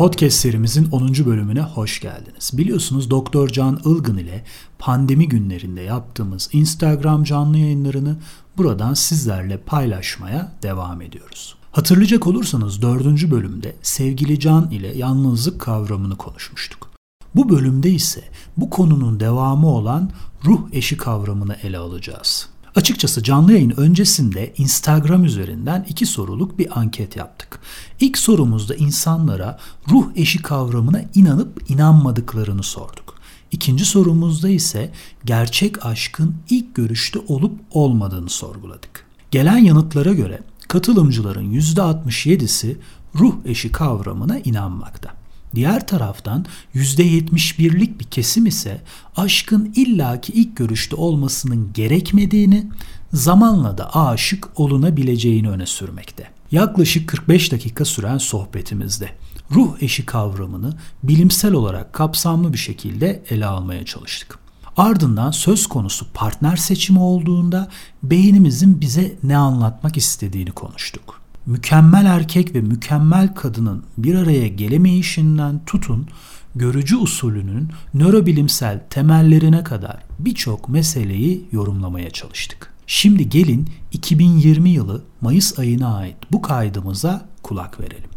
Podcast 0.00 0.36
serimizin 0.36 0.88
10. 0.90 1.08
bölümüne 1.26 1.60
hoş 1.60 2.00
geldiniz. 2.00 2.50
Biliyorsunuz 2.52 3.10
Doktor 3.10 3.48
Can 3.48 3.80
Ilgın 3.84 4.16
ile 4.16 4.44
pandemi 4.78 5.28
günlerinde 5.28 5.80
yaptığımız 5.80 6.48
Instagram 6.52 7.24
canlı 7.24 7.58
yayınlarını 7.58 8.16
buradan 8.56 8.94
sizlerle 8.94 9.56
paylaşmaya 9.58 10.52
devam 10.62 11.02
ediyoruz. 11.02 11.56
Hatırlayacak 11.72 12.26
olursanız 12.26 12.82
4. 12.82 13.30
bölümde 13.30 13.76
sevgili 13.82 14.40
Can 14.40 14.70
ile 14.70 14.98
yalnızlık 14.98 15.60
kavramını 15.60 16.16
konuşmuştuk. 16.16 16.90
Bu 17.34 17.48
bölümde 17.48 17.90
ise 17.90 18.22
bu 18.56 18.70
konunun 18.70 19.20
devamı 19.20 19.66
olan 19.66 20.10
ruh 20.44 20.60
eşi 20.72 20.96
kavramını 20.96 21.56
ele 21.62 21.78
alacağız. 21.78 22.48
Açıkçası 22.74 23.22
canlı 23.22 23.52
yayın 23.52 23.74
öncesinde 23.76 24.54
Instagram 24.56 25.24
üzerinden 25.24 25.86
iki 25.88 26.06
soruluk 26.06 26.58
bir 26.58 26.78
anket 26.78 27.16
yaptık. 27.16 27.60
İlk 28.00 28.18
sorumuzda 28.18 28.74
insanlara 28.74 29.58
ruh 29.90 30.06
eşi 30.16 30.42
kavramına 30.42 31.02
inanıp 31.14 31.70
inanmadıklarını 31.70 32.62
sorduk. 32.62 33.14
İkinci 33.52 33.84
sorumuzda 33.84 34.48
ise 34.48 34.92
gerçek 35.24 35.86
aşkın 35.86 36.34
ilk 36.50 36.74
görüşte 36.74 37.18
olup 37.28 37.60
olmadığını 37.70 38.28
sorguladık. 38.28 39.06
Gelen 39.30 39.58
yanıtlara 39.58 40.12
göre 40.12 40.40
katılımcıların 40.68 41.52
%67'si 41.52 42.76
ruh 43.14 43.34
eşi 43.44 43.72
kavramına 43.72 44.38
inanmakta. 44.38 45.19
Diğer 45.54 45.86
taraftan 45.86 46.46
%71'lik 46.74 48.00
bir 48.00 48.04
kesim 48.04 48.46
ise 48.46 48.80
aşkın 49.16 49.72
illaki 49.76 50.32
ilk 50.32 50.56
görüşte 50.56 50.96
olmasının 50.96 51.72
gerekmediğini, 51.74 52.66
zamanla 53.12 53.78
da 53.78 53.96
aşık 53.96 54.60
olunabileceğini 54.60 55.50
öne 55.50 55.66
sürmekte. 55.66 56.30
Yaklaşık 56.52 57.08
45 57.08 57.52
dakika 57.52 57.84
süren 57.84 58.18
sohbetimizde 58.18 59.10
ruh 59.50 59.82
eşi 59.82 60.06
kavramını 60.06 60.74
bilimsel 61.02 61.52
olarak 61.52 61.92
kapsamlı 61.92 62.52
bir 62.52 62.58
şekilde 62.58 63.22
ele 63.30 63.46
almaya 63.46 63.84
çalıştık. 63.84 64.38
Ardından 64.76 65.30
söz 65.30 65.66
konusu 65.66 66.06
partner 66.14 66.56
seçimi 66.56 66.98
olduğunda 66.98 67.68
beynimizin 68.02 68.80
bize 68.80 69.16
ne 69.22 69.36
anlatmak 69.36 69.96
istediğini 69.96 70.50
konuştuk 70.50 71.19
mükemmel 71.46 72.06
erkek 72.06 72.54
ve 72.54 72.60
mükemmel 72.60 73.34
kadının 73.34 73.84
bir 73.98 74.14
araya 74.14 74.48
gelemeyişinden 74.48 75.60
tutun 75.66 76.06
görücü 76.54 76.96
usulünün 76.96 77.68
nörobilimsel 77.94 78.80
temellerine 78.90 79.64
kadar 79.64 80.04
birçok 80.18 80.68
meseleyi 80.68 81.48
yorumlamaya 81.52 82.10
çalıştık. 82.10 82.72
Şimdi 82.86 83.28
gelin 83.28 83.68
2020 83.92 84.70
yılı 84.70 85.02
Mayıs 85.20 85.58
ayına 85.58 85.96
ait 85.96 86.16
bu 86.32 86.42
kaydımıza 86.42 87.28
kulak 87.42 87.80
verelim. 87.80 88.10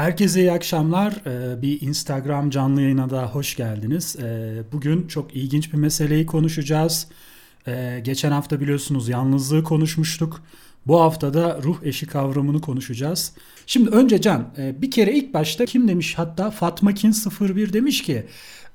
Herkese 0.00 0.40
iyi 0.40 0.52
akşamlar. 0.52 1.14
Ee, 1.26 1.62
bir 1.62 1.80
Instagram 1.80 2.50
canlı 2.50 2.82
yayına 2.82 3.10
da 3.10 3.26
hoş 3.26 3.56
geldiniz. 3.56 4.16
Ee, 4.22 4.62
bugün 4.72 5.06
çok 5.06 5.36
ilginç 5.36 5.72
bir 5.72 5.78
meseleyi 5.78 6.26
konuşacağız. 6.26 7.06
Ee, 7.66 8.00
geçen 8.04 8.30
hafta 8.30 8.60
biliyorsunuz 8.60 9.08
yalnızlığı 9.08 9.64
konuşmuştuk. 9.64 10.42
Bu 10.86 11.00
hafta 11.00 11.34
da 11.34 11.60
ruh 11.62 11.82
eşi 11.82 12.06
kavramını 12.06 12.60
konuşacağız. 12.60 13.32
Şimdi 13.66 13.90
önce 13.90 14.20
Can 14.20 14.54
e, 14.58 14.82
bir 14.82 14.90
kere 14.90 15.12
ilk 15.12 15.34
başta 15.34 15.66
kim 15.66 15.88
demiş 15.88 16.14
hatta 16.18 16.50
Fatma 16.50 16.94
Kin 16.94 17.12
01 17.40 17.72
demiş 17.72 18.02
ki 18.02 18.26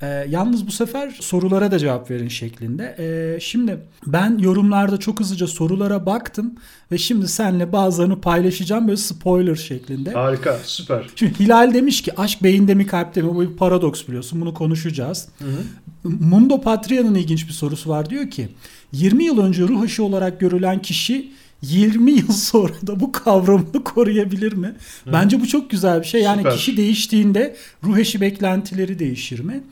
e, 0.02 0.08
yalnız 0.30 0.68
bu 0.68 0.72
sefer 0.72 1.18
sorulara 1.20 1.72
da 1.72 1.80
cevap 1.80 2.12
verin 2.12 2.28
şeklinde. 2.28 2.96
E, 3.00 3.40
şimdi 3.40 3.78
ben 4.08 4.38
yorumlarda 4.38 4.98
çok 4.98 5.20
hızlıca 5.20 5.48
sorulara 5.48 6.06
baktım 6.06 6.56
ve 6.92 6.98
şimdi 6.98 7.28
seninle 7.28 7.72
bazılarını 7.72 8.22
paylaşacağım 8.22 8.88
böyle 8.88 8.98
spoiler 8.98 9.56
şeklinde. 9.56 10.12
Harika 10.12 10.60
süper. 10.64 11.06
Şimdi 11.16 11.40
Hilal 11.40 11.74
demiş 11.74 12.02
ki 12.02 12.20
aşk 12.20 12.44
beyinde 12.44 12.74
mi 12.74 12.88
kalpte 12.88 13.22
mi 13.22 13.36
bu 13.36 13.42
bir 13.42 13.58
paradoks 13.58 14.08
biliyorsun 14.08 14.42
bunu 14.42 14.54
konuşacağız. 14.54 15.28
Hı 15.40 15.46
hı. 15.46 16.10
Mundo 16.10 16.62
Patria'nın 16.62 17.16
ilginç 17.16 17.48
bir 17.48 17.54
sorusu 17.54 17.90
var 17.90 18.10
diyor 18.10 18.30
ki 18.30 18.50
20 18.92 19.24
yıl 19.24 19.40
önce 19.40 19.64
ruh 19.64 19.86
eşi 19.86 20.02
olarak 20.02 20.40
görülen 20.40 20.82
kişi 20.82 21.32
20 21.72 22.12
yıl 22.12 22.32
sonra 22.32 22.88
da 22.88 23.00
bu 23.00 23.12
kavramını 23.12 23.84
koruyabilir 23.84 24.54
mi? 24.54 24.76
Hı. 25.04 25.14
Bence 25.14 25.42
bu 25.42 25.48
çok 25.48 25.70
güzel 25.70 26.02
bir 26.02 26.08
şey. 26.08 26.22
Yani 26.22 26.38
Süper. 26.38 26.56
kişi 26.56 26.78
değiştiğinde 26.78 27.56
ruh 27.84 27.98
eşi 27.98 28.22
beklentileri 28.22 29.00
değişir 29.00 29.40
mi? 29.40 29.64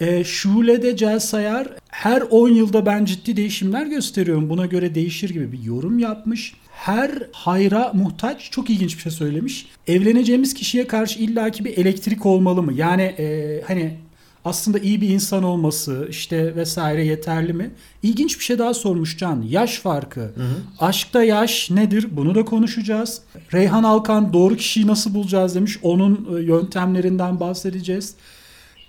E, 0.00 0.24
Şule'de 0.24 0.96
Cel 0.96 1.18
Sayar 1.18 1.68
her 1.88 2.22
10 2.30 2.48
yılda 2.48 2.86
ben 2.86 3.04
ciddi 3.04 3.36
değişimler 3.36 3.86
gösteriyorum. 3.86 4.50
Buna 4.50 4.66
göre 4.66 4.94
değişir 4.94 5.30
gibi 5.30 5.52
bir 5.52 5.62
yorum 5.62 5.98
yapmış. 5.98 6.54
Her 6.70 7.10
hayra 7.32 7.92
muhtaç 7.94 8.50
çok 8.50 8.70
ilginç 8.70 8.96
bir 8.96 9.02
şey 9.02 9.12
söylemiş. 9.12 9.66
Evleneceğimiz 9.86 10.54
kişiye 10.54 10.86
karşı 10.86 11.18
illaki 11.18 11.64
bir 11.64 11.76
elektrik 11.76 12.26
olmalı 12.26 12.62
mı? 12.62 12.72
Yani 12.72 13.02
e, 13.02 13.60
hani 13.66 13.96
aslında 14.44 14.78
iyi 14.78 15.00
bir 15.00 15.08
insan 15.08 15.42
olması 15.42 16.06
işte 16.10 16.56
vesaire 16.56 17.04
yeterli 17.04 17.52
mi? 17.52 17.70
İlginç 18.02 18.38
bir 18.38 18.44
şey 18.44 18.58
daha 18.58 18.74
sormuş 18.74 19.18
Can. 19.18 19.42
Yaş 19.48 19.78
farkı. 19.78 20.20
Hı 20.20 20.24
hı. 20.24 20.56
Aşkta 20.78 21.24
yaş 21.24 21.70
nedir? 21.70 22.08
Bunu 22.10 22.34
da 22.34 22.44
konuşacağız. 22.44 23.22
Reyhan 23.52 23.84
Alkan 23.84 24.32
doğru 24.32 24.56
kişiyi 24.56 24.86
nasıl 24.86 25.14
bulacağız 25.14 25.54
demiş. 25.54 25.78
Onun 25.82 26.36
e, 26.36 26.42
yöntemlerinden 26.42 27.40
bahsedeceğiz. 27.40 28.14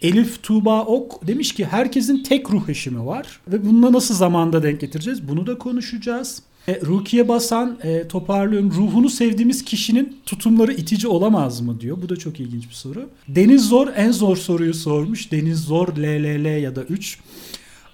Elif 0.01 0.43
Tuğba 0.43 0.81
Ok 0.81 1.27
demiş 1.27 1.53
ki 1.53 1.65
herkesin 1.65 2.23
tek 2.23 2.51
ruh 2.51 2.69
eşimi 2.69 3.05
var 3.05 3.39
ve 3.47 3.65
bununla 3.65 3.93
nasıl 3.93 4.15
zamanda 4.15 4.63
denk 4.63 4.81
getireceğiz? 4.81 5.27
Bunu 5.27 5.47
da 5.47 5.57
konuşacağız. 5.57 6.41
E, 6.67 6.81
Rukiye 6.85 7.27
Basan 7.27 7.77
e, 7.83 8.07
toparlıyorum. 8.07 8.71
Ruhunu 8.71 9.09
sevdiğimiz 9.09 9.65
kişinin 9.65 10.17
tutumları 10.25 10.73
itici 10.73 11.07
olamaz 11.07 11.61
mı 11.61 11.79
diyor. 11.81 11.97
Bu 12.01 12.09
da 12.09 12.15
çok 12.17 12.39
ilginç 12.39 12.69
bir 12.69 12.73
soru. 12.73 13.09
Deniz 13.27 13.65
Zor 13.67 13.87
en 13.95 14.11
zor 14.11 14.37
soruyu 14.37 14.73
sormuş. 14.73 15.31
Deniz 15.31 15.59
Zor 15.59 15.87
LLL 15.97 16.61
ya 16.61 16.75
da 16.75 16.83
3. 16.83 17.19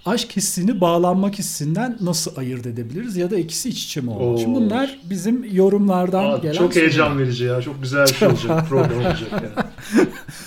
Aşk 0.05 0.31
hissini 0.35 0.81
bağlanmak 0.81 1.39
hissinden 1.39 1.97
nasıl 2.01 2.37
ayırt 2.37 2.65
edebiliriz 2.65 3.17
ya 3.17 3.31
da 3.31 3.37
ikisi 3.39 3.69
iç 3.69 3.83
içe 3.85 4.01
mi 4.01 4.09
olur? 4.09 4.39
Şimdi 4.39 4.55
bunlar 4.59 4.99
bizim 5.09 5.55
yorumlardan 5.55 6.23
Aa, 6.31 6.37
gelen 6.37 6.53
Çok 6.53 6.75
heyecan 6.75 7.07
sorular. 7.07 7.23
verici 7.23 7.43
ya. 7.43 7.61
Çok 7.61 7.81
güzel 7.83 8.07
bir 8.07 8.13
şey 8.13 8.27
olacak. 8.27 8.69
program 8.69 8.97
olacak 8.97 9.31
yani. 9.31 9.67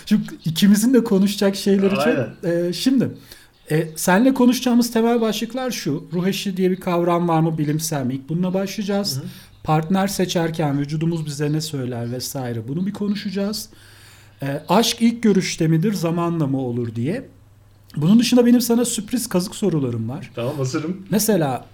Çünkü 0.07 0.37
ikimizin 0.45 0.95
de 0.95 1.05
konuşacak 1.05 1.57
şeyleri 1.57 1.95
çok. 1.95 2.45
E, 2.51 2.73
şimdi 2.73 3.09
e, 3.71 3.89
senle 3.97 4.35
konuşacağımız 4.35 4.93
temel 4.93 5.21
başlıklar 5.21 5.71
şu. 5.71 6.05
Ruh 6.13 6.27
eşi 6.27 6.57
diye 6.57 6.71
bir 6.71 6.77
kavram 6.77 7.29
var 7.29 7.41
mı 7.41 7.59
bilimsel 7.59 8.07
mi? 8.07 8.15
İlk 8.15 8.29
bununla 8.29 8.55
başlayacağız. 8.55 9.17
Hı 9.17 9.21
hı. 9.21 9.27
Partner 9.65 10.09
seçerken 10.09 10.79
vücudumuz 10.81 11.27
bize 11.27 11.53
ne 11.53 11.61
söyler 11.61 12.13
vesaire. 12.13 12.69
Bunu 12.69 12.87
bir 12.87 12.93
konuşacağız. 12.93 13.69
E, 14.43 14.63
aşk 14.69 14.97
ilk 15.01 15.23
görüşte 15.23 15.69
midir 15.69 15.93
zamanla 15.93 16.47
mı 16.47 16.61
olur 16.61 16.95
diye. 16.95 17.29
Bunun 17.97 18.19
dışında 18.19 18.47
benim 18.47 18.61
sana 18.61 18.85
sürpriz 18.85 19.29
kazık 19.29 19.55
sorularım 19.55 20.09
var. 20.09 20.31
Tamam 20.35 20.57
hazırım. 20.57 21.07
Mesela 21.11 21.67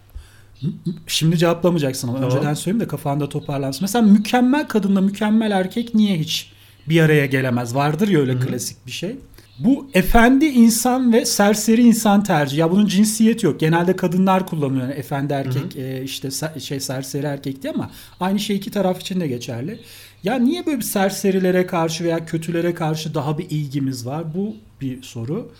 şimdi 1.07 1.39
cevaplamayacaksın 1.39 2.09
ama 2.09 2.21
tamam. 2.21 2.37
önceden 2.37 2.55
söyleyeyim 2.55 2.81
de 2.81 2.89
kafanda 2.89 3.29
toparlansın. 3.29 3.79
Mesela 3.83 4.07
mükemmel 4.07 4.69
kadınla 4.69 5.01
mükemmel 5.01 5.51
erkek 5.51 5.95
niye 5.95 6.19
hiç 6.19 6.53
bir 6.89 7.01
araya 7.01 7.27
gelemez? 7.27 7.75
Vardır 7.75 8.09
ya 8.09 8.21
öyle 8.21 8.33
Hı-hı. 8.33 8.47
klasik 8.47 8.87
bir 8.87 8.93
şey. 8.93 9.17
Bu 9.59 9.91
efendi 9.95 10.45
insan 10.45 11.13
ve 11.13 11.25
serseri 11.25 11.83
insan 11.83 12.23
tercih. 12.25 12.59
Ya 12.59 12.71
bunun 12.71 12.87
cinsiyeti 12.87 13.47
yok. 13.47 13.61
Genelde 13.61 13.97
kadınlar 13.97 14.47
kullanıyor. 14.47 14.83
Yani 14.83 14.95
efendi 14.95 15.33
erkek 15.33 15.77
E, 15.77 16.03
işte 16.05 16.29
şey 16.61 16.81
serseri 16.81 17.27
erkek 17.27 17.63
diye 17.63 17.73
ama 17.73 17.91
aynı 18.21 18.39
şey 18.41 18.57
iki 18.57 18.71
taraf 18.71 19.01
için 19.01 19.21
de 19.21 19.27
geçerli. 19.27 19.81
Ya 20.25 20.39
niye 20.39 20.67
böyle 20.67 20.79
bir 20.79 20.83
serserilere 20.83 21.67
karşı 21.67 22.05
veya 22.05 22.27
kötülere 22.27 22.75
karşı 22.75 23.15
daha 23.15 23.39
bir 23.39 23.51
ilgimiz 23.51 24.07
var? 24.07 24.35
Bu 24.35 24.57
bir 24.81 25.03
soru. 25.03 25.53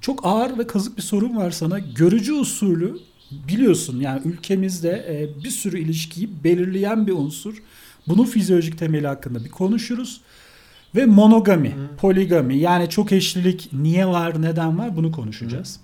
Çok 0.00 0.26
ağır 0.26 0.58
ve 0.58 0.66
kazık 0.66 0.96
bir 0.96 1.02
sorun 1.02 1.36
var 1.36 1.50
sana. 1.50 1.78
Görücü 1.78 2.32
usulü 2.32 2.98
biliyorsun 3.30 4.00
yani 4.00 4.20
ülkemizde 4.24 4.90
e, 4.90 5.44
bir 5.44 5.50
sürü 5.50 5.78
ilişkiyi 5.78 6.44
belirleyen 6.44 7.06
bir 7.06 7.12
unsur. 7.12 7.62
Bunun 8.08 8.24
fizyolojik 8.24 8.78
temeli 8.78 9.06
hakkında 9.06 9.44
bir 9.44 9.50
konuşuruz. 9.50 10.20
Ve 10.94 11.06
monogami, 11.06 11.68
Hı. 11.68 11.96
poligami 11.96 12.56
yani 12.56 12.88
çok 12.88 13.12
eşlilik 13.12 13.68
niye 13.72 14.06
var, 14.06 14.42
neden 14.42 14.78
var 14.78 14.96
bunu 14.96 15.12
konuşacağız. 15.12 15.76
Hı. 15.76 15.80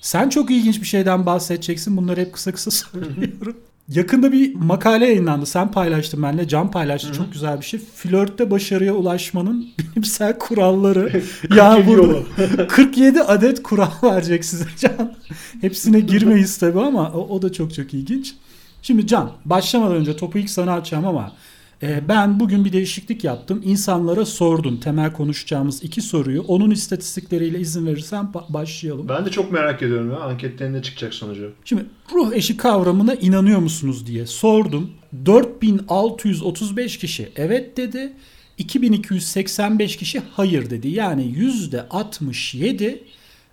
Sen 0.00 0.28
çok 0.28 0.50
ilginç 0.50 0.80
bir 0.80 0.86
şeyden 0.86 1.26
bahsedeceksin. 1.26 1.96
Bunları 1.96 2.20
hep 2.20 2.32
kısa 2.32 2.52
kısa 2.52 2.70
söylüyorum. 2.92 3.56
Yakında 3.88 4.32
bir 4.32 4.54
makale 4.54 5.06
yayınlandı. 5.06 5.46
Sen 5.46 5.70
paylaştın 5.70 6.22
benimle. 6.22 6.48
Can 6.48 6.70
paylaştı. 6.70 7.08
Hı-hı. 7.08 7.16
Çok 7.16 7.32
güzel 7.32 7.60
bir 7.60 7.64
şey. 7.64 7.80
Flörtte 7.94 8.50
başarıya 8.50 8.94
ulaşmanın 8.94 9.68
bilimsel 9.78 10.38
kuralları. 10.38 11.22
ya 11.56 11.86
burada 11.86 12.66
47 12.68 13.22
adet 13.22 13.62
kural 13.62 13.90
verecek 14.02 14.44
size 14.44 14.64
Can. 14.80 15.14
Hepsine 15.60 16.00
girmeyiz 16.00 16.58
tabi 16.58 16.80
ama 16.80 17.12
o, 17.12 17.28
o 17.28 17.42
da 17.42 17.52
çok 17.52 17.74
çok 17.74 17.94
ilginç. 17.94 18.34
Şimdi 18.82 19.06
Can 19.06 19.32
başlamadan 19.44 19.96
önce 19.96 20.16
topu 20.16 20.38
ilk 20.38 20.50
sana 20.50 20.72
açacağım 20.72 21.06
ama 21.06 21.32
ben 21.82 22.40
bugün 22.40 22.64
bir 22.64 22.72
değişiklik 22.72 23.24
yaptım. 23.24 23.60
İnsanlara 23.64 24.26
sordum 24.26 24.80
temel 24.80 25.12
konuşacağımız 25.12 25.82
iki 25.84 26.02
soruyu. 26.02 26.42
Onun 26.42 26.70
istatistikleriyle 26.70 27.60
izin 27.60 27.86
verirsen 27.86 28.24
ba- 28.34 28.52
başlayalım. 28.54 29.08
Ben 29.08 29.26
de 29.26 29.30
çok 29.30 29.52
merak 29.52 29.82
ediyorum 29.82 30.10
ya 30.10 30.16
anketlerin 30.20 30.72
ne 30.72 30.82
çıkacak 30.82 31.14
sonucu. 31.14 31.52
Şimdi 31.64 31.84
ruh 32.12 32.32
eşi 32.32 32.56
kavramına 32.56 33.14
inanıyor 33.14 33.58
musunuz 33.58 34.06
diye 34.06 34.26
sordum. 34.26 34.90
4635 35.26 36.98
kişi 36.98 37.28
evet 37.36 37.76
dedi. 37.76 38.12
2285 38.58 39.96
kişi 39.96 40.22
hayır 40.32 40.70
dedi. 40.70 40.88
Yani 40.88 41.22
%67 41.24 42.98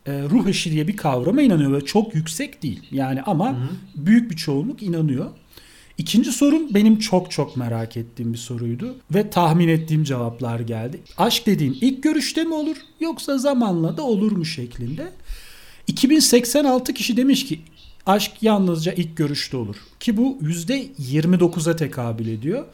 e, 0.05 0.23
ruh 0.23 0.47
eşi 0.47 0.71
diye 0.71 0.87
bir 0.87 0.97
kavrama 0.97 1.41
inanıyor 1.41 1.73
ve 1.73 1.85
çok 1.85 2.15
yüksek 2.15 2.63
değil. 2.63 2.79
Yani 2.91 3.21
ama 3.21 3.57
büyük 3.95 4.31
bir 4.31 4.35
çoğunluk 4.35 4.83
inanıyor. 4.83 5.25
İkinci 5.99 6.31
sorum 6.31 6.73
benim 6.73 6.99
çok 6.99 7.31
çok 7.31 7.57
merak 7.57 7.97
ettiğim 7.97 8.33
bir 8.33 8.37
soruydu 8.37 8.95
ve 9.13 9.29
tahmin 9.29 9.67
ettiğim 9.67 10.03
cevaplar 10.03 10.59
geldi. 10.59 10.99
Aşk 11.17 11.45
dediğin 11.45 11.77
ilk 11.81 12.03
görüşte 12.03 12.43
mi 12.43 12.53
olur 12.53 12.77
yoksa 12.99 13.37
zamanla 13.37 13.97
da 13.97 14.03
olur 14.03 14.31
mu 14.31 14.45
şeklinde. 14.45 15.11
2086 15.87 16.93
kişi 16.93 17.17
demiş 17.17 17.45
ki 17.45 17.59
aşk 18.05 18.31
yalnızca 18.41 18.93
ilk 18.93 19.17
görüşte 19.17 19.57
olur. 19.57 19.75
Ki 19.99 20.17
bu 20.17 20.37
%29'a 20.41 21.75
tekabül 21.75 22.27
ediyor. 22.27 22.65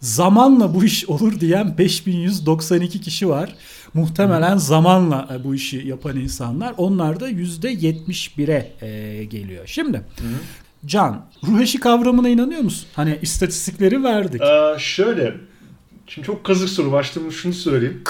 Zamanla 0.00 0.74
bu 0.74 0.84
iş 0.84 1.08
olur 1.08 1.40
diyen 1.40 1.78
5192 1.78 3.00
kişi 3.00 3.28
var. 3.28 3.54
Muhtemelen 3.94 4.56
zamanla 4.56 5.28
e, 5.34 5.44
bu 5.44 5.54
işi 5.54 5.82
yapan 5.86 6.16
insanlar. 6.16 6.74
Onlar 6.76 7.20
da 7.20 7.30
%71'e 7.30 8.86
e, 8.86 9.24
geliyor. 9.24 9.66
Şimdi 9.66 10.02
Can, 10.86 11.26
ruh 11.46 11.60
eşi 11.60 11.80
kavramına 11.80 12.28
inanıyor 12.28 12.60
musun? 12.60 12.88
Hani 12.94 13.18
istatistikleri 13.22 14.04
verdik. 14.04 14.40
Ee, 14.42 14.78
şöyle, 14.78 15.34
şimdi 16.06 16.26
çok 16.26 16.44
kazık 16.44 16.68
soru. 16.68 16.92
Başlığımı 16.92 17.32
şunu 17.32 17.52
söyleyeyim. 17.52 18.02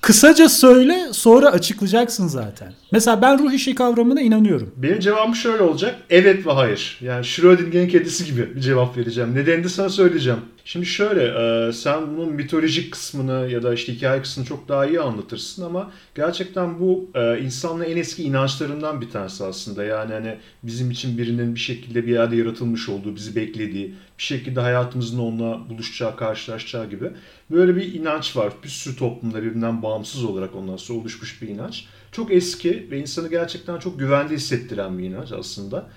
Kısaca 0.00 0.48
söyle 0.48 1.08
sonra 1.12 1.48
açıklayacaksın 1.48 2.26
zaten. 2.26 2.72
Mesela 2.92 3.22
ben 3.22 3.38
ruh 3.38 3.52
eşi 3.52 3.74
kavramına 3.74 4.20
inanıyorum. 4.20 4.74
Benim 4.76 5.00
cevabım 5.00 5.34
şöyle 5.34 5.62
olacak. 5.62 5.96
Evet 6.10 6.46
ve 6.46 6.52
hayır. 6.52 6.98
Yani 7.00 7.24
Schrödinger'in 7.24 7.88
kedisi 7.88 8.24
gibi 8.24 8.56
bir 8.56 8.60
cevap 8.60 8.96
vereceğim. 8.96 9.34
Nedenini 9.34 9.64
de 9.64 9.68
sana 9.68 9.88
söyleyeceğim. 9.88 10.40
Şimdi 10.64 10.86
şöyle, 10.86 11.24
e, 11.68 11.72
sen 11.72 12.16
bunun 12.16 12.32
mitolojik 12.32 12.92
kısmını 12.92 13.50
ya 13.50 13.62
da 13.62 13.74
işte 13.74 13.94
hikaye 13.94 14.22
kısmını 14.22 14.46
çok 14.46 14.68
daha 14.68 14.86
iyi 14.86 15.00
anlatırsın 15.00 15.64
ama 15.64 15.90
gerçekten 16.14 16.80
bu 16.80 17.10
e, 17.14 17.40
insanlığın 17.40 17.84
en 17.84 17.96
eski 17.96 18.22
inançlarından 18.22 19.00
bir 19.00 19.10
tanesi 19.10 19.44
aslında. 19.44 19.84
Yani 19.84 20.12
hani 20.12 20.38
bizim 20.62 20.90
için 20.90 21.18
birinin 21.18 21.54
bir 21.54 21.60
şekilde 21.60 22.06
bir 22.06 22.12
yerde 22.12 22.36
yaratılmış 22.36 22.88
olduğu, 22.88 23.16
bizi 23.16 23.36
beklediği, 23.36 23.94
bir 24.18 24.22
şekilde 24.22 24.60
hayatımızın 24.60 25.18
onunla 25.18 25.68
buluşacağı, 25.68 26.16
karşılaşacağı 26.16 26.90
gibi. 26.90 27.10
Böyle 27.50 27.76
bir 27.76 27.94
inanç 27.94 28.36
var. 28.36 28.52
Bir 28.64 28.68
sürü 28.68 28.96
toplumda 28.96 29.42
birbirinden 29.42 29.82
bağımsız 29.82 30.24
olarak 30.24 30.54
ondan 30.54 30.76
sonra 30.76 30.98
oluşmuş 30.98 31.42
bir 31.42 31.48
inanç. 31.48 31.84
Çok 32.12 32.32
eski 32.32 32.88
ve 32.90 32.98
insanı 32.98 33.28
gerçekten 33.28 33.78
çok 33.78 33.98
güvende 33.98 34.34
hissettiren 34.34 34.98
bir 34.98 35.04
inanç 35.04 35.32
aslında. 35.32 35.88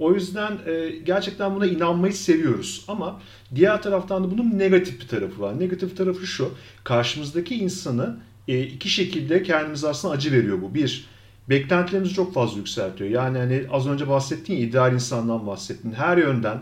O 0.00 0.14
yüzden 0.14 0.58
e, 0.66 0.88
gerçekten 0.88 1.54
buna 1.54 1.66
inanmayı 1.66 2.12
seviyoruz. 2.12 2.84
Ama 2.88 3.20
diğer 3.54 3.82
taraftan 3.82 4.24
da 4.24 4.30
bunun 4.30 4.58
negatif 4.58 5.00
bir 5.00 5.08
tarafı 5.08 5.40
var. 5.40 5.60
Negatif 5.60 5.96
tarafı 5.96 6.26
şu. 6.26 6.50
Karşımızdaki 6.84 7.54
insanı 7.54 8.16
e, 8.48 8.62
iki 8.62 8.88
şekilde 8.88 9.42
kendimize 9.42 9.88
aslında 9.88 10.14
acı 10.14 10.32
veriyor 10.32 10.62
bu. 10.62 10.74
Bir, 10.74 11.06
beklentilerimizi 11.48 12.14
çok 12.14 12.34
fazla 12.34 12.58
yükseltiyor. 12.58 13.10
Yani 13.10 13.38
hani 13.38 13.64
az 13.70 13.88
önce 13.88 14.08
bahsettiğin 14.08 14.68
ideal 14.68 14.94
insandan 14.94 15.46
bahsettin. 15.46 15.92
Her 15.92 16.16
yönden 16.16 16.60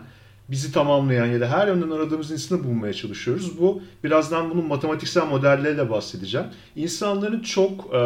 bizi 0.49 0.71
tamamlayan 0.71 1.25
ya 1.25 1.39
da 1.39 1.49
her 1.49 1.67
yönden 1.67 1.89
aradığımız 1.89 2.31
insanı 2.31 2.63
bulmaya 2.63 2.93
çalışıyoruz. 2.93 3.59
Bu 3.59 3.81
birazdan 4.03 4.49
bunun 4.49 4.65
matematiksel 4.65 5.27
modelleriyle 5.27 5.89
bahsedeceğim. 5.89 6.47
İnsanların 6.75 7.39
çok 7.39 7.93
e, 7.93 7.99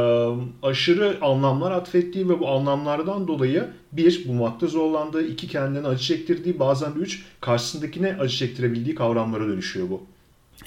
aşırı 0.64 1.18
anlamlar 1.22 1.72
atfettiği 1.72 2.30
ve 2.30 2.40
bu 2.40 2.50
anlamlardan 2.50 3.28
dolayı 3.28 3.68
bir 3.92 4.28
bulmakta 4.28 4.68
zorlandığı, 4.68 5.28
iki 5.28 5.48
kendilerine 5.48 5.88
acı 5.88 6.04
çektirdiği, 6.04 6.60
bazen 6.60 6.96
de 6.96 7.00
üç 7.00 7.26
karşısındakine 7.42 8.18
acı 8.20 8.38
çektirebildiği 8.38 8.96
kavramlara 8.96 9.48
dönüşüyor 9.48 9.90
bu. 9.90 10.02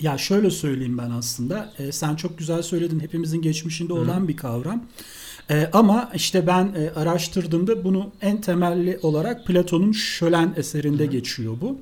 Ya 0.00 0.19
şöyle 0.19 0.50
söyleyeyim 0.50 0.99
ben 0.99 1.11
aslında. 1.11 1.73
E, 1.79 1.93
sen 1.93 2.17
çok 2.17 2.38
güzel 2.38 2.62
söyledin. 2.62 3.00
Hepimizin 3.00 3.43
geçmişinde 3.43 3.93
olan 3.93 4.20
Hı. 4.20 4.29
bir 4.29 4.37
kavram. 4.37 4.85
E, 5.50 5.70
ama 5.73 6.11
işte 6.14 6.46
ben 6.46 6.75
e, 6.76 6.91
araştırdığımda 7.00 7.85
bunu 7.85 8.11
en 8.20 8.41
temelli 8.41 8.99
olarak 9.02 9.46
Platon'un 9.46 9.93
Şölen 9.93 10.55
eserinde 10.56 11.06
Hı. 11.06 11.11
geçiyor 11.11 11.55
bu. 11.61 11.79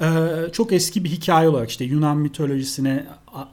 E, 0.00 0.08
çok 0.52 0.72
eski 0.72 1.04
bir 1.04 1.08
hikaye 1.08 1.48
olarak 1.48 1.70
işte 1.70 1.84
Yunan 1.84 2.16
mitolojisine 2.16 3.06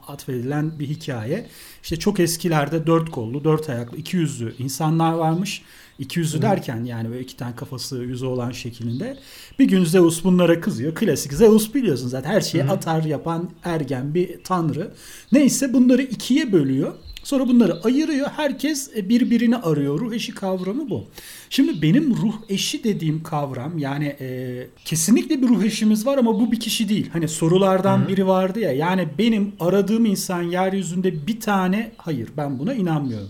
atfedilen 0.08 0.78
bir 0.78 0.86
hikaye. 0.86 1.46
İşte 1.82 1.96
çok 1.96 2.20
eskilerde 2.20 2.86
dört 2.86 3.10
kollu, 3.10 3.44
dört 3.44 3.68
ayaklı, 3.68 3.96
iki 3.96 4.16
yüzlü 4.16 4.54
insanlar 4.58 5.12
varmış. 5.12 5.62
İki 6.00 6.18
yüzlü 6.20 6.38
Hı. 6.38 6.42
derken 6.42 6.84
yani 6.84 7.10
böyle 7.10 7.20
iki 7.20 7.36
tane 7.36 7.56
kafası 7.56 7.96
yüzü 7.96 8.26
olan 8.26 8.50
şeklinde. 8.50 9.16
Bir 9.58 9.64
gün 9.64 9.84
Zeus 9.84 10.24
bunlara 10.24 10.60
kızıyor. 10.60 10.94
Klasik 10.94 11.32
Zeus 11.32 11.74
biliyorsun 11.74 12.08
zaten 12.08 12.30
her 12.30 12.40
şeyi 12.40 12.64
Hı. 12.64 12.70
atar 12.70 13.02
yapan 13.02 13.50
ergen 13.64 14.14
bir 14.14 14.44
tanrı. 14.44 14.90
Neyse 15.32 15.72
bunları 15.72 16.02
ikiye 16.02 16.52
bölüyor. 16.52 16.92
Sonra 17.24 17.48
bunları 17.48 17.82
ayırıyor. 17.82 18.28
Herkes 18.36 18.90
e, 18.96 19.08
birbirini 19.08 19.56
arıyor. 19.56 20.00
Ruh 20.00 20.12
eşi 20.12 20.34
kavramı 20.34 20.90
bu. 20.90 21.04
Şimdi 21.50 21.82
benim 21.82 22.16
ruh 22.16 22.34
eşi 22.48 22.84
dediğim 22.84 23.22
kavram 23.22 23.78
yani 23.78 24.16
e, 24.20 24.66
kesinlikle 24.84 25.42
bir 25.42 25.48
ruh 25.48 25.62
eşimiz 25.64 26.06
var 26.06 26.18
ama 26.18 26.40
bu 26.40 26.52
bir 26.52 26.60
kişi 26.60 26.88
değil. 26.88 27.10
Hani 27.12 27.28
sorulardan 27.28 27.98
Hı-hı. 27.98 28.08
biri 28.08 28.26
vardı 28.26 28.60
ya. 28.60 28.72
Yani 28.72 29.08
benim 29.18 29.52
aradığım 29.60 30.04
insan 30.04 30.42
yeryüzünde 30.42 31.26
bir 31.26 31.40
tane 31.40 31.92
hayır 31.96 32.28
ben 32.36 32.58
buna 32.58 32.74
inanmıyorum. 32.74 33.28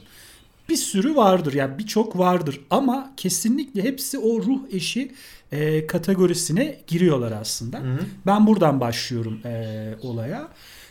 Bir 0.71 0.77
sürü 0.77 1.17
vardır 1.17 1.53
yani 1.53 1.79
birçok 1.79 2.19
vardır 2.19 2.61
ama 2.71 3.13
kesinlikle 3.17 3.83
hepsi 3.83 4.19
o 4.19 4.43
ruh 4.43 4.61
eşi 4.73 5.13
e, 5.53 5.87
kategorisine 5.87 6.77
giriyorlar 6.87 7.33
aslında. 7.33 7.79
Hı-hı. 7.79 7.99
Ben 8.27 8.47
buradan 8.47 8.81
başlıyorum 8.81 9.41
e, 9.45 9.95
olaya. 10.03 10.49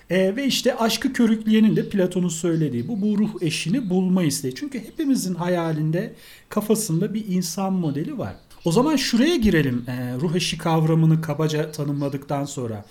E, 0.10 0.36
ve 0.36 0.46
işte 0.46 0.76
aşkı 0.78 1.14
körükleyenin 1.14 1.76
de 1.76 1.90
Platon'un 1.90 2.30
söylediği 2.30 2.88
bu, 2.88 3.02
bu 3.02 3.18
ruh 3.18 3.30
eşini 3.42 3.90
bulma 3.90 4.24
isteği. 4.24 4.56
Çünkü 4.56 4.80
hepimizin 4.80 5.36
hayalinde 5.36 6.14
kafasında 6.50 7.14
bir 7.14 7.26
insan 7.28 7.74
modeli 7.74 8.18
var. 8.18 8.36
O 8.66 8.72
zaman 8.72 8.96
şuraya 8.96 9.36
girelim 9.36 9.86
e, 9.88 10.16
ruh 10.22 10.36
eşi 10.36 10.58
kavramını 10.58 11.22
kabaca 11.22 11.72
tanımladıktan 11.72 12.46
sonra. 12.46 12.86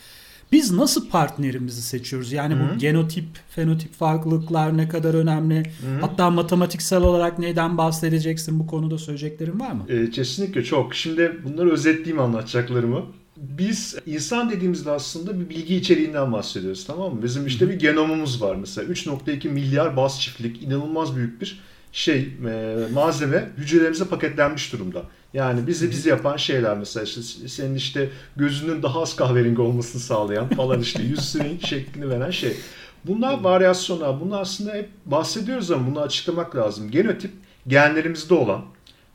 Biz 0.53 0.73
nasıl 0.73 1.09
partnerimizi 1.09 1.83
seçiyoruz? 1.83 2.33
Yani 2.33 2.55
Hı-hı. 2.55 2.75
bu 2.75 2.79
genotip, 2.79 3.25
fenotip 3.49 3.95
farklılıklar 3.95 4.77
ne 4.77 4.89
kadar 4.89 5.15
önemli? 5.15 5.57
Hı-hı. 5.57 6.01
Hatta 6.01 6.31
matematiksel 6.31 7.03
olarak 7.03 7.39
neyden 7.39 7.79
bahsedeceksin? 7.79 8.59
Bu 8.59 8.67
konuda 8.67 8.99
söyleyeceklerin 8.99 9.61
var 9.61 9.73
mı? 9.73 9.85
E, 9.89 10.11
kesinlikle 10.11 10.65
çok. 10.65 10.95
Şimdi 10.95 11.41
bunları 11.45 11.71
özetleyeyim 11.71 12.21
anlatacaklarımı 12.21 13.05
biz 13.37 13.97
insan 14.07 14.51
dediğimizde 14.51 14.91
aslında 14.91 15.41
bir 15.41 15.49
bilgi 15.49 15.77
içeriğinden 15.77 16.33
bahsediyoruz 16.33 16.87
tamam 16.87 17.15
mı? 17.15 17.23
Bizim 17.23 17.47
işte 17.47 17.69
bir 17.69 17.75
genomumuz 17.75 18.43
var 18.43 18.57
mesela 18.57 18.93
3.2 18.93 19.49
milyar 19.49 19.97
baz 19.97 20.21
çiftlik 20.21 20.63
inanılmaz 20.63 21.17
büyük 21.17 21.41
bir 21.41 21.61
şey 21.93 22.33
e, 22.47 22.77
malzeme 22.93 23.49
hücrelerimize 23.57 24.05
paketlenmiş 24.05 24.73
durumda. 24.73 25.03
Yani 25.35 25.67
bizi 25.67 25.91
bizi 25.91 26.09
yapan 26.09 26.37
şeyler 26.37 26.77
mesela 26.77 27.05
işte 27.05 27.49
senin 27.49 27.75
işte 27.75 28.11
gözünün 28.37 28.83
daha 28.83 29.03
az 29.03 29.17
kahverengi 29.17 29.61
olmasını 29.61 30.01
sağlayan 30.01 30.49
falan 30.49 30.81
işte 30.81 31.03
yüzünün 31.03 31.59
şeklini 31.65 32.11
veren 32.11 32.31
şey. 32.31 32.57
Bunlar 33.05 33.41
varyasyonlar. 33.41 34.21
Bunlar 34.21 34.41
aslında 34.41 34.75
hep 34.75 34.89
bahsediyoruz 35.07 35.71
ama 35.71 35.91
bunu 35.91 36.01
açıklamak 36.01 36.57
lazım. 36.57 36.91
Genotip 36.91 37.31
genlerimizde 37.67 38.35
olan, 38.35 38.65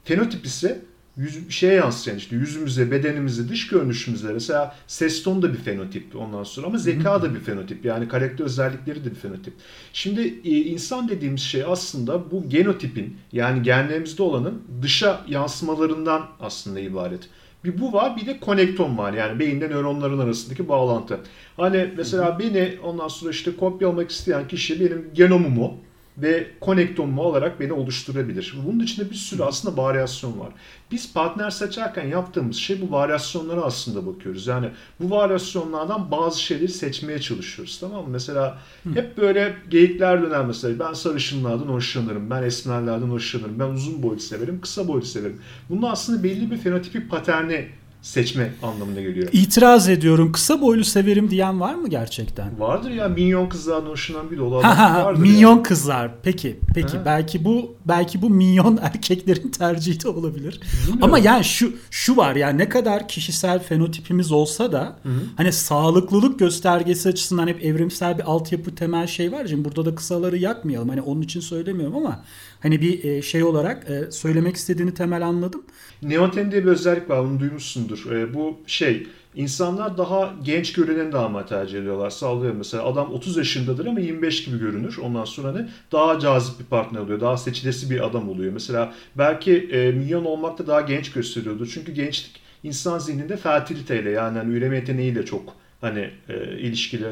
fenotip 0.04 0.46
ise 0.46 0.82
yüz, 1.18 1.50
şeye 1.50 1.74
yansıyan 1.74 2.18
işte 2.18 2.36
yüzümüze, 2.36 2.92
bedenimize, 2.92 3.50
dış 3.50 3.68
görünüşümüze 3.68 4.34
mesela 4.34 4.76
ses 4.88 5.24
tonu 5.24 5.42
da 5.42 5.54
bir 5.54 5.58
fenotip 5.58 6.16
ondan 6.16 6.44
sonra 6.44 6.68
ama 6.68 6.78
zeka 6.78 7.22
da 7.22 7.36
bir 7.36 7.40
fenotip. 7.40 7.86
Yani 7.86 8.08
karakter 8.08 8.46
özellikleri 8.46 9.06
de 9.06 9.12
bir 9.12 9.16
fenotip. 9.16 9.54
Şimdi 9.94 10.22
e, 10.46 10.50
insan 10.50 11.10
dediğimiz 11.10 11.42
şey 11.42 11.64
aslında 11.68 12.32
bu 12.32 12.50
genotipin 12.50 13.18
yani 13.32 13.64
genlerimizde 13.64 14.24
olanın 14.24 14.62
dışa 14.82 15.22
yansımalarından 15.28 16.28
aslında 16.40 16.80
ibaret. 16.80 17.30
Bir 17.64 17.80
bu 17.80 17.94
var 17.94 18.18
bir 18.18 18.26
de 18.26 18.40
konektom 18.40 18.98
var 18.98 19.14
yani 19.14 19.40
beyinde 19.40 19.70
nöronların 19.70 20.20
arasındaki 20.20 20.70
bağlantı. 20.70 21.20
Hani 21.58 21.94
mesela 21.98 22.40
beni 22.40 22.78
ondan 22.84 23.08
sonra 23.08 23.32
işte 23.32 23.56
kopyalamak 23.56 24.12
isteyen 24.12 24.48
kişi 24.48 24.80
benim 24.80 25.10
genomumu 25.14 25.78
ve 26.18 26.48
konektomu 26.62 27.22
olarak 27.22 27.60
beni 27.60 27.74
oluşturabilir. 27.74 28.56
Bunun 28.66 28.80
içinde 28.80 29.10
bir 29.10 29.16
sürü 29.16 29.44
aslında 29.44 29.82
varyasyon 29.82 30.40
var. 30.40 30.50
Biz 30.92 31.14
partner 31.14 31.50
seçerken 31.50 32.08
yaptığımız 32.08 32.56
şey 32.56 32.82
bu 32.82 32.92
varyasyonlara 32.92 33.62
aslında 33.62 34.06
bakıyoruz. 34.08 34.48
Yani 34.48 34.70
bu 35.00 35.10
varyasyonlardan 35.10 36.12
bazı 36.12 36.42
şeyleri 36.42 36.72
seçmeye 36.72 37.20
çalışıyoruz. 37.20 37.80
Tamam 37.80 38.04
mı? 38.04 38.10
Mesela 38.10 38.58
hep 38.94 39.18
böyle 39.18 39.56
geyikler 39.70 40.22
döner 40.22 40.46
mesela. 40.46 40.80
Ben 40.88 40.94
sarışınlardan 40.94 41.68
hoşlanırım. 41.68 42.30
Ben 42.30 42.44
esmerlerden 42.44 43.08
hoşlanırım. 43.08 43.60
Ben 43.60 43.70
uzun 43.70 44.04
boylu 44.04 44.20
severim. 44.20 44.62
Kısa 44.62 44.88
boylu 44.88 45.06
severim. 45.06 45.42
Bunun 45.70 45.82
aslında 45.82 46.24
belli 46.24 46.52
bir 46.52 46.58
fenotipik 46.58 47.10
paterni 47.10 47.70
seçme 48.04 48.54
anlamına 48.64 49.02
geliyor. 49.02 49.30
İtiraz 49.32 49.90
ediyorum. 49.90 50.32
Kısa 50.32 50.62
boylu 50.62 50.84
severim 50.84 51.30
diyen 51.32 51.60
var 51.60 51.76
mı 51.76 51.90
gerçekten? 51.90 52.60
Vardır 52.60 52.92
ya 52.92 53.10
minyon 53.10 53.50
kızlardan 53.50 53.90
hoşlanan 53.90 54.32
bir 54.32 54.38
dolu 54.38 54.58
adam 54.58 55.06
vardır. 55.06 55.22
Minyon 55.22 55.52
yani. 55.52 55.64
kızlar. 55.64 56.12
Peki. 56.24 56.60
Peki. 56.76 56.98
Ha. 56.98 57.06
Belki 57.06 57.46
bu 57.46 57.76
belki 57.86 58.22
bu 58.22 58.30
minyon 58.30 58.78
erkeklerin 58.82 59.50
tercihi 59.50 60.04
de 60.04 60.10
olabilir. 60.10 60.62
Bilmiyorum. 60.62 61.00
Ama 61.02 61.20
yani 61.20 61.44
şu 61.44 61.74
şu 61.92 62.18
var 62.18 62.36
yani 62.36 62.58
ne 62.58 62.70
kadar 62.70 63.08
kişisel 63.08 63.64
fenotipimiz 63.64 64.32
olsa 64.32 64.72
da 64.72 65.00
Hı-hı. 65.04 65.14
hani 65.38 65.52
sağlıklılık 65.52 66.40
göstergesi 66.40 67.10
açısından 67.10 67.48
hep 67.48 67.64
evrimsel 67.66 68.18
bir 68.18 68.24
altyapı 68.24 68.76
temel 68.76 69.08
şey 69.08 69.32
var. 69.32 69.46
Şimdi 69.48 69.66
burada 69.66 69.86
da 69.86 69.96
kısaları 69.96 70.38
yakmayalım. 70.38 70.90
Hani 70.90 71.02
onun 71.02 71.22
için 71.22 71.40
söylemiyorum 71.40 71.96
ama 71.96 72.24
hani 72.60 72.82
bir 72.82 73.04
e, 73.04 73.22
şey 73.22 73.44
olarak 73.44 73.90
e, 73.90 74.12
söylemek 74.12 74.56
istediğini 74.56 74.94
temel 74.94 75.28
anladım. 75.28 75.64
Neoten 76.02 76.52
diye 76.52 76.64
bir 76.64 76.70
özellik 76.70 77.10
var. 77.10 77.24
Bunu 77.26 77.40
duymuşsundur. 77.40 77.93
E, 78.12 78.34
bu 78.34 78.60
şey 78.68 79.08
insanlar 79.36 79.98
daha 79.98 80.34
genç 80.44 80.74
görüneni 80.74 81.12
daha 81.12 81.26
ama 81.26 81.46
tercih 81.46 81.80
ediyorlar. 81.80 82.10
Sallıyorum 82.10 82.58
mesela 82.58 82.86
adam 82.86 83.14
30 83.14 83.38
yaşındadır 83.38 83.86
ama 83.86 84.00
25 84.00 84.46
gibi 84.46 84.60
görünür. 84.60 84.98
Ondan 84.98 85.26
sonra 85.26 85.52
ne? 85.52 85.70
Daha 85.92 86.20
cazip 86.20 86.60
bir 86.60 86.66
partner 86.66 87.00
oluyor. 87.00 87.22
Daha 87.22 87.38
seçilesi 87.38 87.90
bir 87.90 88.06
adam 88.06 88.30
oluyor. 88.30 88.54
Mesela 88.54 88.94
belki 89.16 89.58
e, 89.58 89.92
milyon 89.92 90.26
olmak 90.26 90.58
da 90.58 90.68
daha 90.68 90.82
genç 90.82 91.12
gösteriyordur. 91.12 91.72
Çünkü 91.74 91.92
gençlik 91.92 92.42
insan 92.64 93.00
zihninde 93.00 93.38
fertiliteyle 93.38 94.10
yani 94.10 94.38
hani 94.38 94.54
üreme 94.54 94.76
yeteneğiyle 94.76 95.26
çok 95.26 95.56
hani 95.82 96.10
e, 96.30 96.60
ilişkili 96.60 97.08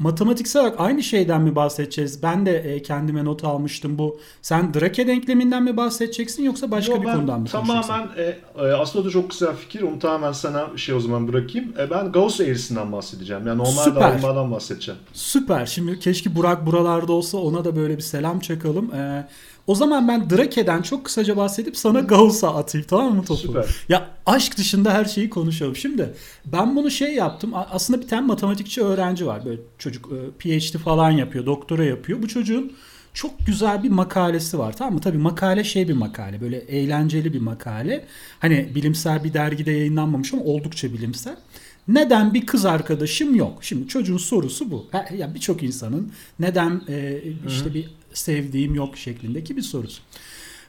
matematiksel 0.00 0.62
olarak 0.62 0.80
aynı 0.80 1.02
şeyden 1.02 1.42
mi 1.42 1.56
bahsedeceğiz? 1.56 2.22
Ben 2.22 2.46
de 2.46 2.58
e, 2.58 2.82
kendime 2.82 3.24
not 3.24 3.44
almıştım 3.44 3.98
bu. 3.98 4.20
Sen 4.42 4.74
Drake 4.74 5.06
denkleminden 5.06 5.62
mi 5.62 5.76
bahsedeceksin 5.76 6.42
yoksa 6.42 6.70
başka 6.70 6.92
Yo, 6.92 7.00
bir 7.00 7.06
konudan 7.06 7.40
mı 7.40 7.46
Tamamen 7.46 8.08
e, 8.16 8.38
e, 8.58 8.72
aslında 8.72 9.04
da 9.04 9.10
çok 9.10 9.30
güzel 9.30 9.56
fikir. 9.56 9.82
Onu 9.82 9.98
tamamen 9.98 10.32
sana 10.32 10.66
şey 10.76 10.94
o 10.94 11.00
zaman 11.00 11.28
bırakayım. 11.28 11.72
E, 11.78 11.90
ben 11.90 12.12
Gauss 12.12 12.40
eğrisinden 12.40 12.92
bahsedeceğim. 12.92 13.46
Yani 13.46 13.58
normal 13.58 13.84
Süper. 13.84 14.00
dağılmadan 14.02 14.50
bahsedeceğim. 14.50 15.00
Süper. 15.12 15.66
Şimdi 15.66 15.98
keşke 15.98 16.36
Burak 16.36 16.66
buralarda 16.66 17.12
olsa 17.12 17.38
ona 17.38 17.64
da 17.64 17.76
böyle 17.76 17.96
bir 17.96 18.02
selam 18.02 18.40
çakalım. 18.40 18.94
E, 18.94 19.28
o 19.66 19.74
zaman 19.74 20.08
ben 20.08 20.30
Drake'den 20.30 20.82
çok 20.82 21.04
kısaca 21.04 21.36
bahsedip 21.36 21.76
sana 21.76 22.00
Gauss'a 22.00 22.54
atayım 22.54 22.86
tamam 22.90 23.14
mı 23.14 23.24
topu? 23.24 23.40
Süper. 23.40 23.66
Ya 23.88 24.10
aşk 24.26 24.58
dışında 24.58 24.94
her 24.94 25.04
şeyi 25.04 25.30
konuşalım. 25.30 25.76
Şimdi 25.76 26.14
ben 26.44 26.76
bunu 26.76 26.90
şey 26.90 27.14
yaptım. 27.14 27.50
Aslında 27.54 28.00
bir 28.02 28.08
tane 28.08 28.26
matematikçi 28.26 28.82
öğrenci 28.82 29.26
var. 29.26 29.44
Böyle 29.44 29.60
çocuk 29.78 30.08
e, 30.12 30.30
PhD 30.38 30.78
falan 30.78 31.10
yapıyor, 31.10 31.46
doktora 31.46 31.84
yapıyor. 31.84 32.22
Bu 32.22 32.28
çocuğun 32.28 32.72
çok 33.14 33.46
güzel 33.46 33.82
bir 33.82 33.90
makalesi 33.90 34.58
var 34.58 34.76
tamam 34.76 34.94
mı? 34.94 35.00
Tabii 35.00 35.18
makale 35.18 35.64
şey 35.64 35.88
bir 35.88 35.92
makale 35.92 36.40
böyle 36.40 36.58
eğlenceli 36.58 37.32
bir 37.32 37.40
makale. 37.40 38.04
Hani 38.38 38.72
bilimsel 38.74 39.24
bir 39.24 39.32
dergide 39.32 39.70
yayınlanmamış 39.70 40.34
ama 40.34 40.42
oldukça 40.42 40.92
bilimsel. 40.92 41.36
Neden 41.88 42.34
bir 42.34 42.46
kız 42.46 42.64
arkadaşım 42.64 43.34
yok? 43.34 43.64
Şimdi 43.64 43.88
çocuğun 43.88 44.16
sorusu 44.16 44.70
bu. 44.70 44.86
Ya 44.92 45.08
yani 45.16 45.34
birçok 45.34 45.62
insanın 45.62 46.12
neden 46.38 46.82
e, 46.88 47.22
işte 47.46 47.64
Hı-hı. 47.64 47.74
bir 47.74 47.90
sevdiğim 48.12 48.74
yok 48.74 48.96
şeklindeki 48.96 49.56
bir 49.56 49.62
sorusu. 49.62 50.02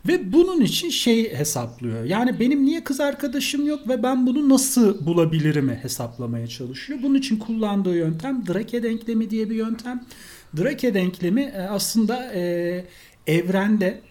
Ve 0.07 0.33
bunun 0.33 0.61
için 0.61 0.89
şey 0.89 1.33
hesaplıyor. 1.33 2.03
Yani 2.03 2.39
benim 2.39 2.65
niye 2.65 2.83
kız 2.83 2.99
arkadaşım 2.99 3.67
yok 3.67 3.89
ve 3.89 4.03
ben 4.03 4.27
bunu 4.27 4.49
nasıl 4.49 5.05
bulabilirim 5.05 5.69
hesaplamaya 5.69 6.47
çalışıyor. 6.47 6.99
Bunun 7.03 7.15
için 7.15 7.39
kullandığı 7.39 7.95
yöntem 7.95 8.47
Drake 8.47 8.83
denklemi 8.83 9.29
diye 9.29 9.49
bir 9.49 9.55
yöntem. 9.55 10.03
Drake 10.57 10.93
denklemi 10.93 11.41
e, 11.41 11.61
aslında 11.61 12.33
e, 12.33 12.85
evrende 13.27 14.01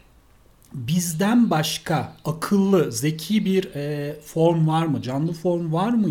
bizden 0.75 1.51
başka 1.51 2.17
akıllı, 2.25 2.93
zeki 2.93 3.45
bir 3.45 3.75
e, 3.75 4.17
form 4.25 4.69
var 4.69 4.87
mı, 4.87 5.03
canlı 5.03 5.33
form 5.33 5.73
var 5.73 5.91
mı? 5.91 6.09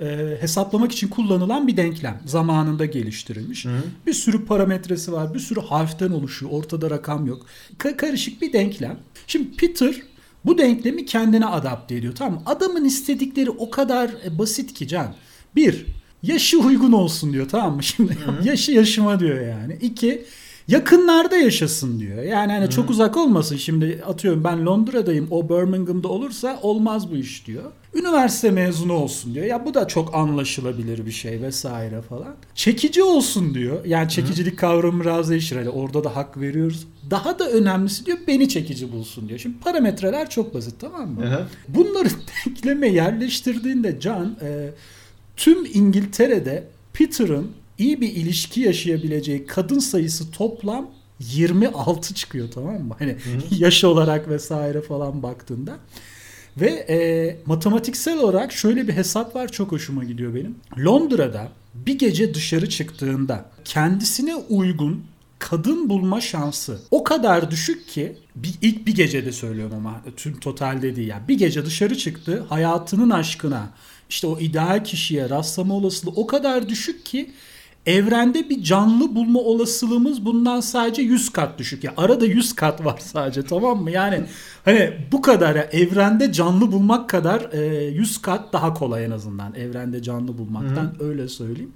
E, 0.00 0.36
hesaplamak 0.40 0.92
için 0.92 1.08
kullanılan 1.08 1.66
bir 1.66 1.76
denklem. 1.76 2.20
Zamanında 2.26 2.84
geliştirilmiş. 2.84 3.64
Hı. 3.64 3.70
Bir 4.06 4.12
sürü 4.12 4.44
parametresi 4.44 5.12
var. 5.12 5.34
Bir 5.34 5.38
sürü 5.38 5.60
harften 5.60 6.10
oluşuyor. 6.10 6.52
Ortada 6.52 6.90
rakam 6.90 7.26
yok. 7.26 7.46
Ka- 7.78 7.96
karışık 7.96 8.42
bir 8.42 8.52
denklem. 8.52 8.98
Şimdi 9.26 9.56
Peter 9.56 9.94
bu 10.44 10.58
denklemi 10.58 11.06
kendine 11.06 11.46
adapte 11.46 11.96
ediyor. 11.96 12.14
Tamam 12.14 12.42
Adamın 12.46 12.84
istedikleri 12.84 13.50
o 13.50 13.70
kadar 13.70 14.10
e, 14.26 14.38
basit 14.38 14.74
ki 14.74 14.88
Can. 14.88 15.14
Bir, 15.56 15.86
yaşı 16.22 16.58
uygun 16.60 16.92
olsun 16.92 17.32
diyor 17.32 17.48
tamam 17.48 17.76
mı? 17.76 17.82
Şimdi 17.96 18.12
Hı. 18.14 18.48
yaşı 18.48 18.72
yaşıma 18.72 19.20
diyor 19.20 19.40
yani. 19.40 19.78
İki, 19.80 20.24
yakınlarda 20.70 21.36
yaşasın 21.36 22.00
diyor. 22.00 22.22
Yani 22.22 22.52
hani 22.52 22.64
hmm. 22.64 22.70
çok 22.70 22.90
uzak 22.90 23.16
olmasın. 23.16 23.56
Şimdi 23.56 24.02
atıyorum 24.06 24.44
ben 24.44 24.66
Londra'dayım 24.66 25.28
o 25.30 25.48
Birmingham'da 25.48 26.08
olursa 26.08 26.58
olmaz 26.62 27.10
bu 27.10 27.16
iş 27.16 27.46
diyor. 27.46 27.64
Üniversite 27.94 28.50
mezunu 28.50 28.92
olsun 28.92 29.34
diyor. 29.34 29.46
Ya 29.46 29.66
bu 29.66 29.74
da 29.74 29.88
çok 29.88 30.14
anlaşılabilir 30.14 31.06
bir 31.06 31.10
şey 31.10 31.42
vesaire 31.42 32.02
falan. 32.02 32.34
Çekici 32.54 33.02
olsun 33.02 33.54
diyor. 33.54 33.84
Yani 33.84 34.08
çekicilik 34.08 34.52
hmm. 34.52 34.58
kavramı 34.58 35.00
biraz 35.00 35.30
değişir. 35.30 35.56
Hani 35.56 35.68
orada 35.68 36.04
da 36.04 36.16
hak 36.16 36.40
veriyoruz. 36.40 36.86
Daha 37.10 37.38
da 37.38 37.50
önemlisi 37.50 38.06
diyor 38.06 38.18
beni 38.26 38.48
çekici 38.48 38.92
bulsun 38.92 39.28
diyor. 39.28 39.38
Şimdi 39.38 39.58
parametreler 39.58 40.30
çok 40.30 40.54
basit 40.54 40.74
tamam 40.80 41.08
mı? 41.08 41.26
Hı 41.26 41.46
Bunları 41.68 42.08
denkleme 42.46 42.88
yerleştirdiğinde 42.88 44.00
Can 44.00 44.36
e, 44.42 44.70
tüm 45.36 45.64
İngiltere'de 45.74 46.64
Peter'ın 46.92 47.50
iyi 47.80 48.00
bir 48.00 48.12
ilişki 48.12 48.60
yaşayabileceği 48.60 49.46
kadın 49.46 49.78
sayısı 49.78 50.30
toplam 50.30 50.90
26 51.20 52.14
çıkıyor 52.14 52.48
tamam 52.54 52.82
mı? 52.82 52.96
Hani 52.98 53.16
yaş 53.58 53.84
olarak 53.84 54.28
vesaire 54.28 54.80
falan 54.82 55.22
baktığında. 55.22 55.78
Ve 56.56 56.70
e, 56.70 57.36
matematiksel 57.46 58.18
olarak 58.18 58.52
şöyle 58.52 58.88
bir 58.88 58.92
hesap 58.92 59.36
var 59.36 59.52
çok 59.52 59.72
hoşuma 59.72 60.04
gidiyor 60.04 60.34
benim. 60.34 60.56
Londra'da 60.78 61.48
bir 61.74 61.98
gece 61.98 62.34
dışarı 62.34 62.68
çıktığında 62.68 63.50
kendisine 63.64 64.34
uygun 64.34 65.04
kadın 65.38 65.88
bulma 65.88 66.20
şansı 66.20 66.80
o 66.90 67.04
kadar 67.04 67.50
düşük 67.50 67.88
ki 67.88 68.16
bir, 68.36 68.54
ilk 68.62 68.86
bir 68.86 68.94
gecede 68.94 69.32
söylüyorum 69.32 69.76
ama 69.76 70.02
tüm 70.16 70.40
totalde 70.40 70.96
değil. 70.96 71.08
Yani 71.08 71.28
bir 71.28 71.38
gece 71.38 71.66
dışarı 71.66 71.98
çıktı 71.98 72.44
hayatının 72.48 73.10
aşkına 73.10 73.70
işte 74.08 74.26
o 74.26 74.38
ideal 74.38 74.84
kişiye 74.84 75.30
rastlama 75.30 75.74
olasılığı 75.74 76.12
o 76.16 76.26
kadar 76.26 76.68
düşük 76.68 77.06
ki 77.06 77.30
evrende 77.86 78.50
bir 78.50 78.62
canlı 78.62 79.14
bulma 79.14 79.40
olasılığımız 79.40 80.24
bundan 80.24 80.60
sadece 80.60 81.02
100 81.02 81.30
kat 81.30 81.58
düşük. 81.58 81.84
Ya 81.84 81.94
yani 81.96 82.06
arada 82.06 82.26
100 82.26 82.54
kat 82.54 82.84
var 82.84 82.98
sadece 82.98 83.42
tamam 83.42 83.82
mı? 83.82 83.90
Yani 83.90 84.24
hani 84.64 84.92
bu 85.12 85.22
kadar 85.22 85.56
ya 85.56 85.62
evrende 85.62 86.32
canlı 86.32 86.72
bulmak 86.72 87.08
kadar 87.08 87.52
e, 87.52 87.84
100 87.84 88.22
kat 88.22 88.52
daha 88.52 88.74
kolay 88.74 89.04
en 89.04 89.10
azından 89.10 89.54
evrende 89.54 90.02
canlı 90.02 90.38
bulmaktan 90.38 90.84
Hı-hı. 90.84 91.08
öyle 91.08 91.28
söyleyeyim. 91.28 91.72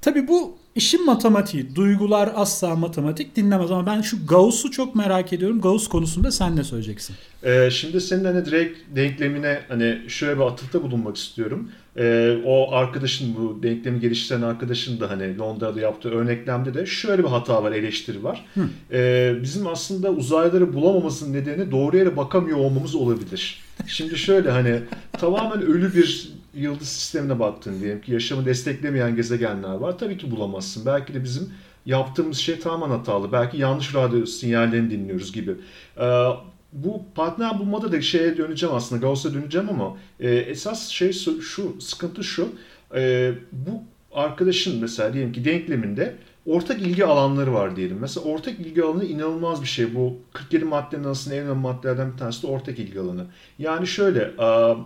Tabii 0.00 0.28
bu 0.28 0.56
işin 0.78 1.06
matematiği. 1.06 1.76
Duygular 1.76 2.32
asla 2.34 2.76
matematik 2.76 3.36
dinlemez 3.36 3.70
ama 3.70 3.86
ben 3.86 4.00
şu 4.00 4.26
Gauss'u 4.26 4.70
çok 4.70 4.94
merak 4.94 5.32
ediyorum. 5.32 5.60
Gauss 5.60 5.88
konusunda 5.88 6.30
sen 6.30 6.56
ne 6.56 6.64
söyleyeceksin? 6.64 7.16
Ee, 7.42 7.68
şimdi 7.70 8.00
senin 8.00 8.24
hani 8.24 8.44
direkt 8.44 8.78
denklemine 8.96 9.60
hani 9.68 9.98
şöyle 10.08 10.36
bir 10.36 10.44
atıfta 10.44 10.82
bulunmak 10.82 11.16
istiyorum. 11.16 11.70
Ee, 11.96 12.36
o 12.44 12.72
arkadaşın 12.72 13.36
bu 13.36 13.62
denklemi 13.62 14.00
geliştiren 14.00 14.42
arkadaşın 14.42 15.00
da 15.00 15.10
hani 15.10 15.38
Londra'da 15.38 15.80
yaptığı 15.80 16.10
örneklemde 16.10 16.74
de 16.74 16.86
şöyle 16.86 17.22
bir 17.22 17.28
hata 17.28 17.62
var, 17.62 17.72
eleştiri 17.72 18.24
var. 18.24 18.44
Ee, 18.92 19.34
bizim 19.42 19.66
aslında 19.66 20.10
uzaylıları 20.10 20.74
bulamamızın 20.74 21.32
nedeni 21.32 21.70
doğru 21.70 21.96
yere 21.96 22.16
bakamıyor 22.16 22.58
olmamız 22.58 22.94
olabilir. 22.94 23.60
Şimdi 23.86 24.18
şöyle 24.18 24.50
hani 24.50 24.80
tamamen 25.12 25.62
ölü 25.62 25.94
bir 25.94 26.32
yıldız 26.58 26.88
sistemine 26.88 27.40
baktın 27.40 27.80
diyelim 27.80 28.00
ki 28.00 28.12
yaşamı 28.12 28.46
desteklemeyen 28.46 29.16
gezegenler 29.16 29.74
var. 29.74 29.98
Tabii 29.98 30.18
ki 30.18 30.30
bulamazsın. 30.30 30.86
Belki 30.86 31.14
de 31.14 31.24
bizim 31.24 31.52
yaptığımız 31.86 32.38
şey 32.38 32.58
tamamen 32.58 32.96
hatalı. 32.96 33.32
Belki 33.32 33.58
yanlış 33.58 33.94
radyo 33.94 34.26
sinyallerini 34.26 34.90
dinliyoruz 34.90 35.32
gibi. 35.32 35.54
Ee, 36.00 36.28
bu 36.72 37.02
partner 37.14 37.58
bulmada 37.58 37.92
da 37.92 38.00
şeye 38.00 38.36
döneceğim 38.36 38.74
aslında 38.74 39.00
Gauss'a 39.00 39.34
döneceğim 39.34 39.68
ama 39.68 39.96
e, 40.20 40.30
esas 40.30 40.88
şey 40.88 41.12
şu 41.40 41.80
sıkıntı 41.80 42.24
şu 42.24 42.48
e, 42.94 43.32
bu 43.52 43.82
arkadaşın 44.12 44.80
mesela 44.80 45.12
diyelim 45.12 45.32
ki 45.32 45.44
denkleminde 45.44 46.14
ortak 46.46 46.82
ilgi 46.82 47.04
alanları 47.04 47.54
var 47.54 47.76
diyelim. 47.76 47.98
Mesela 48.00 48.26
ortak 48.26 48.60
ilgi 48.60 48.82
alanı 48.82 49.04
inanılmaz 49.04 49.62
bir 49.62 49.66
şey. 49.66 49.94
Bu 49.94 50.16
47 50.32 50.64
maddenin 50.64 51.04
aslında 51.04 51.36
en 51.36 51.42
önemli 51.42 51.60
maddelerden 51.60 52.12
bir 52.12 52.18
tanesi 52.18 52.42
de 52.42 52.46
ortak 52.46 52.78
ilgi 52.78 53.00
alanı. 53.00 53.26
Yani 53.58 53.86
şöyle 53.86 54.20
e, 54.20 54.76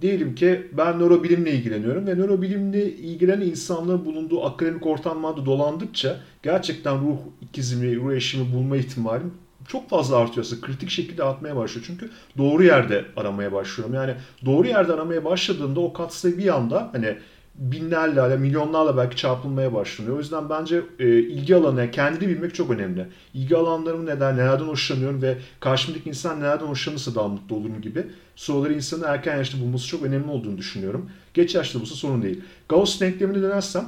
diyelim 0.00 0.34
ki 0.34 0.68
ben 0.72 0.98
nörobilimle 0.98 1.52
ilgileniyorum 1.52 2.06
ve 2.06 2.14
nörobilimle 2.14 2.92
ilgilenen 2.92 3.46
insanların 3.46 4.04
bulunduğu 4.04 4.44
akademik 4.44 4.86
ortamlarda 4.86 5.46
dolandıkça 5.46 6.20
gerçekten 6.42 7.00
ruh 7.00 7.18
ikizimi, 7.40 7.96
ruh 7.96 8.12
eşimi 8.12 8.52
bulma 8.52 8.76
ihtimalim 8.76 9.32
çok 9.68 9.88
fazla 9.88 10.16
artıyorsa 10.16 10.60
kritik 10.60 10.90
şekilde 10.90 11.24
artmaya 11.24 11.56
başlıyor. 11.56 11.86
Çünkü 11.86 12.10
doğru 12.38 12.64
yerde 12.64 13.04
aramaya 13.16 13.52
başlıyorum. 13.52 13.94
Yani 13.94 14.14
doğru 14.44 14.68
yerde 14.68 14.92
aramaya 14.92 15.24
başladığında 15.24 15.80
o 15.80 15.92
katsayı 15.92 16.38
bir 16.38 16.54
anda 16.54 16.88
hani 16.92 17.16
binlerle, 17.58 18.36
milyonlarla 18.36 18.96
belki 18.96 19.16
çarpılmaya 19.16 19.74
başlanıyor. 19.74 20.16
O 20.16 20.18
yüzden 20.18 20.50
bence 20.50 20.82
e, 20.98 21.18
ilgi 21.18 21.56
alanı, 21.56 21.90
kendini 21.90 22.28
bilmek 22.28 22.54
çok 22.54 22.70
önemli. 22.70 23.06
İlgi 23.34 23.56
alanlarım 23.56 24.06
neden, 24.06 24.36
nelerden 24.36 24.64
hoşlanıyorum 24.64 25.22
ve 25.22 25.38
karşımdaki 25.60 26.08
insan 26.08 26.40
nelerden 26.40 26.66
hoşlanırsa 26.66 27.14
daha 27.14 27.28
mutlu 27.28 27.56
olurum 27.56 27.80
gibi 27.80 28.06
soruları 28.36 28.72
insanın 28.72 29.02
erken 29.02 29.36
yaşta 29.36 29.60
bulması 29.60 29.86
çok 29.86 30.02
önemli 30.02 30.30
olduğunu 30.30 30.58
düşünüyorum. 30.58 31.10
Geç 31.34 31.54
yaşta 31.54 31.80
bulsa 31.80 31.94
sorun 31.94 32.22
değil. 32.22 32.40
Gauss 32.68 33.00
denklemini 33.00 33.42
dönersem 33.42 33.84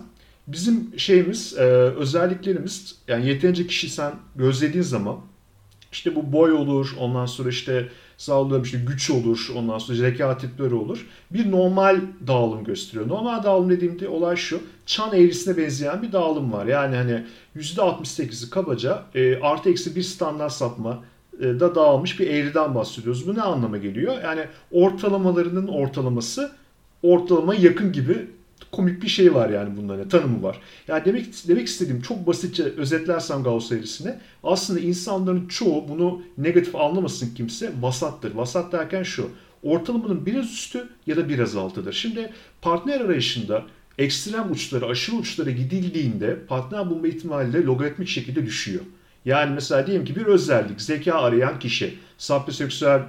bizim 0.47 0.91
şeyimiz, 0.97 1.55
e, 1.59 1.63
özelliklerimiz 1.63 2.99
yani 3.09 3.27
yeterince 3.27 3.67
kişi 3.67 3.91
sen 3.91 4.13
gözlediğin 4.37 4.85
zaman 4.85 5.17
işte 5.93 6.15
bu 6.15 6.33
boy 6.33 6.53
olur, 6.53 6.95
ondan 6.99 7.27
sonra 7.27 7.49
işte 7.49 7.89
sağladığım 8.21 8.63
işte 8.63 8.79
güç 8.87 9.11
olur, 9.11 9.49
ondan 9.57 9.79
sonra 9.79 9.99
zeka 9.99 10.39
tipleri 10.39 10.75
olur. 10.75 11.07
Bir 11.31 11.51
normal 11.51 12.01
dağılım 12.27 12.65
gösteriyor. 12.65 13.09
Normal 13.09 13.43
dağılım 13.43 13.71
dediğimde 13.71 14.09
olay 14.09 14.37
şu, 14.37 14.61
çan 14.87 15.15
eğrisine 15.15 15.57
benzeyen 15.57 16.03
bir 16.03 16.13
dağılım 16.13 16.53
var. 16.53 16.67
Yani 16.67 16.97
hani 16.97 17.25
%68'i 17.57 18.51
kabaca 18.51 19.03
e, 19.15 19.41
artı 19.41 19.71
eksi 19.71 19.97
bir 19.97 20.03
standart 20.03 20.53
sapma 20.53 21.05
e, 21.41 21.45
da 21.45 21.75
dağılmış 21.75 22.21
bir 22.21 22.27
eğriden 22.27 22.75
bahsediyoruz. 22.75 23.29
Bu 23.29 23.35
ne 23.35 23.43
anlama 23.43 23.79
geliyor? 23.79 24.23
Yani 24.25 24.45
ortalamalarının 24.73 25.69
ortalaması 25.69 26.53
ortalama 27.03 27.55
yakın 27.55 27.93
gibi 27.93 28.27
komik 28.73 29.03
bir 29.03 29.09
şey 29.09 29.35
var 29.35 29.49
yani 29.49 29.77
bunların 29.77 30.09
tanımı 30.09 30.43
var. 30.43 30.61
Yani 30.89 31.05
demek 31.05 31.27
demek 31.49 31.69
istediğim 31.69 32.03
çok 32.03 32.27
basitçe 32.27 32.63
özetlersem 32.63 33.43
Gauss 33.43 33.73
eğrisini 33.73 34.15
aslında 34.43 34.81
insanların 34.81 35.49
çoğu 35.49 35.89
bunu 35.89 36.23
negatif 36.39 36.77
anlamasın 36.77 37.35
kimse 37.35 37.73
vasattır. 37.81 38.35
Vasat 38.35 38.73
derken 38.73 39.03
şu 39.03 39.31
ortalamanın 39.63 40.27
biraz 40.27 40.45
üstü 40.45 40.89
ya 41.07 41.17
da 41.17 41.29
biraz 41.29 41.57
altıdır. 41.57 41.93
Şimdi 41.93 42.31
partner 42.63 43.01
arayışında 43.01 43.65
ekstrem 43.99 44.53
uçlara, 44.53 44.87
aşırı 44.87 45.17
uçlara 45.17 45.51
gidildiğinde 45.51 46.39
partner 46.49 46.91
bulma 46.91 47.09
ihtimali 47.09 47.67
logaritmik 47.67 48.09
şekilde 48.09 48.47
düşüyor. 48.47 48.83
Yani 49.25 49.55
mesela 49.55 49.87
diyelim 49.87 50.05
ki 50.05 50.17
bir 50.17 50.27
özellik, 50.27 50.81
zeka 50.81 51.15
arayan 51.15 51.59
kişi, 51.59 51.99
sapyoseksüel 52.19 53.03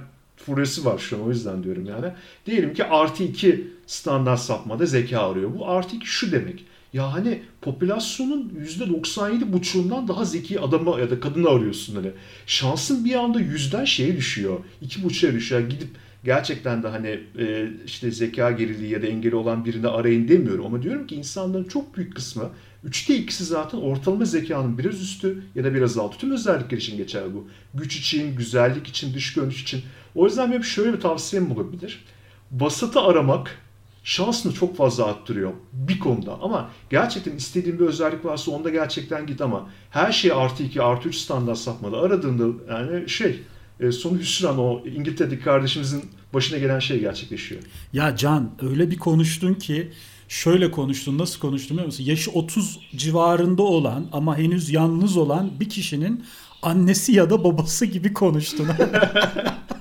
furyası 0.46 0.84
var 0.84 0.98
şu 0.98 1.16
an 1.16 1.22
o 1.22 1.28
yüzden 1.28 1.64
diyorum 1.64 1.86
yani. 1.86 2.06
Diyelim 2.46 2.74
ki 2.74 2.84
artı 2.84 3.24
2 3.24 3.66
standart 3.86 4.40
sapmada 4.40 4.86
zeka 4.86 5.20
arıyor. 5.20 5.50
Bu 5.58 5.68
artı 5.68 5.96
2 5.96 6.06
şu 6.06 6.32
demek. 6.32 6.64
Ya 6.92 7.12
hani 7.14 7.42
popülasyonun 7.60 8.52
%97,5'undan 8.64 10.08
daha 10.08 10.24
zeki 10.24 10.60
adamı 10.60 11.00
ya 11.00 11.10
da 11.10 11.20
kadını 11.20 11.48
arıyorsun 11.48 11.94
hani. 11.94 12.10
Şansın 12.46 13.04
bir 13.04 13.14
anda 13.14 13.40
yüzden 13.40 13.84
şeye 13.84 14.16
düşüyor. 14.16 14.58
2,5'a 14.82 15.32
düşüyor. 15.32 15.60
Gidip 15.60 15.88
gerçekten 16.24 16.82
de 16.82 16.88
hani 16.88 17.20
e, 17.38 17.68
işte 17.86 18.10
zeka 18.10 18.50
geriliği 18.50 18.90
ya 18.90 19.02
da 19.02 19.06
engeli 19.06 19.34
olan 19.34 19.64
birini 19.64 19.88
arayın 19.88 20.28
demiyorum. 20.28 20.66
Ama 20.66 20.82
diyorum 20.82 21.06
ki 21.06 21.14
insanların 21.14 21.64
çok 21.64 21.96
büyük 21.96 22.16
kısmı 22.16 22.50
Üçte 22.84 23.16
ikisi 23.16 23.44
zaten 23.44 23.78
ortalama 23.78 24.24
zekanın 24.24 24.78
biraz 24.78 25.02
üstü 25.02 25.42
ya 25.54 25.64
da 25.64 25.74
biraz 25.74 25.98
altı. 25.98 26.18
Tüm 26.18 26.30
özellikler 26.30 26.78
için 26.78 26.96
geçer 26.96 27.34
bu. 27.34 27.48
Güç 27.74 27.96
için, 27.96 28.36
güzellik 28.36 28.88
için, 28.88 29.14
dış 29.14 29.34
görünüş 29.34 29.62
için. 29.62 29.82
O 30.14 30.26
yüzden 30.26 30.50
benim 30.50 30.64
şöyle 30.64 30.92
bir 30.92 31.00
tavsiyem 31.00 31.52
olabilir. 31.52 32.04
Vasatı 32.52 33.00
aramak 33.00 33.58
şansını 34.04 34.52
çok 34.54 34.76
fazla 34.76 35.04
arttırıyor 35.04 35.52
bir 35.72 35.98
konuda. 35.98 36.38
Ama 36.42 36.70
gerçekten 36.90 37.36
istediğin 37.36 37.78
bir 37.78 37.84
özellik 37.84 38.24
varsa 38.24 38.50
onda 38.50 38.70
gerçekten 38.70 39.26
git 39.26 39.40
ama 39.40 39.70
her 39.90 40.12
şey 40.12 40.32
artı 40.32 40.62
2 40.62 40.82
artı 40.82 41.08
3 41.08 41.16
standart 41.16 41.58
sapmalı 41.58 42.00
aradığında 42.00 42.74
yani 42.74 43.08
şey 43.08 43.42
e, 43.80 43.92
sonu 43.92 44.18
hüsran 44.18 44.58
o 44.58 44.82
İngiltere'deki 44.86 45.44
kardeşimizin 45.44 46.02
başına 46.34 46.58
gelen 46.58 46.78
şey 46.78 47.00
gerçekleşiyor. 47.00 47.62
Ya 47.92 48.16
Can 48.16 48.50
öyle 48.62 48.90
bir 48.90 48.98
konuştun 48.98 49.54
ki 49.54 49.92
şöyle 50.28 50.70
konuştun. 50.70 51.18
Nasıl 51.18 51.40
konuştun 51.40 51.76
biliyor 51.76 51.86
musun? 51.86 52.04
Yaşı 52.04 52.30
30 52.30 52.80
civarında 52.96 53.62
olan 53.62 54.06
ama 54.12 54.38
henüz 54.38 54.70
yalnız 54.70 55.16
olan 55.16 55.50
bir 55.60 55.68
kişinin 55.68 56.24
annesi 56.62 57.12
ya 57.12 57.30
da 57.30 57.44
babası 57.44 57.86
gibi 57.86 58.12
konuştun. 58.12 58.68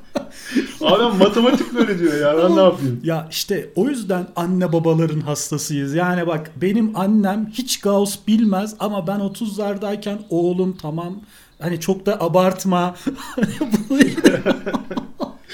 Adam 0.84 1.18
matematik 1.18 1.74
böyle 1.74 2.00
diyor 2.00 2.22
ya 2.22 2.38
ben 2.38 2.56
ne 2.56 2.62
yapayım? 2.62 3.02
Ya 3.04 3.28
işte 3.32 3.70
o 3.76 3.90
yüzden 3.90 4.28
anne 4.36 4.74
babaların 4.74 5.22
hastasıyız. 5.22 5.94
Yani 5.94 6.28
bak 6.28 6.52
benim 6.62 6.96
annem 6.96 7.50
hiç 7.54 7.80
Gauss 7.80 8.18
bilmez 8.28 8.76
ama 8.80 9.08
ben 9.08 9.20
30'lardayken 9.20 10.18
oğlum 10.30 10.78
tamam 10.82 11.22
hani 11.60 11.80
çok 11.80 12.06
da 12.06 12.22
abartma. 12.22 12.96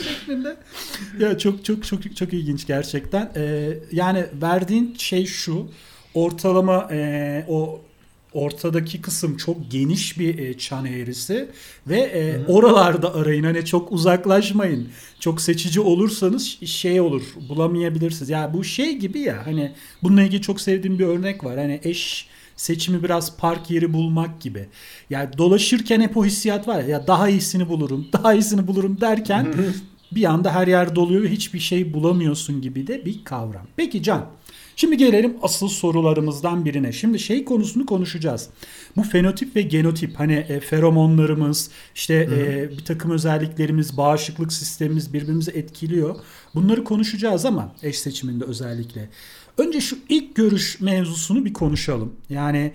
şeklinde. 0.03 0.57
ya 1.19 1.37
çok 1.37 1.65
çok 1.65 1.83
çok 1.83 2.15
çok 2.15 2.33
ilginç 2.33 2.67
gerçekten. 2.67 3.31
Ee, 3.35 3.73
yani 3.91 4.25
verdiğin 4.41 4.95
şey 4.97 5.25
şu. 5.25 5.67
Ortalama 6.13 6.87
e, 6.91 7.45
o 7.49 7.81
ortadaki 8.33 9.01
kısım 9.01 9.37
çok 9.37 9.71
geniş 9.71 10.19
bir 10.19 10.39
e, 10.39 10.57
çan 10.57 10.85
eğrisi 10.85 11.49
ve 11.87 11.99
e, 11.99 12.45
oralarda 12.47 13.15
arayın 13.15 13.43
hani 13.43 13.65
çok 13.65 13.91
uzaklaşmayın. 13.91 14.89
Çok 15.19 15.41
seçici 15.41 15.79
olursanız 15.79 16.45
şey 16.65 17.01
olur 17.01 17.23
bulamayabilirsiniz. 17.49 18.29
Ya 18.29 18.39
yani 18.39 18.53
bu 18.53 18.63
şey 18.63 18.97
gibi 18.97 19.19
ya 19.19 19.45
hani 19.45 19.71
bununla 20.03 20.23
ilgili 20.23 20.41
çok 20.41 20.61
sevdiğim 20.61 20.99
bir 20.99 21.05
örnek 21.05 21.43
var. 21.43 21.57
Hani 21.57 21.79
eş 21.83 22.27
seçimi 22.55 23.03
biraz 23.03 23.37
park 23.37 23.71
yeri 23.71 23.93
bulmak 23.93 24.41
gibi. 24.41 24.65
Yani 25.09 25.37
dolaşırken 25.37 26.01
hep 26.01 26.17
o 26.17 26.25
hissiyat 26.25 26.67
var 26.67 26.81
ya, 26.81 26.87
ya 26.87 27.07
daha 27.07 27.29
iyisini 27.29 27.69
bulurum, 27.69 28.07
daha 28.13 28.33
iyisini 28.33 28.67
bulurum 28.67 29.01
derken 29.01 29.53
bir 30.11 30.23
anda 30.23 30.53
her 30.53 30.67
yer 30.67 30.95
doluyor 30.95 31.23
ve 31.23 31.31
hiçbir 31.31 31.59
şey 31.59 31.93
bulamıyorsun 31.93 32.61
gibi 32.61 32.87
de 32.87 33.05
bir 33.05 33.23
kavram. 33.23 33.67
Peki 33.75 34.03
Can, 34.03 34.25
şimdi 34.77 34.97
gelelim 34.97 35.37
asıl 35.41 35.67
sorularımızdan 35.67 36.65
birine. 36.65 36.91
Şimdi 36.91 37.19
şey 37.19 37.45
konusunu 37.45 37.85
konuşacağız. 37.85 38.49
Bu 38.97 39.03
fenotip 39.03 39.55
ve 39.55 39.61
genotip 39.61 40.19
hani 40.19 40.33
e, 40.33 40.59
feromonlarımız, 40.59 41.69
işte 41.95 42.13
e, 42.13 42.69
bir 42.77 42.85
takım 42.85 43.11
özelliklerimiz, 43.11 43.97
bağışıklık 43.97 44.53
sistemimiz 44.53 45.13
birbirimizi 45.13 45.51
etkiliyor. 45.51 46.15
Bunları 46.55 46.83
konuşacağız 46.83 47.45
ama 47.45 47.75
eş 47.83 47.99
seçiminde 47.99 48.43
özellikle. 48.43 49.09
Önce 49.57 49.81
şu 49.81 49.97
ilk 50.09 50.35
görüş 50.35 50.81
mevzusunu 50.81 51.45
bir 51.45 51.53
konuşalım. 51.53 52.15
Yani 52.29 52.71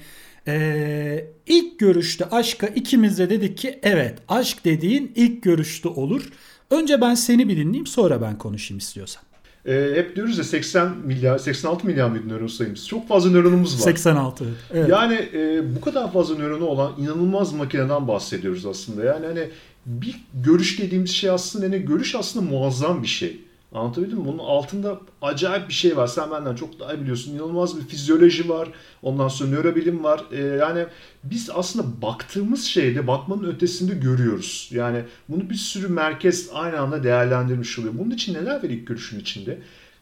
ee, 0.48 1.26
ilk 1.46 1.78
görüşte 1.78 2.24
aşka 2.24 2.66
ikimiz 2.66 3.18
de 3.18 3.30
dedik 3.30 3.58
ki 3.58 3.78
evet 3.82 4.18
aşk 4.28 4.64
dediğin 4.64 5.12
ilk 5.14 5.42
görüşte 5.42 5.88
olur. 5.88 6.32
Önce 6.70 7.00
ben 7.00 7.14
seni 7.14 7.48
bir 7.48 7.56
dinleyeyim 7.56 7.86
sonra 7.86 8.22
ben 8.22 8.38
konuşayım 8.38 8.78
istiyorsan. 8.78 9.22
E, 9.66 9.92
hep 9.94 10.16
diyoruz 10.16 10.38
ya 10.38 10.44
80 10.44 10.96
milyar, 11.04 11.38
86 11.38 11.86
milyar 11.86 12.14
bir 12.14 12.28
nöron 12.28 12.46
sayımız. 12.46 12.88
Çok 12.88 13.08
fazla 13.08 13.30
nöronumuz 13.30 13.74
var. 13.74 13.84
86. 13.84 14.44
Evet. 14.74 14.88
Yani 14.88 15.28
e, 15.34 15.74
bu 15.76 15.80
kadar 15.80 16.12
fazla 16.12 16.34
nöronu 16.34 16.66
olan 16.66 16.92
inanılmaz 16.98 17.52
makineden 17.52 18.08
bahsediyoruz 18.08 18.66
aslında. 18.66 19.04
Yani 19.04 19.26
hani 19.26 19.48
bir 19.86 20.20
görüş 20.34 20.80
dediğimiz 20.80 21.10
şey 21.10 21.30
aslında 21.30 21.68
ne? 21.68 21.78
Görüş 21.78 22.14
aslında 22.14 22.50
muazzam 22.50 23.02
bir 23.02 23.08
şey. 23.08 23.40
Anlatabildim 23.74 24.18
mi? 24.18 24.24
Bunun 24.24 24.38
altında 24.38 25.00
acayip 25.22 25.68
bir 25.68 25.74
şey 25.74 25.96
var. 25.96 26.06
Sen 26.06 26.30
benden 26.30 26.54
çok 26.54 26.80
daha 26.80 27.00
biliyorsun. 27.00 27.34
İnanılmaz 27.34 27.80
bir 27.80 27.84
fizyoloji 27.84 28.48
var. 28.48 28.68
Ondan 29.02 29.28
sonra 29.28 29.50
nörobilim 29.50 30.04
var. 30.04 30.24
Ee, 30.32 30.40
yani 30.40 30.86
biz 31.24 31.50
aslında 31.54 32.02
baktığımız 32.02 32.64
şeyde 32.64 33.06
bakmanın 33.06 33.44
ötesinde 33.44 33.94
görüyoruz. 33.94 34.68
Yani 34.72 35.04
bunu 35.28 35.50
bir 35.50 35.54
sürü 35.54 35.88
merkez 35.88 36.50
aynı 36.54 36.80
anda 36.80 37.04
değerlendirmiş 37.04 37.78
oluyor. 37.78 37.94
Bunun 37.98 38.10
için 38.10 38.34
neler 38.34 38.56
var 38.56 38.68
ilk 38.70 38.86
görüşün 38.86 39.20
içinde? 39.20 39.58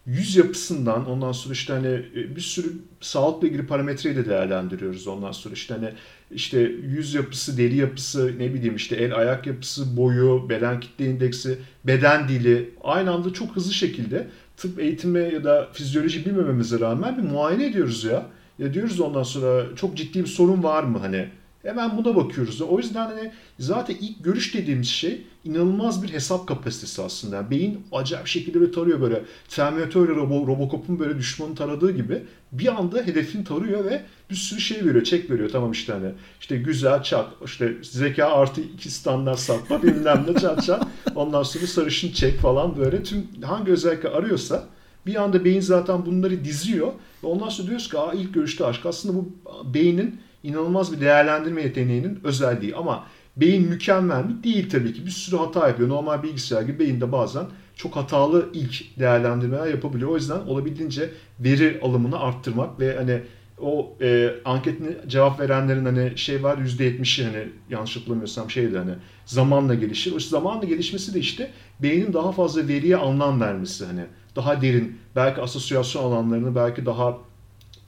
yüz 0.07 0.37
yapısından 0.37 1.11
ondan 1.11 1.33
sonra 1.33 1.55
işte 1.55 1.73
hani 1.73 1.87
e, 1.89 2.37
bir 2.37 2.41
sürü 2.41 2.73
sağlıkla 3.01 3.49
ilgili 3.49 3.67
parametreyi 3.67 4.17
de 4.17 4.27
değerlendiriyoruz 4.27 5.07
ondan 5.07 5.33
sonra 5.33 5.55
işte 5.55 5.75
hani 5.75 5.93
işte 6.31 6.61
yüz 6.83 7.15
yapısı, 7.15 7.59
deri 7.59 7.77
yapısı, 7.77 8.35
ne 8.39 8.55
bileyim 8.55 8.77
işte 8.77 8.97
el 8.97 9.17
ayak 9.17 9.47
yapısı, 9.47 9.97
boyu, 9.97 10.47
beden 10.49 10.81
kitle 10.81 11.07
indeksi, 11.07 11.59
beden 11.85 12.29
dili 12.29 12.71
aynı 12.85 13.11
anda 13.11 13.33
çok 13.33 13.57
hızlı 13.57 13.73
şekilde 13.73 14.27
tıp 14.57 14.81
eğitimi 14.81 15.31
ya 15.35 15.45
da 15.45 15.69
fizyoloji 15.73 16.27
bilmememize 16.27 16.81
rağmen 16.81 17.19
bir 17.19 17.23
muayene 17.23 17.67
ediyoruz 17.67 18.05
ya. 18.05 18.27
Ya 18.59 18.75
diyoruz 18.75 19.01
ondan 19.01 19.23
sonra 19.23 19.77
çok 19.77 19.97
ciddi 19.97 20.21
bir 20.21 20.29
sorun 20.29 20.63
var 20.63 20.83
mı 20.83 20.99
hani 20.99 21.29
Hemen 21.63 21.97
buna 21.97 22.17
bakıyoruz. 22.17 22.61
O 22.61 22.79
yüzden 22.79 23.07
hani 23.07 23.33
zaten 23.59 23.97
ilk 24.01 24.25
görüş 24.25 24.55
dediğimiz 24.55 24.89
şey 24.89 25.23
inanılmaz 25.45 26.03
bir 26.03 26.13
hesap 26.13 26.49
kapasitesi 26.49 27.03
aslında. 27.03 27.51
Beyin 27.51 27.87
acayip 27.93 28.27
şekilde 28.27 28.61
böyle 28.61 28.73
tarıyor 28.73 29.01
böyle. 29.01 29.23
Terminator 29.49 30.09
Robo, 30.09 30.47
Robocop'un 30.47 30.99
böyle 30.99 31.19
düşmanı 31.19 31.55
taradığı 31.55 31.91
gibi 31.91 32.23
bir 32.53 32.79
anda 32.79 33.03
hedefini 33.03 33.45
tarıyor 33.45 33.85
ve 33.85 34.03
bir 34.31 34.35
sürü 34.35 34.61
şey 34.61 34.85
veriyor, 34.85 35.05
çek 35.05 35.31
veriyor. 35.31 35.51
Tamam 35.53 35.73
işte 35.73 35.93
hani 35.93 36.13
işte 36.41 36.57
güzel 36.57 37.03
çat, 37.03 37.27
işte 37.45 37.77
zeka 37.83 38.27
artı 38.27 38.61
iki 38.61 38.91
standart 38.91 39.39
sapma 39.39 39.83
bilmem 39.83 40.27
ne 40.29 40.41
çat 40.41 40.65
çat. 40.65 40.87
Ondan 41.15 41.43
sonra 41.43 41.67
sarışın 41.67 42.13
çek 42.13 42.39
falan 42.39 42.77
böyle 42.79 43.03
tüm 43.03 43.27
hangi 43.43 43.73
özellik 43.73 44.05
arıyorsa 44.05 44.65
bir 45.07 45.23
anda 45.23 45.45
beyin 45.45 45.61
zaten 45.61 46.07
bunları 46.07 46.45
diziyor. 46.45 46.93
Ve 47.23 47.27
ondan 47.27 47.49
sonra 47.49 47.69
diyoruz 47.69 47.89
ki 47.89 47.99
Aa, 47.99 48.13
ilk 48.13 48.35
görüşte 48.35 48.65
aşk. 48.65 48.87
Aslında 48.87 49.15
bu 49.15 49.29
beynin 49.75 50.21
inanılmaz 50.43 50.93
bir 50.93 51.01
değerlendirme 51.01 51.63
yeteneğinin 51.63 52.21
özelliği 52.25 52.77
ama 52.77 53.07
beyin 53.37 53.69
mükemmel 53.69 54.25
mi? 54.25 54.45
Değil 54.45 54.71
tabii 54.71 54.93
ki. 54.93 55.07
Bir 55.07 55.11
sürü 55.11 55.37
hata 55.37 55.69
yapıyor. 55.69 55.89
Normal 55.89 56.23
bilgisayar 56.23 56.63
gibi 56.63 56.79
beyin 56.79 57.01
de 57.01 57.13
bazen 57.13 57.45
çok 57.77 57.97
hatalı 57.97 58.49
ilk 58.55 58.99
değerlendirmeler 58.99 59.67
yapabiliyor. 59.67 60.11
O 60.11 60.17
yüzden 60.17 60.41
olabildiğince 60.41 61.11
veri 61.41 61.81
alımını 61.83 62.21
arttırmak 62.21 62.81
ve 62.81 62.97
hani 62.97 63.21
o 63.61 63.97
e, 64.01 64.31
anketine 64.45 64.89
cevap 65.07 65.41
verenlerin 65.41 65.85
hani 65.85 66.19
şey 66.19 66.43
var 66.43 66.57
%70'i 66.57 67.25
hani 67.25 67.49
yanlış 67.71 67.97
hatırlamıyorsam 67.97 68.51
şeydi 68.51 68.79
hani 68.79 68.95
zamanla 69.25 69.75
gelişir. 69.75 70.17
O 70.17 70.21
zamanla 70.21 70.65
gelişmesi 70.65 71.15
de 71.15 71.19
işte 71.19 71.51
beynin 71.83 72.13
daha 72.13 72.33
fazla 72.33 72.69
veriye 72.69 72.97
anlam 72.97 73.41
vermesi 73.41 73.85
hani 73.85 74.05
daha 74.37 74.63
derin 74.63 74.99
belki 75.17 75.41
asosyasyon 75.41 76.03
alanlarını 76.03 76.55
belki 76.55 76.87
daha 76.87 77.19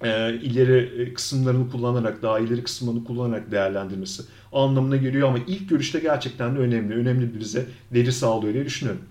e, 0.05 0.35
ileri 0.43 1.15
kısımlarını 1.15 1.71
kullanarak 1.71 2.23
daha 2.23 2.39
ileri 2.39 2.63
kısımlarını 2.63 3.05
kullanarak 3.05 3.51
değerlendirmesi 3.51 4.23
anlamına 4.53 4.97
geliyor 4.97 5.29
ama 5.29 5.39
ilk 5.47 5.69
görüşte 5.69 6.01
gerçekten 6.01 6.55
de 6.55 6.59
önemli. 6.59 6.95
Önemli 6.95 7.35
bir 7.35 7.41
bize 7.41 7.67
veri 7.93 8.13
sağlıyor 8.13 8.55
diye 8.55 8.65
düşünüyorum. 8.65 9.03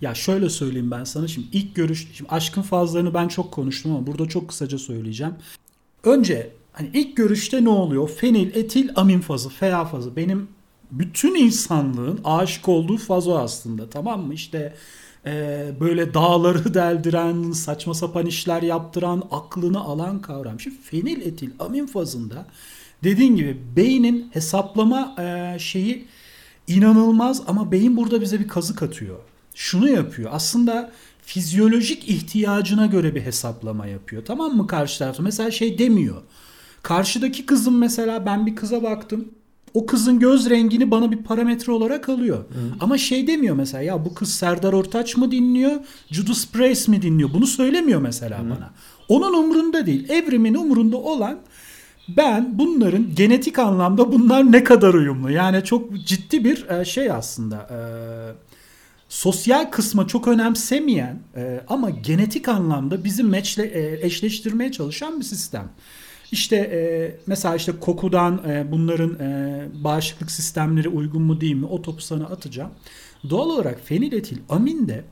Ya 0.00 0.14
şöyle 0.14 0.50
söyleyeyim 0.50 0.90
ben 0.90 1.04
sana 1.04 1.28
şimdi 1.28 1.46
ilk 1.52 1.74
görüş 1.74 2.08
şimdi 2.12 2.30
aşkın 2.30 2.62
fazlarını 2.62 3.14
ben 3.14 3.28
çok 3.28 3.52
konuştum 3.52 3.92
ama 3.92 4.06
burada 4.06 4.28
çok 4.28 4.48
kısaca 4.48 4.78
söyleyeceğim. 4.78 5.34
Önce 6.04 6.50
hani 6.72 6.90
ilk 6.92 7.16
görüşte 7.16 7.64
ne 7.64 7.68
oluyor? 7.68 8.08
Fenil 8.08 8.56
etil 8.56 8.88
amin 8.96 9.20
fazı, 9.20 9.48
FA 9.48 9.84
fazı. 9.84 10.16
Benim 10.16 10.48
bütün 10.90 11.34
insanlığın 11.34 12.20
aşık 12.24 12.68
olduğu 12.68 12.96
faz 12.96 13.28
o 13.28 13.38
aslında 13.38 13.90
tamam 13.90 14.26
mı? 14.26 14.34
İşte 14.34 14.74
e, 15.26 15.66
böyle 15.80 16.14
dağları 16.14 16.74
deldiren, 16.74 17.52
saçma 17.52 17.94
sapan 17.94 18.26
işler 18.26 18.62
yaptıran, 18.62 19.22
aklını 19.30 19.80
alan 19.80 20.22
kavram. 20.22 20.60
Şimdi 20.60 20.76
fenil 20.76 21.20
etil 21.20 21.50
amin 21.58 21.86
fazında 21.86 22.46
dediğin 23.04 23.36
gibi 23.36 23.60
beynin 23.76 24.30
hesaplama 24.32 25.14
e, 25.18 25.58
şeyi 25.58 26.06
inanılmaz 26.66 27.42
ama 27.46 27.72
beyin 27.72 27.96
burada 27.96 28.20
bize 28.20 28.40
bir 28.40 28.48
kazık 28.48 28.82
atıyor. 28.82 29.18
Şunu 29.54 29.88
yapıyor. 29.88 30.30
Aslında 30.32 30.92
fizyolojik 31.22 32.08
ihtiyacına 32.08 32.86
göre 32.86 33.14
bir 33.14 33.20
hesaplama 33.20 33.86
yapıyor. 33.86 34.24
Tamam 34.24 34.56
mı 34.56 34.66
karşı 34.66 34.98
tarafta? 34.98 35.22
Mesela 35.22 35.50
şey 35.50 35.78
demiyor. 35.78 36.22
Karşıdaki 36.82 37.46
kızın 37.46 37.74
mesela 37.74 38.26
ben 38.26 38.46
bir 38.46 38.56
kıza 38.56 38.82
baktım. 38.82 39.28
O 39.74 39.86
kızın 39.86 40.18
göz 40.18 40.50
rengini 40.50 40.90
bana 40.90 41.10
bir 41.10 41.16
parametre 41.16 41.72
olarak 41.72 42.08
alıyor. 42.08 42.38
Hı. 42.38 42.44
Ama 42.80 42.98
şey 42.98 43.26
demiyor 43.26 43.56
mesela 43.56 43.82
ya 43.82 44.04
bu 44.04 44.14
kız 44.14 44.34
Serdar 44.34 44.72
Ortaç 44.72 45.16
mı 45.16 45.30
dinliyor? 45.30 45.72
Judas 46.10 46.46
Priest 46.46 46.88
mi 46.88 47.02
dinliyor? 47.02 47.30
Bunu 47.34 47.46
söylemiyor 47.46 48.00
mesela 48.00 48.38
Hı. 48.38 48.44
bana. 48.44 48.70
Onun 49.08 49.34
umurunda 49.34 49.86
değil. 49.86 50.08
Evrimin 50.08 50.54
umurunda 50.54 50.96
olan 50.96 51.38
ben 52.08 52.58
bunların 52.58 53.14
genetik 53.14 53.58
anlamda 53.58 54.12
bunlar 54.12 54.52
ne 54.52 54.64
kadar 54.64 54.94
uyumlu. 54.94 55.30
Yani 55.30 55.64
çok 55.64 55.98
ciddi 56.06 56.44
bir 56.44 56.68
e, 56.68 56.84
şey 56.84 57.10
aslında. 57.10 57.56
E, 57.56 57.78
sosyal 59.08 59.70
kısma 59.70 60.06
çok 60.06 60.28
önemsemeyen 60.28 61.18
e, 61.36 61.60
ama 61.68 61.90
genetik 61.90 62.48
anlamda 62.48 63.04
bizi 63.04 63.22
meçle, 63.22 63.98
eşleştirmeye 64.06 64.72
çalışan 64.72 65.20
bir 65.20 65.24
sistem. 65.24 65.70
İşte 66.32 66.56
e, 66.56 66.80
mesela 67.26 67.56
işte 67.56 67.72
kokudan 67.80 68.42
e, 68.48 68.72
bunların 68.72 69.18
e, 69.20 69.68
bağışıklık 69.84 70.30
sistemleri 70.30 70.88
uygun 70.88 71.22
mu 71.22 71.40
değil 71.40 71.54
mi 71.54 71.66
o 71.66 71.82
topu 71.82 72.02
sana 72.02 72.24
atacağım. 72.24 72.70
Doğal 73.30 73.50
olarak 73.50 73.80
feniletil 73.84 74.38
amin 74.48 74.88
de 74.88 75.04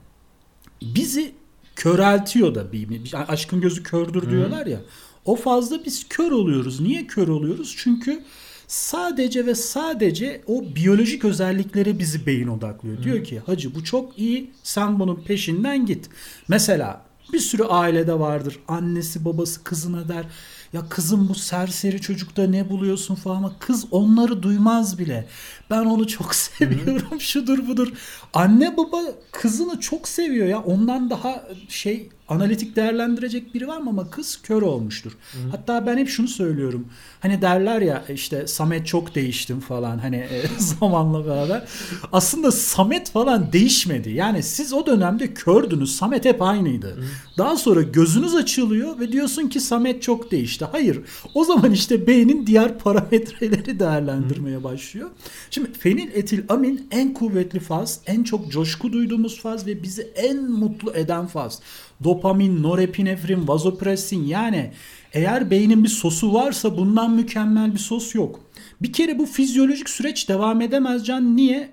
bizi 0.82 1.32
köreltiyor 1.76 2.54
da 2.54 2.72
bir, 2.72 2.88
bir 2.88 3.32
aşkın 3.32 3.60
gözü 3.60 3.82
kördür 3.82 4.30
diyorlar 4.30 4.66
ya. 4.66 4.80
O 5.24 5.36
fazla 5.36 5.84
biz 5.84 6.08
kör 6.08 6.30
oluyoruz. 6.30 6.80
Niye 6.80 7.06
kör 7.06 7.28
oluyoruz? 7.28 7.74
Çünkü 7.78 8.24
sadece 8.66 9.46
ve 9.46 9.54
sadece 9.54 10.42
o 10.46 10.64
biyolojik 10.76 11.24
özellikleri 11.24 11.98
bizi 11.98 12.26
beyin 12.26 12.48
odaklıyor. 12.48 12.98
Hı. 12.98 13.02
Diyor 13.02 13.24
ki 13.24 13.42
hacı 13.46 13.74
bu 13.74 13.84
çok 13.84 14.18
iyi 14.18 14.50
sen 14.62 15.00
bunun 15.00 15.22
peşinden 15.24 15.86
git. 15.86 16.08
Mesela 16.48 17.06
bir 17.32 17.38
sürü 17.38 17.62
ailede 17.62 18.18
vardır. 18.18 18.58
Annesi 18.68 19.24
babası 19.24 19.64
kızına 19.64 20.08
der 20.08 20.24
ya 20.72 20.88
kızım 20.88 21.28
bu 21.28 21.34
serseri 21.34 22.00
çocukta 22.00 22.46
ne 22.46 22.70
buluyorsun 22.70 23.14
falan 23.14 23.36
ama 23.36 23.58
kız 23.58 23.86
onları 23.90 24.42
duymaz 24.42 24.98
bile. 24.98 25.28
Ben 25.70 25.84
onu 25.84 26.06
çok 26.06 26.34
seviyorum 26.34 27.10
Hı-hı. 27.10 27.20
şudur 27.20 27.68
budur. 27.68 27.92
Anne 28.34 28.76
baba 28.76 29.02
kızını 29.32 29.80
çok 29.80 30.08
seviyor 30.08 30.46
ya 30.46 30.62
ondan 30.62 31.10
daha 31.10 31.44
şey 31.68 32.08
analitik 32.32 32.76
değerlendirecek 32.76 33.54
biri 33.54 33.68
var 33.68 33.80
mı 33.80 33.90
ama 33.90 34.10
kız 34.10 34.42
kör 34.42 34.62
olmuştur. 34.62 35.12
Hı. 35.12 35.38
Hatta 35.50 35.86
ben 35.86 35.98
hep 35.98 36.08
şunu 36.08 36.28
söylüyorum. 36.28 36.88
Hani 37.20 37.42
derler 37.42 37.80
ya 37.80 38.04
işte 38.08 38.46
Samet 38.46 38.86
çok 38.86 39.14
değiştim 39.14 39.60
falan 39.60 39.98
hani 39.98 40.16
e, 40.16 40.42
zamanla 40.58 41.26
beraber. 41.26 41.64
Aslında 42.12 42.52
Samet 42.52 43.10
falan 43.10 43.52
değişmedi. 43.52 44.10
Yani 44.10 44.42
siz 44.42 44.72
o 44.72 44.86
dönemde 44.86 45.34
kördünüz. 45.34 45.96
Samet 45.96 46.24
hep 46.24 46.42
aynıydı. 46.42 46.96
Hı. 46.96 47.02
Daha 47.38 47.56
sonra 47.56 47.82
gözünüz 47.82 48.34
açılıyor 48.34 49.00
ve 49.00 49.12
diyorsun 49.12 49.48
ki 49.48 49.60
Samet 49.60 50.02
çok 50.02 50.30
değişti. 50.30 50.64
Hayır. 50.72 51.00
O 51.34 51.44
zaman 51.44 51.72
işte 51.72 52.06
beynin 52.06 52.46
diğer 52.46 52.78
parametreleri 52.78 53.78
değerlendirmeye 53.78 54.56
Hı. 54.56 54.64
başlıyor. 54.64 55.10
Şimdi 55.50 55.72
fenil 55.72 56.08
etil 56.14 56.42
amin 56.48 56.88
en 56.90 57.14
kuvvetli 57.14 57.60
faz, 57.60 58.00
en 58.06 58.22
çok 58.22 58.52
coşku 58.52 58.92
duyduğumuz 58.92 59.40
faz 59.40 59.66
ve 59.66 59.82
bizi 59.82 60.02
en 60.02 60.50
mutlu 60.50 60.92
eden 60.94 61.26
faz 61.26 61.60
dopamin, 62.04 62.62
norepinefrin, 62.62 63.48
vazopresin 63.48 64.24
yani 64.24 64.70
eğer 65.12 65.50
beynin 65.50 65.84
bir 65.84 65.88
sosu 65.88 66.34
varsa 66.34 66.76
bundan 66.76 67.10
mükemmel 67.10 67.74
bir 67.74 67.78
sos 67.78 68.14
yok. 68.14 68.40
Bir 68.82 68.92
kere 68.92 69.18
bu 69.18 69.26
fizyolojik 69.26 69.90
süreç 69.90 70.28
devam 70.28 70.60
edemez 70.60 71.06
can. 71.06 71.36
Niye? 71.36 71.70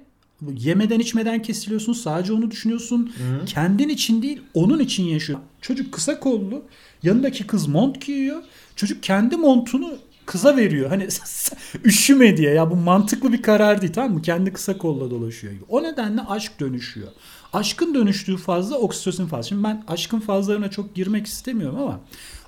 Yemeden 0.58 1.00
içmeden 1.00 1.42
kesiliyorsun. 1.42 1.94
Sadece 1.94 2.34
onu 2.34 2.52
düşünüyorsun. 2.52 3.14
Hı. 3.18 3.46
Kendin 3.46 3.90
için 3.90 4.22
değil 4.22 4.42
onun 4.54 4.80
için 4.80 5.04
yaşıyor. 5.04 5.40
Çocuk 5.62 5.92
kısa 5.92 6.20
kollu. 6.20 6.64
Yanındaki 7.04 7.48
kız 7.48 7.68
mont 7.68 8.06
giyiyor. 8.06 8.42
Çocuk 8.76 9.04
kendi 9.04 9.38
montunu 9.38 9.98
kıza 10.26 10.58
veriyor. 10.58 10.90
Hani 10.90 11.08
üşüme 11.84 12.38
diye. 12.38 12.54
Ya 12.54 12.72
bu 12.72 12.76
mantıklı 12.76 13.34
bir 13.34 13.42
karar 13.42 13.82
değil 13.82 13.94
tamam 13.94 14.14
mı? 14.14 14.22
Kendi 14.22 14.54
kısa 14.54 14.78
kolla 14.78 15.12
dolaşıyor. 15.12 15.54
O 15.70 15.84
nedenle 15.84 16.22
aşk 16.22 16.60
dönüşüyor. 16.60 17.08
Aşkın 17.54 17.94
dönüştüğü 17.94 18.38
fazla 18.38 18.78
oksitosin 18.78 19.28
fazla. 19.28 19.44
Şimdi 19.44 19.64
ben 19.64 19.84
aşkın 19.88 20.20
fazlarına 20.20 20.70
çok 20.70 20.96
girmek 20.96 21.28
istemiyorum 21.28 21.80
ama 21.82 22.00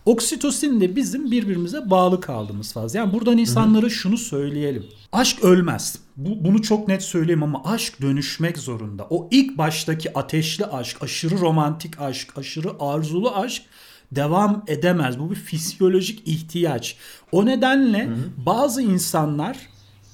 oksitosin 0.05 0.81
de 0.81 0.95
bizim 0.95 1.31
birbirimize 1.31 1.89
bağlı 1.89 2.21
kaldığımız 2.21 2.73
faz. 2.73 2.95
Yani 2.95 3.13
buradan 3.13 3.37
insanlara 3.37 3.89
şunu 3.89 4.17
söyleyelim. 4.17 4.85
Aşk 5.11 5.43
ölmez. 5.43 5.99
Bu, 6.17 6.45
bunu 6.45 6.61
çok 6.61 6.87
net 6.87 7.03
söyleyeyim 7.03 7.43
ama 7.43 7.63
aşk 7.65 8.01
dönüşmek 8.01 8.57
zorunda. 8.57 9.07
O 9.09 9.27
ilk 9.31 9.57
baştaki 9.57 10.17
ateşli 10.17 10.65
aşk, 10.65 11.03
aşırı 11.03 11.39
romantik 11.39 12.01
aşk, 12.01 12.37
aşırı 12.37 12.69
arzulu 12.79 13.35
aşk 13.35 13.63
devam 14.11 14.63
edemez. 14.67 15.19
Bu 15.19 15.31
bir 15.31 15.35
fizyolojik 15.35 16.27
ihtiyaç. 16.27 16.95
O 17.31 17.45
nedenle 17.45 18.05
hı 18.05 18.11
hı. 18.11 18.45
bazı 18.45 18.81
insanlar 18.81 19.57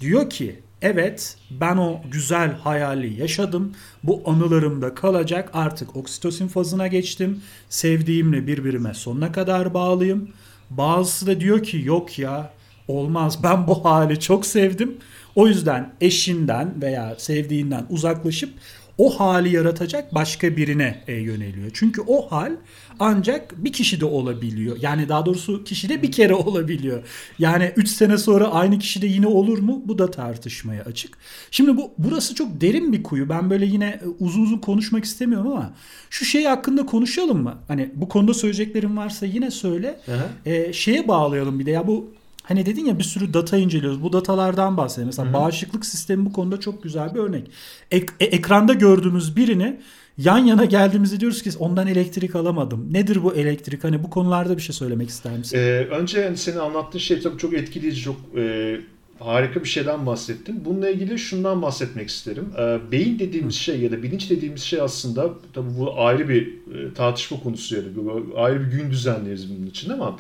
diyor 0.02 0.30
ki 0.30 0.67
Evet 0.82 1.38
ben 1.52 1.78
o 1.78 2.02
güzel 2.12 2.52
hayali 2.54 3.22
yaşadım. 3.22 3.74
Bu 4.04 4.24
anılarımda 4.26 4.96
kalacak. 4.96 5.50
Artık 5.54 5.96
oksitosin 5.96 6.48
fazına 6.48 6.88
geçtim. 6.88 7.42
Sevdiğimle 7.70 8.48
birbirime 8.48 8.94
sonuna 8.94 9.32
kadar 9.32 9.74
bağlıyım. 9.74 10.30
Bazısı 10.70 11.28
da 11.28 11.40
diyor 11.40 11.64
ki 11.64 11.82
yok 11.86 12.20
ya 12.20 12.54
olmaz 12.88 13.44
ben 13.44 13.68
bu 13.68 13.86
hali 13.86 14.20
çok 14.20 14.46
sevdim. 14.46 14.98
O 15.36 15.48
yüzden 15.48 15.94
eşinden 16.02 16.82
veya 16.82 17.16
sevdiğinden 17.18 17.86
uzaklaşıp 17.90 18.54
o 18.98 19.20
hali 19.20 19.56
yaratacak 19.56 20.16
başka 20.16 20.58
birine 20.58 21.04
e, 21.08 21.14
yöneliyor. 21.14 21.72
Çünkü 21.74 22.02
o 22.08 22.32
hal 22.32 22.52
ancak 23.00 23.64
bir 23.64 23.74
kişi 23.74 24.02
de 24.02 24.06
olabiliyor. 24.06 24.78
Yani 24.82 25.10
daha 25.10 25.26
doğrusu 25.26 25.64
kişi 25.64 25.90
de 25.90 26.02
bir 26.02 26.12
kere 26.12 26.34
olabiliyor. 26.34 27.04
Yani 27.40 27.72
3 27.76 27.90
sene 27.90 28.18
sonra 28.18 28.48
aynı 28.48 28.80
kişi 28.80 29.02
de 29.02 29.08
yine 29.08 29.28
olur 29.28 29.58
mu? 29.60 29.82
Bu 29.86 29.98
da 29.98 30.12
tartışmaya 30.12 30.84
açık. 30.84 31.18
Şimdi 31.52 31.78
bu 31.78 31.92
burası 31.98 32.36
çok 32.36 32.62
derin 32.62 32.94
bir 32.94 33.04
kuyu. 33.04 33.30
Ben 33.30 33.50
böyle 33.50 33.66
yine 33.66 33.86
e, 33.86 34.08
uzun 34.20 34.44
uzun 34.44 34.58
konuşmak 34.58 35.06
istemiyorum 35.06 35.52
ama 35.52 35.74
şu 36.10 36.26
şey 36.26 36.44
hakkında 36.44 36.86
konuşalım 36.86 37.44
mı? 37.44 37.58
Hani 37.68 37.92
bu 37.96 38.10
konuda 38.10 38.34
söyleyeceklerim 38.34 38.98
varsa 38.98 39.26
yine 39.26 39.52
söyle. 39.52 40.00
E, 40.46 40.74
şeye 40.74 41.08
bağlayalım 41.08 41.60
bir 41.60 41.66
de 41.66 41.72
ya 41.72 41.88
bu 41.88 42.14
Hani 42.48 42.66
dedin 42.66 42.86
ya 42.86 43.00
bir 43.00 43.04
sürü 43.04 43.34
data 43.34 43.58
inceliyoruz. 43.58 44.04
Bu 44.04 44.14
datalardan 44.14 44.78
bahsedelim. 44.78 45.08
Mesela 45.08 45.26
Hı-hı. 45.26 45.34
bağışıklık 45.34 45.86
sistemi 45.86 46.26
bu 46.26 46.34
konuda 46.34 46.60
çok 46.60 46.84
güzel 46.84 47.16
bir 47.16 47.20
örnek. 47.20 47.52
Ek- 47.92 48.14
e- 48.20 48.26
ekranda 48.26 48.74
gördüğümüz 48.74 49.36
birini 49.36 49.80
yan 50.18 50.38
yana 50.38 50.66
geldiğimizde 50.66 51.20
diyoruz 51.20 51.42
ki 51.42 51.50
ondan 51.60 51.88
elektrik 51.88 52.36
alamadım. 52.36 52.94
Nedir 52.94 53.24
bu 53.24 53.34
elektrik? 53.34 53.84
Hani 53.84 54.04
bu 54.04 54.10
konularda 54.10 54.58
bir 54.58 54.62
şey 54.62 54.76
söylemek 54.76 55.10
ister 55.10 55.38
misin? 55.38 55.58
Ee, 55.58 55.88
önce 55.92 56.20
yani 56.20 56.38
senin 56.38 56.58
anlattığın 56.58 57.00
şey 57.00 57.22
tabii 57.22 57.38
çok 57.38 57.54
etkileyici, 57.54 58.02
çok 58.02 58.16
e, 58.38 58.78
harika 59.20 59.64
bir 59.64 59.70
şeyden 59.70 60.06
bahsettin. 60.06 60.66
Bununla 60.66 60.90
ilgili 60.90 61.20
şundan 61.20 61.62
bahsetmek 61.62 62.10
isterim. 62.10 62.46
E, 62.60 62.92
beyin 62.92 63.20
dediğimiz 63.20 63.56
şey 63.56 63.80
ya 63.82 63.92
da 63.92 64.04
bilinç 64.04 64.30
dediğimiz 64.30 64.62
şey 64.62 64.82
aslında 64.82 65.30
tabii 65.54 65.80
bu 65.80 66.02
ayrı 66.02 66.30
bir 66.30 66.48
e, 66.48 66.94
tartışma 66.94 67.40
konusu 67.40 67.76
ya 67.76 67.82
da 67.82 68.40
ayrı 68.40 68.62
bir 68.62 68.72
gün 68.72 68.92
düzenleriz 68.92 69.58
bunun 69.58 69.68
için 69.68 69.90
ama 69.90 70.18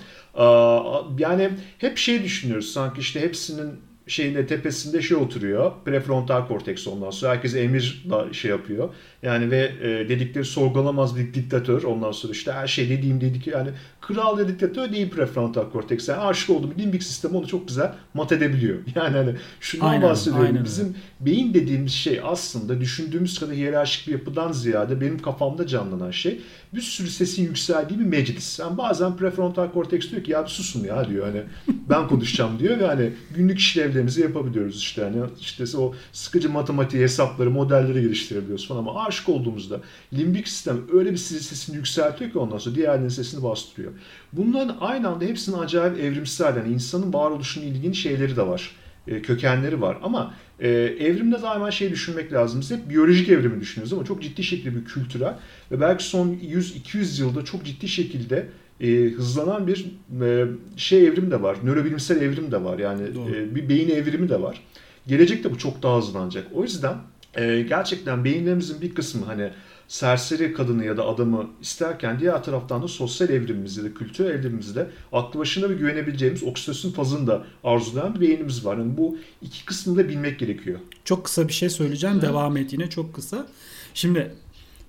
yani 1.17 1.49
hep 1.77 1.97
şey 1.97 2.23
düşünüyoruz 2.23 2.71
sanki 2.71 3.01
işte 3.01 3.21
hepsinin 3.21 3.79
şeyinde 4.07 4.47
tepesinde 4.47 5.01
şey 5.01 5.17
oturuyor. 5.17 5.71
Prefrontal 5.85 6.47
korteks 6.47 6.87
ondan 6.87 7.09
sonra. 7.09 7.31
Herkes 7.31 7.55
emir 7.55 8.05
şey 8.31 8.51
yapıyor. 8.51 8.93
Yani 9.23 9.51
ve 9.51 9.71
e, 9.81 10.09
dedikleri 10.09 10.45
sorgulamaz 10.45 11.17
bir 11.17 11.33
diktatör. 11.33 11.83
Ondan 11.83 12.11
sonra 12.11 12.33
işte 12.33 12.51
her 12.51 12.67
şey 12.67 12.89
dediğim 12.89 13.21
dedik 13.21 13.47
yani 13.47 13.69
kral 14.01 14.37
ve 14.37 14.47
diktatör 14.47 14.91
değil 14.91 15.09
prefrontal 15.09 15.71
korteks. 15.71 16.09
Yani 16.09 16.21
aşık 16.21 16.49
olduğu 16.49 16.71
bir 16.71 16.83
limbik 16.83 17.03
sistemi 17.03 17.37
onu 17.37 17.47
çok 17.47 17.67
güzel 17.67 17.93
mat 18.13 18.31
edebiliyor. 18.31 18.77
Yani 18.95 19.17
hani 19.17 19.35
şundan 19.59 19.87
aynen, 19.87 20.09
bahsediyorum. 20.09 20.45
Aynen 20.45 20.63
Bizim 20.63 20.95
beyin 21.19 21.53
dediğimiz 21.53 21.93
şey 21.93 22.21
aslında 22.23 22.81
düşündüğümüz 22.81 23.39
kadar 23.39 23.55
hiyerarşik 23.55 24.07
bir 24.07 24.11
yapıdan 24.11 24.51
ziyade 24.51 25.01
benim 25.01 25.19
kafamda 25.21 25.67
canlanan 25.67 26.11
şey 26.11 26.41
bir 26.73 26.81
sürü 26.81 27.09
sesin 27.09 27.43
yükseldiği 27.43 27.99
bir 27.99 28.05
meclis. 28.05 28.59
Yani 28.59 28.77
bazen 28.77 29.17
prefrontal 29.17 29.71
korteks 29.71 30.11
diyor 30.11 30.23
ki 30.23 30.31
ya 30.31 30.43
bir 30.43 30.49
susun 30.49 30.83
ya 30.83 31.09
diyor 31.09 31.25
hani 31.25 31.43
ben 31.89 32.07
konuşacağım 32.07 32.59
diyor 32.59 32.79
ve 32.79 32.85
hani 32.85 33.13
günlük 33.35 33.59
işlevlerimizi 33.59 34.21
yapabiliyoruz 34.21 34.77
işte 34.77 35.03
hani 35.03 35.17
işte 35.39 35.77
o 35.77 35.95
sıkıcı 36.11 36.49
matematik 36.49 36.99
hesapları 36.99 37.51
modelleri 37.51 38.01
geliştirebiliyoruz 38.01 38.67
falan 38.67 38.79
ama 38.79 39.06
aşık 39.07 39.29
olduğumuzda 39.29 39.81
limbik 40.13 40.47
sistem 40.47 40.77
öyle 40.93 41.11
bir 41.11 41.17
sesini 41.17 41.75
yükseltiyor 41.75 42.31
ki 42.31 42.39
ondan 42.39 42.57
sonra 42.57 42.75
diğerlerinin 42.75 43.09
sesini 43.09 43.43
bastırıyor. 43.43 43.91
Bunların 44.33 44.77
aynı 44.79 45.09
anda 45.09 45.25
hepsinin 45.25 45.57
acayip 45.57 45.99
evrimsel 45.99 46.57
yani 46.57 46.73
insanın 46.73 47.13
varoluşunun 47.13 47.65
ilgili 47.65 47.95
şeyleri 47.95 48.35
de 48.35 48.47
var 48.47 48.71
e, 49.07 49.21
kökenleri 49.21 49.81
var. 49.81 49.97
Ama 50.03 50.33
e, 50.59 50.69
evrimde 50.99 51.41
daima 51.41 51.71
şey 51.71 51.91
düşünmek 51.91 52.33
lazım. 52.33 52.61
Biz 52.61 52.71
hep 52.71 52.89
biyolojik 52.89 53.29
evrimi 53.29 53.61
düşünüyoruz 53.61 53.93
ama 53.93 54.05
çok 54.05 54.23
ciddi 54.23 54.43
şekilde 54.43 54.75
bir 54.75 54.85
kültürel 54.85 55.35
ve 55.71 55.81
belki 55.81 56.03
son 56.03 56.27
100-200 56.27 57.21
yılda 57.21 57.45
çok 57.45 57.65
ciddi 57.65 57.87
şekilde 57.87 58.49
e, 58.81 59.09
hızlanan 59.09 59.67
bir 59.67 59.85
e, 60.21 60.45
şey 60.77 61.07
evrim 61.07 61.31
de 61.31 61.41
var. 61.41 61.57
Nörobilimsel 61.63 62.21
evrim 62.21 62.51
de 62.51 62.63
var. 62.63 62.79
Yani 62.79 63.03
e, 63.03 63.55
bir 63.55 63.69
beyin 63.69 63.89
evrimi 63.89 64.29
de 64.29 64.41
var. 64.41 64.61
Gelecekte 65.07 65.51
bu 65.51 65.57
çok 65.57 65.83
daha 65.83 65.97
hızlanacak. 65.97 66.47
O 66.53 66.63
yüzden 66.63 66.95
e, 67.35 67.61
gerçekten 67.61 68.25
beyinlerimizin 68.25 68.81
bir 68.81 68.95
kısmı 68.95 69.25
hani 69.25 69.51
serseri 69.87 70.53
kadını 70.53 70.85
ya 70.85 70.97
da 70.97 71.05
adamı 71.05 71.49
isterken 71.61 72.19
diğer 72.19 72.43
taraftan 72.43 72.83
da 72.83 72.87
sosyal 72.87 73.29
evrimimizde 73.29 73.83
de 73.83 73.93
kültürel 73.93 74.29
evrimimizde 74.29 74.89
aklı 75.11 75.39
başına 75.39 75.69
bir 75.69 75.75
güvenebileceğimiz 75.75 76.43
oksitosin 76.43 76.91
fazını 76.91 77.27
da 77.27 77.43
arzulayan 77.63 78.15
bir 78.15 78.21
beynimiz 78.21 78.65
var. 78.65 78.77
Yani 78.77 78.97
bu 78.97 79.17
iki 79.41 79.65
kısmını 79.65 79.97
da 79.97 80.09
bilmek 80.09 80.39
gerekiyor. 80.39 80.79
Çok 81.05 81.25
kısa 81.25 81.47
bir 81.47 81.53
şey 81.53 81.69
söyleyeceğim. 81.69 82.21
Devam 82.21 82.57
et 82.57 82.73
yine 82.73 82.89
çok 82.89 83.13
kısa. 83.13 83.47
Şimdi 83.93 84.31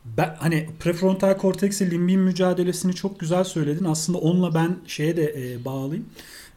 ben 0.05 0.37
hani 0.39 0.69
prefrontal 0.81 1.37
korteks 1.37 1.81
ile 1.81 1.91
limbin 1.91 2.21
mücadelesini 2.21 2.95
çok 2.95 3.21
güzel 3.21 3.45
söyledin. 3.45 3.85
Aslında 3.85 4.19
onunla 4.19 4.55
ben 4.55 4.77
şeye 4.87 5.17
de 5.17 5.35
e, 5.37 5.65
bağlayayım. 5.65 6.07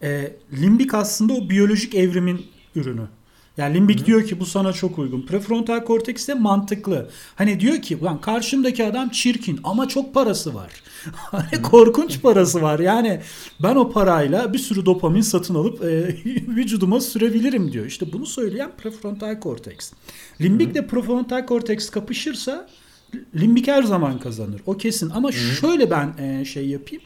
E, 0.04 0.34
limbik 0.54 0.94
aslında 0.94 1.34
o 1.34 1.50
biyolojik 1.50 1.96
evrimin 1.96 2.46
ürünü. 2.76 3.08
Yani 3.58 3.76
limbik 3.76 4.00
Hı-hı. 4.00 4.06
diyor 4.06 4.26
ki 4.28 4.40
bu 4.40 4.46
sana 4.46 4.74
çok 4.74 5.00
uygun. 5.00 5.22
Prefrontal 5.22 5.84
korteks 5.84 6.28
de 6.28 6.34
mantıklı. 6.34 7.10
Hani 7.36 7.60
diyor 7.60 7.82
ki 7.82 7.98
ulan 8.02 8.22
karşımdaki 8.22 8.86
adam 8.86 9.10
çirkin 9.10 9.60
ama 9.64 9.88
çok 9.88 10.14
parası 10.14 10.56
var. 10.56 10.72
hani 11.16 11.62
korkunç 11.62 12.22
parası 12.22 12.62
var. 12.62 12.80
Yani 12.80 13.22
ben 13.64 13.76
o 13.76 13.92
parayla 13.92 14.54
bir 14.54 14.60
sürü 14.60 14.86
dopamin 14.86 15.22
satın 15.22 15.56
alıp 15.56 15.84
e, 15.84 15.88
vücuduma 16.48 17.02
sürebilirim 17.02 17.72
diyor. 17.72 17.86
İşte 17.86 18.14
bunu 18.14 18.26
söyleyen 18.26 18.72
prefrontal 18.78 19.40
korteks. 19.40 19.92
Limbik 20.42 20.76
de 20.76 20.88
prefrontal 20.88 21.46
korteks 21.46 21.90
kapışırsa 21.90 22.68
limbik 23.36 23.68
her 23.68 23.84
zaman 23.84 24.20
kazanır. 24.20 24.62
O 24.66 24.78
kesin. 24.78 25.10
Ama 25.10 25.30
Hı-hı. 25.30 25.56
şöyle 25.56 25.92
ben 25.92 26.14
e, 26.18 26.46
şey 26.46 26.68
yapayım. 26.68 27.04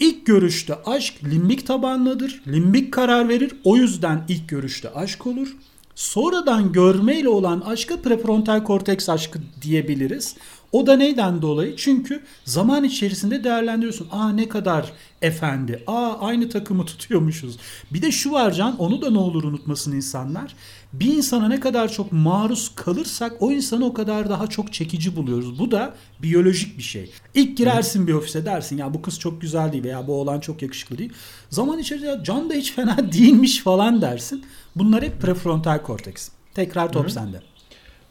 İlk 0.00 0.26
görüşte 0.26 0.74
aşk 0.86 1.14
limbik 1.24 1.66
tabanlıdır. 1.66 2.42
Limbik 2.48 2.92
karar 2.92 3.28
verir. 3.28 3.52
O 3.64 3.76
yüzden 3.76 4.24
ilk 4.28 4.48
görüşte 4.48 4.90
aşk 4.94 5.26
olur. 5.26 5.56
Sonradan 5.94 6.72
görmeyle 6.72 7.28
olan 7.28 7.60
aşka 7.60 8.02
prefrontal 8.02 8.64
korteks 8.64 9.08
aşkı 9.08 9.38
diyebiliriz. 9.62 10.36
O 10.72 10.86
da 10.86 10.96
neyden 10.96 11.42
dolayı? 11.42 11.76
Çünkü 11.76 12.22
zaman 12.44 12.84
içerisinde 12.84 13.44
değerlendiriyorsun. 13.44 14.08
Aa 14.10 14.28
ne 14.28 14.48
kadar 14.48 14.92
efendi. 15.22 15.82
Aa 15.86 16.18
aynı 16.20 16.48
takımı 16.48 16.86
tutuyormuşuz. 16.86 17.58
Bir 17.90 18.02
de 18.02 18.12
şu 18.12 18.32
var 18.32 18.52
Can 18.52 18.78
onu 18.78 19.02
da 19.02 19.10
ne 19.10 19.18
olur 19.18 19.44
unutmasın 19.44 19.92
insanlar. 19.92 20.54
Bir 20.92 21.14
insana 21.14 21.48
ne 21.48 21.60
kadar 21.60 21.92
çok 21.92 22.12
maruz 22.12 22.74
kalırsak 22.74 23.32
o 23.40 23.52
insanı 23.52 23.86
o 23.86 23.92
kadar 23.92 24.30
daha 24.30 24.46
çok 24.46 24.72
çekici 24.72 25.16
buluyoruz. 25.16 25.58
Bu 25.58 25.70
da 25.70 25.94
biyolojik 26.22 26.78
bir 26.78 26.82
şey. 26.82 27.10
İlk 27.34 27.56
girersin 27.56 28.06
bir 28.06 28.12
ofise 28.12 28.44
dersin 28.44 28.78
ya 28.78 28.94
bu 28.94 29.02
kız 29.02 29.18
çok 29.18 29.40
güzel 29.40 29.72
değil 29.72 29.84
veya 29.84 30.06
bu 30.06 30.20
oğlan 30.20 30.40
çok 30.40 30.62
yakışıklı 30.62 30.98
değil. 30.98 31.12
Zaman 31.50 31.78
içerisinde 31.78 32.20
Can 32.24 32.50
da 32.50 32.54
hiç 32.54 32.72
fena 32.72 33.12
değilmiş 33.12 33.60
falan 33.60 34.02
dersin. 34.02 34.44
Bunlar 34.76 35.02
hep 35.02 35.20
prefrontal 35.20 35.82
korteks. 35.82 36.28
Tekrar 36.54 36.92
top 36.92 37.02
Hı-hı. 37.02 37.12
sende. 37.12 37.40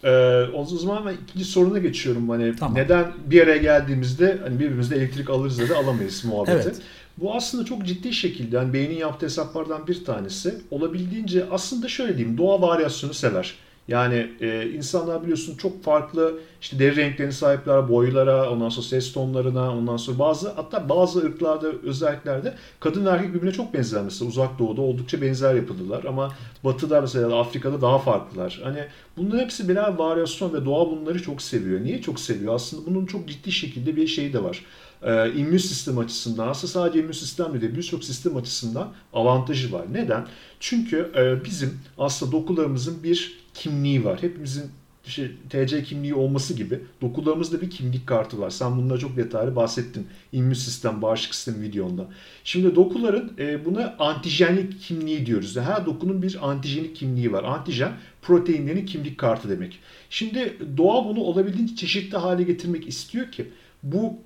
Ee, 0.03 0.43
o 0.53 0.65
zaman 0.65 1.05
ben 1.05 1.15
ikinci 1.23 1.45
soruna 1.45 1.79
geçiyorum. 1.79 2.29
Hani 2.29 2.55
tamam. 2.55 2.75
neden 2.75 3.11
bir 3.25 3.41
araya 3.41 3.57
geldiğimizde 3.57 4.39
hani 4.43 4.59
birbirimizde 4.59 4.95
elektrik 4.95 5.29
alırız 5.29 5.69
da 5.69 5.77
alamayız 5.77 6.25
muhabbeti. 6.25 6.67
Evet. 6.67 6.81
Bu 7.21 7.35
aslında 7.35 7.65
çok 7.65 7.85
ciddi 7.85 8.13
şekilde 8.13 8.55
yani 8.55 8.73
beynin 8.73 8.95
yaptığı 8.95 9.25
hesaplardan 9.25 9.87
bir 9.87 10.05
tanesi. 10.05 10.55
Olabildiğince 10.71 11.45
aslında 11.51 11.87
şöyle 11.87 12.17
diyeyim 12.17 12.37
doğa 12.37 12.61
varyasyonu 12.61 13.13
sever. 13.13 13.55
Yani 13.87 14.31
e, 14.41 14.69
insanlar 14.69 15.23
biliyorsun 15.23 15.57
çok 15.57 15.83
farklı 15.83 16.39
işte 16.61 16.79
deri 16.79 16.95
renklerine 16.95 17.31
sahipler, 17.31 17.89
boylara, 17.89 18.51
ondan 18.51 18.69
sonra 18.69 18.85
ses 18.85 19.13
tonlarına, 19.13 19.77
ondan 19.77 19.97
sonra 19.97 20.19
bazı 20.19 20.49
hatta 20.49 20.89
bazı 20.89 21.19
ırklarda 21.19 21.67
özelliklerde 21.83 22.53
kadın 22.79 23.05
ve 23.05 23.09
erkek 23.09 23.33
birbirine 23.33 23.51
çok 23.51 23.73
benzer 23.73 24.03
mesela 24.03 24.29
uzak 24.29 24.59
doğuda 24.59 24.81
oldukça 24.81 25.21
benzer 25.21 25.55
yapıdılar 25.55 26.03
ama 26.03 26.33
batıda 26.63 27.01
mesela 27.01 27.39
Afrika'da 27.39 27.81
daha 27.81 27.99
farklılar. 27.99 28.61
Hani 28.63 28.79
bunların 29.17 29.43
hepsi 29.43 29.69
birer 29.69 29.95
varyasyon 29.95 30.53
ve 30.53 30.65
doğa 30.65 30.91
bunları 30.91 31.21
çok 31.21 31.41
seviyor. 31.41 31.83
Niye 31.83 32.01
çok 32.01 32.19
seviyor? 32.19 32.55
Aslında 32.55 32.85
bunun 32.85 33.05
çok 33.05 33.27
ciddi 33.27 33.51
şekilde 33.51 33.95
bir 33.95 34.07
şeyi 34.07 34.33
de 34.33 34.43
var 34.43 34.65
e, 35.03 35.33
immün 35.33 35.57
sistem 35.57 35.97
açısından 35.97 36.47
aslında 36.47 36.71
sadece 36.73 36.99
immün 36.99 37.11
sistem 37.11 37.61
değil 37.61 37.75
birçok 37.75 38.03
sistem 38.03 38.37
açısından 38.37 38.93
avantajı 39.13 39.71
var. 39.71 39.85
Neden? 39.91 40.27
Çünkü 40.59 41.11
e, 41.15 41.45
bizim 41.45 41.79
aslında 41.97 42.31
dokularımızın 42.31 43.03
bir 43.03 43.39
kimliği 43.53 44.05
var. 44.05 44.21
Hepimizin 44.21 44.71
şey, 45.09 45.31
TC 45.49 45.83
kimliği 45.83 46.13
olması 46.13 46.53
gibi 46.53 46.79
dokularımızda 47.01 47.61
bir 47.61 47.69
kimlik 47.69 48.07
kartı 48.07 48.39
var. 48.39 48.49
Sen 48.49 48.77
bunlara 48.77 48.99
çok 48.99 49.17
detaylı 49.17 49.55
bahsettin. 49.55 50.07
İmmün 50.31 50.53
sistem, 50.53 51.01
bağışıklık 51.01 51.35
sistemi 51.35 51.61
videonda. 51.61 52.07
Şimdi 52.43 52.75
dokuların 52.75 53.33
e, 53.39 53.65
buna 53.65 53.95
antijenik 53.99 54.81
kimliği 54.81 55.25
diyoruz. 55.25 55.57
Her 55.57 55.85
dokunun 55.85 56.21
bir 56.21 56.49
antijenik 56.49 56.95
kimliği 56.95 57.31
var. 57.31 57.43
Antijen 57.43 57.91
proteinlerin 58.21 58.85
kimlik 58.85 59.17
kartı 59.17 59.49
demek. 59.49 59.79
Şimdi 60.09 60.57
doğa 60.77 61.05
bunu 61.05 61.19
olabildiğince 61.19 61.75
çeşitli 61.75 62.17
hale 62.17 62.43
getirmek 62.43 62.87
istiyor 62.87 63.31
ki 63.31 63.49
bu 63.83 64.19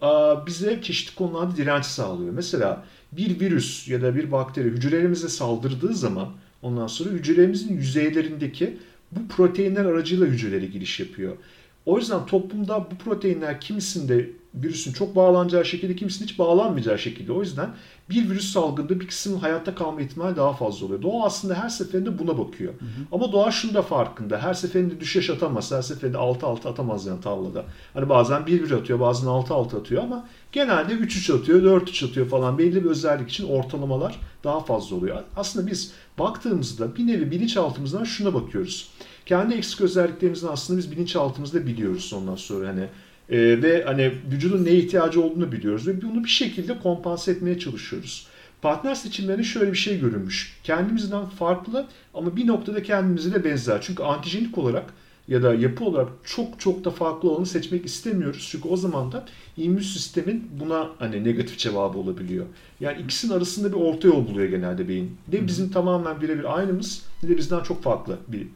bize 0.48 0.82
çeşitli 0.82 1.16
konularda 1.16 1.58
direnç 1.58 1.86
sağlıyor. 1.86 2.34
Mesela 2.34 2.86
bir 3.12 3.40
virüs 3.40 3.88
ya 3.88 4.02
da 4.02 4.16
bir 4.16 4.32
bakteri 4.32 4.70
hücrelerimize 4.70 5.30
saldırdığı 5.30 5.94
zaman 5.94 6.30
ondan 6.62 6.88
sonra 6.88 7.10
hücrelerimizin 7.10 7.76
yüzeylerindeki 7.76 8.78
bu 9.12 9.28
proteinler 9.28 9.86
aracıyla 9.86 10.26
hücrelere 10.26 10.66
giriş 10.66 11.00
yapıyor. 11.00 11.38
O 11.86 11.98
yüzden 11.98 12.26
toplumda 12.26 12.88
bu 12.92 12.96
proteinler 12.96 13.62
kimisinde 13.62 14.30
virüsün 14.56 14.94
çok 14.94 15.16
bağlanacağı 15.16 15.66
şekilde 15.66 15.96
kimisinin 15.96 16.28
hiç 16.28 16.40
bağlanmayacağı 16.40 17.00
şekilde. 17.00 17.32
O 17.32 17.42
yüzden 17.42 17.70
bir 18.10 18.30
virüs 18.30 18.54
salgında 18.54 19.00
bir 19.00 19.08
kısmın 19.08 19.38
hayatta 19.38 19.76
kalma 19.76 20.02
ihtimali 20.02 20.36
daha 20.36 20.54
fazla 20.54 20.86
oluyor. 20.86 21.02
Doğa 21.02 21.26
aslında 21.26 21.56
her 21.56 21.70
seferinde 21.70 22.20
buna 22.20 22.38
bakıyor. 22.38 22.74
Hı 22.74 22.86
hı. 22.86 22.90
Ama 23.12 23.32
doğa 23.32 23.52
şunu 23.52 23.74
da 23.74 23.82
farkında. 23.82 24.42
Her 24.42 24.54
seferinde 24.54 25.00
düşeş 25.00 25.30
atamaz. 25.30 25.72
Her 25.72 25.82
seferinde 25.82 26.18
6-6 26.18 26.70
atamaz 26.70 27.06
yani 27.06 27.22
tavlada. 27.22 27.66
Hani 27.94 28.10
bazen 28.10 28.42
1-1 28.42 28.76
atıyor, 28.76 29.00
bazen 29.00 29.28
6-6 29.28 29.80
atıyor 29.80 30.04
ama 30.04 30.28
genelde 30.52 30.94
3-3 30.94 31.40
atıyor, 31.40 31.82
4-3 31.82 32.10
atıyor 32.10 32.28
falan. 32.30 32.58
Belli 32.58 32.84
bir 32.84 32.90
özellik 32.90 33.30
için 33.30 33.48
ortalamalar 33.48 34.20
daha 34.44 34.60
fazla 34.60 34.96
oluyor. 34.96 35.24
Aslında 35.36 35.68
biz 35.68 35.92
baktığımızda 36.20 36.96
bir 36.96 37.08
nevi 37.08 37.32
bilinçaltımızdan 37.32 38.04
şuna 38.04 38.34
bakıyoruz. 38.34 38.90
Kendi 39.26 39.54
eksik 39.54 39.82
özelliklerimizi 39.82 40.50
aslında 40.50 40.80
biz 40.80 40.92
bilinçaltımızda 40.92 41.68
biliyoruz 41.68 42.14
ondan 42.14 42.36
sonra 42.36 42.68
hani 42.68 42.88
e, 43.30 43.62
ve 43.62 43.84
hani 43.84 44.12
vücudun 44.32 44.66
neye 44.66 44.78
ihtiyacı 44.78 45.22
olduğunu 45.22 45.52
biliyoruz 45.52 45.88
ve 45.88 46.02
bunu 46.02 46.24
bir 46.24 46.30
şekilde 46.30 46.80
kompanse 46.80 47.32
etmeye 47.32 47.60
çalışıyoruz. 47.60 48.28
Partner 48.62 48.96
seçimlerinde 48.96 49.44
şöyle 49.44 49.72
bir 49.72 49.78
şey 49.78 50.00
görünmüş. 50.00 50.60
Kendimizden 50.64 51.26
farklı 51.26 51.88
ama 52.14 52.36
bir 52.36 52.48
noktada 52.48 52.84
kendimize 52.84 53.34
de 53.34 53.44
benzer. 53.44 53.82
Çünkü 53.82 54.04
antijenik 54.04 54.58
olarak 54.58 54.94
ya 55.28 55.44
da 55.44 55.54
yapı 55.54 55.86
olarak 55.86 56.10
çok 56.24 56.60
çok 56.60 56.86
da 56.86 56.92
farklı 56.92 57.30
olanı 57.30 57.46
seçmek 57.46 57.86
istemiyoruz. 57.86 58.48
Çünkü 58.52 58.68
o 58.68 58.78
zaman 58.78 59.12
da 59.12 59.26
immün 59.58 59.82
sistemin 59.82 60.50
buna 60.60 60.90
hani 61.00 61.24
negatif 61.24 61.58
cevabı 61.58 61.98
olabiliyor. 61.98 62.46
Yani 62.80 63.02
ikisinin 63.02 63.34
arasında 63.34 63.70
bir 63.70 63.78
orta 63.78 64.08
yol 64.08 64.28
buluyor 64.28 64.50
genelde 64.50 64.88
beyin. 64.88 65.18
Ne 65.34 65.48
bizim 65.48 65.72
tamamen 65.72 66.22
birebir 66.22 66.58
aynımız 66.58 67.06
ne 67.24 67.30
de 67.30 67.38
bizden 67.38 67.64
çok 67.64 67.84
farklı 67.84 68.18
bir 68.28 68.48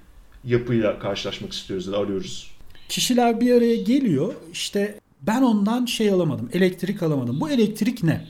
yapıyla 0.44 1.00
karşılaşmak 1.00 1.54
istiyoruz 1.54 1.88
ya 1.88 1.94
da 1.94 1.98
arıyoruz. 1.98 2.52
Kişiler 2.90 3.42
bir 3.42 3.54
araya 3.54 3.76
geliyor. 3.76 4.34
İşte 4.52 5.00
ben 5.22 5.42
ondan 5.42 5.86
şey 5.86 6.10
alamadım. 6.10 6.50
Elektrik 6.54 7.04
alamadım. 7.04 7.42
Bu 7.42 7.50
elektrik 7.50 8.04
ne? 8.04 8.28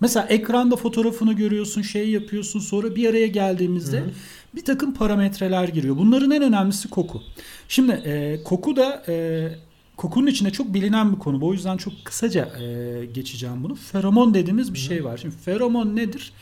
Mesela 0.00 0.26
ekranda 0.26 0.76
fotoğrafını 0.76 1.32
görüyorsun, 1.32 1.82
şey 1.82 2.10
yapıyorsun. 2.10 2.60
Sonra 2.60 2.96
bir 2.96 3.10
araya 3.10 3.26
geldiğimizde 3.26 4.00
Hı-hı. 4.00 4.10
bir 4.54 4.64
takım 4.64 4.94
parametreler 4.94 5.68
giriyor. 5.68 5.96
Bunların 5.96 6.30
en 6.30 6.42
önemlisi 6.42 6.90
koku. 6.90 7.22
Şimdi 7.68 7.92
e, 7.92 8.42
koku 8.44 8.76
da 8.76 9.02
e, 9.08 9.48
kokunun 9.96 10.26
içinde 10.26 10.50
çok 10.50 10.74
bilinen 10.74 11.12
bir 11.12 11.18
konu. 11.18 11.46
O 11.46 11.52
yüzden 11.52 11.76
çok 11.76 11.92
kısaca 12.04 12.44
e, 12.60 13.06
geçeceğim 13.06 13.64
bunu. 13.64 13.74
Feromon 13.74 14.34
dediğimiz 14.34 14.74
bir 14.74 14.78
Hı-hı. 14.78 14.86
şey 14.86 15.04
var. 15.04 15.16
Şimdi 15.18 15.34
feromon 15.36 15.96
nedir? 15.96 16.32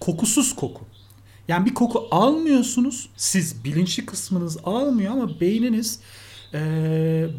Kokusuz 0.00 0.54
koku. 0.54 0.84
Yani 1.48 1.66
bir 1.66 1.74
koku 1.74 2.08
almıyorsunuz. 2.10 3.08
Siz 3.16 3.64
bilinçli 3.64 4.06
kısmınız 4.06 4.58
almıyor 4.64 5.12
ama 5.12 5.40
beyniniz 5.40 6.00
e, 6.54 6.60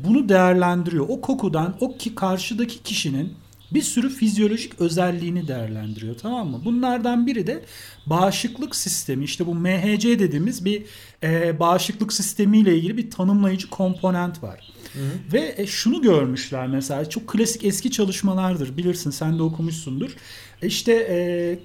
bunu 0.05 0.29
değerlendiriyor. 0.29 1.05
O 1.09 1.21
kokudan 1.21 1.75
o 1.79 1.97
ki 1.97 2.15
karşıdaki 2.15 2.83
kişinin 2.83 3.33
bir 3.73 3.81
sürü 3.81 4.09
fizyolojik 4.09 4.81
özelliğini 4.81 5.47
değerlendiriyor 5.47 6.17
tamam 6.17 6.47
mı? 6.47 6.61
Bunlardan 6.65 7.27
biri 7.27 7.47
de 7.47 7.65
bağışıklık 8.05 8.75
sistemi 8.75 9.23
işte 9.23 9.47
bu 9.47 9.55
MHC 9.55 10.19
dediğimiz 10.19 10.65
bir 10.65 10.83
e, 11.23 11.59
bağışıklık 11.59 12.13
sistemiyle 12.13 12.77
ilgili 12.77 12.97
bir 12.97 13.11
tanımlayıcı 13.11 13.69
komponent 13.69 14.43
var. 14.43 14.73
Hı 14.93 14.99
hı. 14.99 15.33
Ve 15.33 15.55
e, 15.57 15.67
şunu 15.67 16.01
görmüşler 16.01 16.67
mesela 16.67 17.09
çok 17.09 17.27
klasik 17.27 17.65
eski 17.65 17.91
çalışmalardır 17.91 18.77
bilirsin 18.77 19.11
sen 19.11 19.39
de 19.39 19.43
okumuşsundur. 19.43 20.15
E, 20.61 20.67
işte 20.67 20.93
e, 21.09 21.59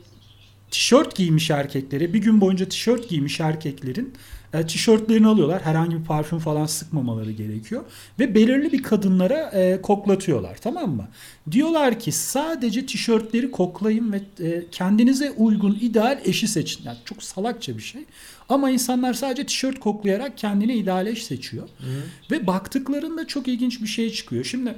tişört 0.74 1.16
giymiş 1.16 1.50
erkekleri 1.50 2.14
bir 2.14 2.18
gün 2.18 2.40
boyunca 2.40 2.68
tişört 2.68 3.08
giymiş 3.08 3.40
erkeklerin 3.40 4.14
e, 4.54 4.66
tişörtlerini 4.66 5.26
alıyorlar. 5.26 5.62
Herhangi 5.62 5.98
bir 5.98 6.04
parfüm 6.04 6.38
falan 6.38 6.66
sıkmamaları 6.66 7.32
gerekiyor. 7.32 7.84
Ve 8.18 8.34
belirli 8.34 8.72
bir 8.72 8.82
kadınlara 8.82 9.50
e, 9.50 9.82
koklatıyorlar 9.82 10.56
tamam 10.56 10.90
mı? 10.90 11.08
Diyorlar 11.50 12.00
ki 12.00 12.12
sadece 12.12 12.86
tişörtleri 12.86 13.50
koklayın 13.50 14.12
ve 14.12 14.20
e, 14.46 14.64
kendinize 14.70 15.30
uygun 15.30 15.78
ideal 15.80 16.20
eşi 16.24 16.48
seçin. 16.48 16.84
Yani 16.84 16.98
çok 17.04 17.22
salakça 17.22 17.76
bir 17.76 17.82
şey. 17.82 18.04
Ama 18.48 18.70
insanlar 18.70 19.14
sadece 19.14 19.46
tişört 19.46 19.80
koklayarak 19.80 20.38
kendine 20.38 20.74
ideal 20.76 21.06
eş 21.06 21.24
seçiyor. 21.24 21.68
Hı. 21.78 22.02
Ve 22.30 22.46
baktıklarında 22.46 23.26
çok 23.26 23.48
ilginç 23.48 23.82
bir 23.82 23.86
şey 23.86 24.10
çıkıyor. 24.10 24.44
Şimdi 24.44 24.74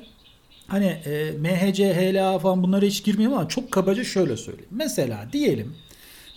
hani 0.66 0.86
e, 0.86 1.32
MHC, 1.38 1.94
HLA 1.94 2.38
falan 2.38 2.62
bunlara 2.62 2.86
hiç 2.86 3.04
girmeyeyim 3.04 3.38
ama 3.38 3.48
çok 3.48 3.70
kabaca 3.70 4.04
şöyle 4.04 4.36
söyleyeyim. 4.36 4.70
Mesela 4.70 5.28
diyelim 5.32 5.74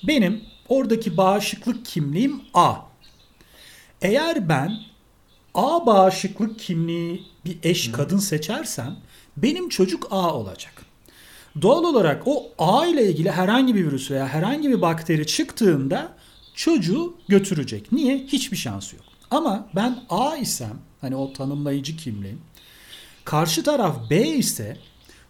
benim 0.04 0.42
oradaki 0.70 1.18
bağışıklık 1.18 1.86
kimliğim 1.86 2.42
A. 2.54 2.76
Eğer 4.02 4.50
ben 4.50 4.72
A 5.56 5.86
bağışıklık 5.86 6.60
kimliği 6.60 7.24
bir 7.46 7.58
eş 7.64 7.88
hmm. 7.88 7.94
kadın 7.94 8.18
seçersem 8.18 8.96
benim 9.38 9.70
çocuk 9.70 10.08
A 10.12 10.34
olacak. 10.34 10.74
Doğal 11.62 11.84
olarak 11.84 12.24
o 12.26 12.52
A 12.58 12.86
ile 12.86 13.10
ilgili 13.10 13.32
herhangi 13.32 13.76
bir 13.76 13.86
virüs 13.86 14.12
veya 14.12 14.28
herhangi 14.28 14.70
bir 14.70 14.82
bakteri 14.82 15.28
çıktığında 15.28 16.14
çocuğu 16.56 17.18
götürecek. 17.28 17.92
Niye? 17.92 18.18
Hiçbir 18.18 18.58
şansı 18.58 18.96
yok. 18.96 19.06
Ama 19.32 19.68
ben 19.76 20.04
A 20.10 20.38
isem 20.38 20.78
hani 21.02 21.16
o 21.16 21.34
tanımlayıcı 21.34 21.98
kimliğim 21.98 22.42
karşı 23.26 23.64
taraf 23.64 24.10
B 24.10 24.28
ise 24.28 24.78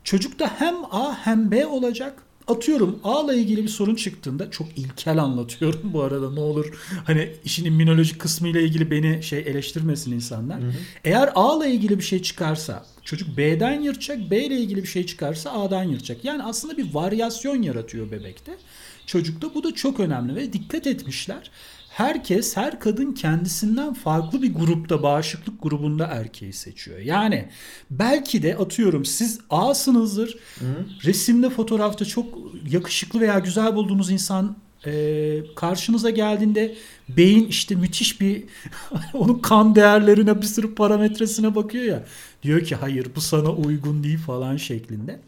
çocukta 0.04 0.60
hem 0.60 0.76
A 0.92 1.18
hem 1.26 1.52
B 1.52 1.66
olacak 1.66 2.24
atıyorum 2.50 3.00
A 3.04 3.24
ile 3.24 3.42
ilgili 3.42 3.64
bir 3.64 3.70
sorun 3.70 3.96
çıktığında 3.96 4.52
çok 4.52 4.78
ilkel 4.78 5.18
anlatıyorum 5.18 5.82
bu 5.84 6.02
arada 6.02 6.32
ne 6.32 6.40
olur 6.40 6.66
hani 7.06 7.34
işin 7.46 7.66
immünolojik 7.66 8.20
kısmı 8.20 8.48
ile 8.48 8.64
ilgili 8.64 8.92
beni 8.92 9.24
şey 9.24 9.40
eleştirmesin 9.40 10.12
insanlar. 10.12 10.62
Hı 10.62 10.68
hı. 10.68 10.72
Eğer 11.04 11.30
A 11.36 11.58
ile 11.58 11.72
ilgili 11.74 11.98
bir 11.98 12.04
şey 12.04 12.22
çıkarsa 12.22 12.86
çocuk 13.04 13.38
B'den 13.38 13.82
yırtacak, 13.82 14.32
B 14.32 14.46
ile 14.46 14.56
ilgili 14.56 14.84
bir 14.84 14.88
şey 14.88 15.06
çıkarsa 15.06 15.52
A'dan 15.52 15.84
yırtacak. 15.84 16.26
Yani 16.26 16.44
aslında 16.44 16.78
bir 16.78 16.94
varyasyon 16.94 17.62
yaratıyor 17.62 18.12
bebekte. 18.12 18.58
Çocukta 19.06 19.54
bu 19.54 19.64
da 19.64 19.76
çok 19.76 20.00
önemli 20.00 20.36
ve 20.36 20.54
dikkat 20.54 20.88
etmişler 20.88 21.52
herkes, 22.00 22.58
her 22.58 22.80
kadın 22.80 23.12
kendisinden 23.12 23.94
farklı 23.94 24.42
bir 24.42 24.54
grupta, 24.54 25.04
bağışıklık 25.04 25.64
grubunda 25.64 26.06
erkeği 26.06 26.54
seçiyor. 26.54 27.00
Yani 27.00 27.50
belki 27.92 28.44
de 28.44 28.58
atıyorum 28.58 29.06
siz 29.06 29.40
A'sınızdır. 29.50 30.38
Hı. 30.60 30.66
Resimde, 31.04 31.50
fotoğrafta 31.50 32.06
çok 32.06 32.26
yakışıklı 32.70 33.20
veya 33.20 33.40
güzel 33.40 33.76
bulduğunuz 33.76 34.12
insan 34.12 34.58
e, 34.86 35.42
karşınıza 35.56 36.10
geldiğinde 36.10 36.76
beyin 37.10 37.48
işte 37.48 37.76
müthiş 37.76 38.22
bir 38.22 38.44
onun 39.13 39.39
kan 39.39 39.76
değerlerine 39.76 40.42
bir 40.42 40.48
sürü 40.48 40.76
parametresine 40.76 41.56
bakıyor 41.56 41.84
ya. 41.84 42.04
Diyor 42.44 42.62
ki 42.63 42.76
hayır 42.76 43.08
bu 43.15 43.22
sana 43.22 43.52
uygun 43.52 44.04
değil 44.04 44.18
falan 44.18 44.58
şeklinde. 44.58 45.20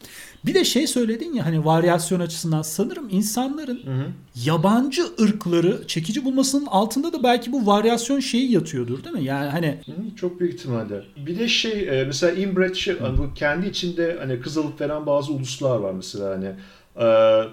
Bir 0.45 0.53
de 0.53 0.65
şey 0.65 0.87
söyledin 0.87 1.33
ya 1.33 1.45
hani 1.45 1.65
varyasyon 1.65 2.19
açısından 2.19 2.61
sanırım 2.61 3.07
insanların 3.11 3.79
hı 3.85 3.91
hı. 3.91 4.05
yabancı 4.45 5.03
ırkları 5.21 5.87
çekici 5.87 6.25
bulmasının 6.25 6.65
altında 6.65 7.13
da 7.13 7.23
belki 7.23 7.51
bu 7.51 7.65
varyasyon 7.65 8.19
şeyi 8.19 8.51
yatıyordur 8.51 9.03
değil 9.03 9.15
mi? 9.15 9.23
Yani 9.23 9.49
hani 9.49 9.77
hı, 9.85 10.15
çok 10.15 10.39
büyük 10.39 10.53
ihtimalle. 10.53 11.03
Bir 11.17 11.39
de 11.39 11.47
şey 11.47 12.01
e, 12.01 12.03
mesela 12.05 12.33
inbred 12.33 12.75
şey, 12.75 12.99
hani 12.99 13.17
bu 13.17 13.33
kendi 13.33 13.67
içinde 13.67 14.17
hani 14.19 14.41
kız 14.41 14.57
alıp 14.57 14.81
veren 14.81 15.05
bazı 15.05 15.33
uluslar 15.33 15.77
var 15.77 15.91
mesela 15.91 16.29
hani 16.29 16.51
e, 16.95 17.03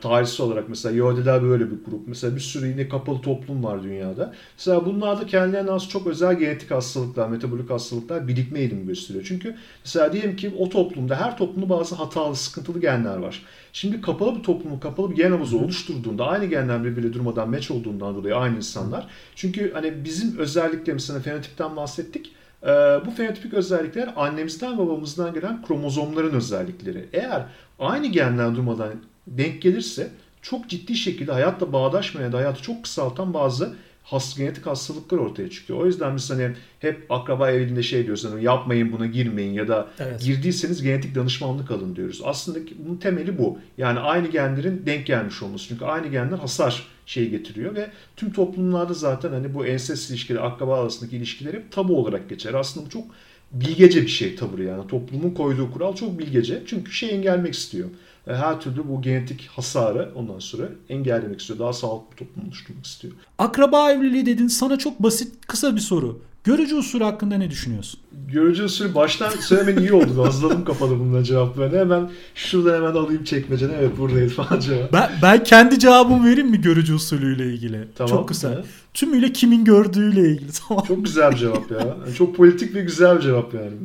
tarihsel 0.00 0.46
olarak 0.46 0.68
mesela 0.68 0.96
Yahudiler 0.96 1.42
böyle 1.42 1.64
bir 1.70 1.76
grup. 1.84 2.08
Mesela 2.08 2.36
bir 2.36 2.40
sürü 2.40 2.66
yine 2.66 2.88
kapalı 2.88 3.20
toplum 3.20 3.64
var 3.64 3.82
dünyada. 3.82 4.34
Mesela 4.58 4.86
bunlarda 4.86 5.26
kendilerine 5.26 5.70
az 5.70 5.88
çok 5.88 6.06
özel 6.06 6.38
genetik 6.38 6.70
hastalıklar, 6.70 7.28
metabolik 7.28 7.70
hastalıklar 7.70 8.28
birikme 8.28 8.58
eğilimi 8.58 8.86
gösteriyor. 8.86 9.24
Çünkü 9.28 9.56
mesela 9.84 10.12
diyelim 10.12 10.36
ki 10.36 10.54
o 10.58 10.68
toplumda 10.68 11.20
her 11.20 11.36
toplumda 11.36 11.68
bazı 11.68 11.94
hatalı, 11.94 12.36
sıkıntılı 12.36 12.80
genler 12.80 13.16
var. 13.16 13.42
Şimdi 13.72 14.00
kapalı 14.00 14.38
bir 14.38 14.42
toplumu, 14.42 14.80
kapalı 14.80 15.10
bir 15.10 15.16
gen 15.16 15.30
havuzu 15.30 15.58
oluşturduğunda 15.58 16.26
aynı 16.26 16.44
genler 16.44 16.84
birbiriyle 16.84 17.12
durmadan 17.12 17.50
meç 17.50 17.70
olduğundan 17.70 18.14
dolayı 18.14 18.36
aynı 18.36 18.56
insanlar. 18.56 19.06
Çünkü 19.34 19.72
hani 19.72 20.04
bizim 20.04 20.38
özelliklerimiz, 20.38 21.10
hani 21.10 21.22
fenotipten 21.22 21.76
bahsettik. 21.76 22.32
Ee, 22.62 22.66
bu 23.06 23.10
fenotipik 23.10 23.54
özellikler 23.54 24.12
annemizden 24.16 24.78
babamızdan 24.78 25.34
gelen 25.34 25.62
kromozomların 25.62 26.34
özellikleri. 26.34 27.08
Eğer 27.12 27.44
aynı 27.78 28.06
genler 28.06 28.56
durmadan 28.56 28.92
denk 29.38 29.62
gelirse 29.62 30.10
çok 30.42 30.68
ciddi 30.68 30.94
şekilde 30.94 31.32
hayatla 31.32 31.72
bağdaşmayan 31.72 32.32
da 32.32 32.36
hayatı 32.36 32.62
çok 32.62 32.82
kısaltan 32.82 33.34
bazı 33.34 33.74
has, 34.10 34.36
genetik 34.36 34.66
hastalıklar 34.66 35.18
ortaya 35.18 35.50
çıkıyor. 35.50 35.78
O 35.78 35.86
yüzden 35.86 36.16
biz 36.16 36.30
hani 36.30 36.50
hep 36.80 37.06
akraba 37.10 37.50
evinde 37.50 37.82
şey 37.82 38.04
diyoruz 38.04 38.24
hani 38.24 38.44
yapmayın 38.44 38.92
buna 38.92 39.06
girmeyin 39.06 39.52
ya 39.52 39.68
da 39.68 39.88
evet. 39.98 40.22
girdiyseniz 40.22 40.82
genetik 40.82 41.14
danışmanlık 41.14 41.70
alın 41.70 41.96
diyoruz. 41.96 42.20
Aslında 42.24 42.58
bunun 42.86 42.96
temeli 42.96 43.38
bu. 43.38 43.58
Yani 43.78 43.98
aynı 43.98 44.28
genlerin 44.28 44.82
denk 44.86 45.06
gelmiş 45.06 45.42
olması. 45.42 45.68
Çünkü 45.68 45.84
aynı 45.84 46.06
genler 46.06 46.38
hasar 46.38 46.86
şey 47.06 47.30
getiriyor 47.30 47.74
ve 47.74 47.90
tüm 48.16 48.32
toplumlarda 48.32 48.94
zaten 48.94 49.32
hani 49.32 49.54
bu 49.54 49.66
ensest 49.66 50.10
ilişkileri, 50.10 50.42
akraba 50.42 50.80
arasındaki 50.80 51.16
ilişkiler 51.16 51.54
hep 51.54 51.72
tabu 51.72 51.98
olarak 51.98 52.28
geçer. 52.28 52.54
Aslında 52.54 52.86
bu 52.86 52.90
çok 52.90 53.04
bilgece 53.52 54.02
bir 54.02 54.08
şey 54.08 54.36
tavır 54.36 54.58
yani. 54.58 54.86
Toplumun 54.86 55.30
koyduğu 55.30 55.72
kural 55.72 55.94
çok 55.94 56.18
bilgece. 56.18 56.62
Çünkü 56.66 56.92
şey 56.92 57.10
engellemek 57.10 57.54
istiyor. 57.54 57.88
Her 58.28 58.60
türlü 58.60 58.88
bu 58.88 59.02
genetik 59.02 59.46
hasarı 59.46 60.12
ondan 60.14 60.38
sonra 60.38 60.68
engellemek 60.88 61.40
istiyor. 61.40 61.58
Daha 61.58 61.72
sağlıklı 61.72 62.10
bir 62.12 62.16
toplum 62.16 62.46
oluşturmak 62.46 62.86
istiyor. 62.86 63.14
Akraba 63.38 63.92
evliliği 63.92 64.26
dedin. 64.26 64.48
Sana 64.48 64.78
çok 64.78 65.02
basit 65.02 65.46
kısa 65.46 65.76
bir 65.76 65.80
soru. 65.80 66.20
Görücü 66.44 66.76
usulü 66.76 67.04
hakkında 67.04 67.36
ne 67.36 67.50
düşünüyorsun? 67.50 68.00
Görücü 68.32 68.64
usulü 68.64 68.94
baştan 68.94 69.30
söylemen 69.30 69.82
iyi 69.82 69.92
oldu. 69.92 70.22
Gazladım 70.24 70.64
kafada 70.64 70.90
bununla 70.90 71.24
cevaplarını. 71.24 71.78
Hemen 71.78 72.10
şuradan 72.34 72.74
hemen 72.74 72.90
alayım 72.90 73.24
çekmecene. 73.24 73.72
Evet 73.78 73.98
buradayız 73.98 74.32
falan 74.32 74.60
cevap. 74.60 74.92
Ben, 74.92 75.10
ben 75.22 75.44
kendi 75.44 75.78
cevabımı 75.78 76.26
vereyim 76.26 76.50
mi 76.50 76.60
görücü 76.60 76.94
usulüyle 76.94 77.46
ilgili? 77.46 77.88
Tamam. 77.94 78.16
Çok 78.16 78.28
kısa. 78.28 78.52
Evet. 78.54 78.64
Tümüyle 78.94 79.32
kimin 79.32 79.64
gördüğüyle 79.64 80.20
ilgili. 80.20 80.50
Tamam. 80.68 80.84
Çok 80.84 81.04
güzel 81.04 81.32
bir 81.32 81.36
cevap 81.36 81.70
ya. 81.70 81.96
Çok 82.18 82.36
politik 82.36 82.74
ve 82.74 82.82
güzel 82.82 83.16
bir 83.16 83.22
cevap 83.22 83.54
yani. 83.54 83.76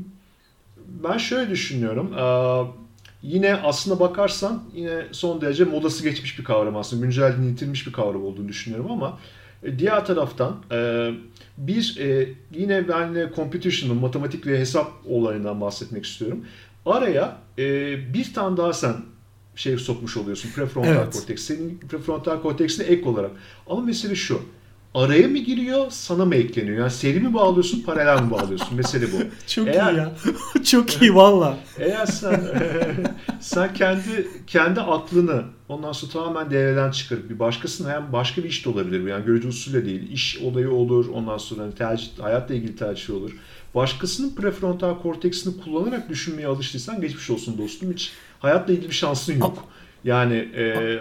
Ben 1.03 1.17
şöyle 1.17 1.49
düşünüyorum. 1.51 2.13
Ee, 2.13 2.82
Yine 3.23 3.55
aslına 3.55 3.99
bakarsan 3.99 4.63
yine 4.75 5.05
son 5.11 5.41
derece 5.41 5.63
modası 5.63 6.03
geçmiş 6.03 6.39
bir 6.39 6.43
kavram 6.43 6.75
aslında. 6.75 7.05
Güncelliğini 7.05 7.51
yitirmiş 7.51 7.87
bir 7.87 7.91
kavram 7.91 8.25
olduğunu 8.25 8.47
düşünüyorum 8.47 8.91
ama 8.91 9.19
e, 9.63 9.79
diğer 9.79 10.05
taraftan 10.05 10.55
e, 10.71 11.09
bir 11.57 11.97
e, 11.99 12.29
yine 12.51 12.87
ben 12.87 13.31
computational, 13.35 13.95
matematik 13.95 14.47
ve 14.47 14.59
hesap 14.59 14.91
olayından 15.05 15.61
bahsetmek 15.61 16.05
istiyorum. 16.05 16.45
Araya 16.85 17.37
bir 18.13 18.33
tane 18.33 18.57
daha 18.57 18.73
sen 18.73 18.95
şey 19.55 19.77
sokmuş 19.77 20.17
oluyorsun 20.17 20.49
prefrontal 20.55 20.91
evet. 20.91 21.13
korteks. 21.13 21.43
Senin 21.43 21.79
prefrontal 21.89 22.41
korteksine 22.41 22.85
ek 22.85 23.09
olarak. 23.09 23.31
Ama 23.67 23.81
mesele 23.81 24.15
şu 24.15 24.41
araya 24.95 25.27
mı 25.27 25.37
giriyor, 25.37 25.85
sana 25.89 26.25
mı 26.25 26.35
ekleniyor? 26.35 26.77
Yani 26.77 26.91
seri 26.91 27.19
mi 27.19 27.33
bağlıyorsun, 27.33 27.81
paralel 27.81 28.21
mi 28.21 28.31
bağlıyorsun? 28.31 28.77
Mesele 28.77 29.05
bu. 29.11 29.17
Çok 29.47 29.67
eğer, 29.67 29.93
iyi 29.93 29.97
ya. 29.97 30.11
Çok 30.63 31.01
iyi 31.01 31.15
valla. 31.15 31.57
Eğer 31.79 32.05
sen 32.05 32.41
sen 33.39 33.73
kendi 33.73 34.27
kendi 34.47 34.81
aklını 34.81 35.43
ondan 35.69 35.91
sonra 35.91 36.11
tamamen 36.11 36.51
devreden 36.51 36.91
çıkarıp 36.91 37.29
bir 37.29 37.39
başkasının 37.39 37.89
hem 37.89 38.13
başka 38.13 38.43
bir 38.43 38.49
iş 38.49 38.65
de 38.65 38.69
olabilir 38.69 39.03
bu. 39.03 39.07
Yani 39.07 39.25
görücü 39.25 39.47
usulü 39.47 39.85
değil. 39.85 40.11
iş 40.11 40.37
olayı 40.37 40.71
olur. 40.71 41.09
Ondan 41.09 41.37
sonra 41.37 41.63
hani 41.63 41.75
tercih, 41.75 42.07
hayatla 42.19 42.55
ilgili 42.55 42.75
tercih 42.75 43.13
olur. 43.13 43.31
Başkasının 43.75 44.35
prefrontal 44.35 45.01
korteksini 45.01 45.61
kullanarak 45.63 46.09
düşünmeye 46.09 46.47
alıştıysan 46.47 47.01
geçmiş 47.01 47.29
olsun 47.29 47.57
dostum. 47.57 47.91
Hiç 47.93 48.11
hayatla 48.39 48.73
ilgili 48.73 48.89
bir 48.89 48.93
şansın 48.93 49.39
yok. 49.39 49.67
Yani 50.03 50.35
e, 50.55 50.99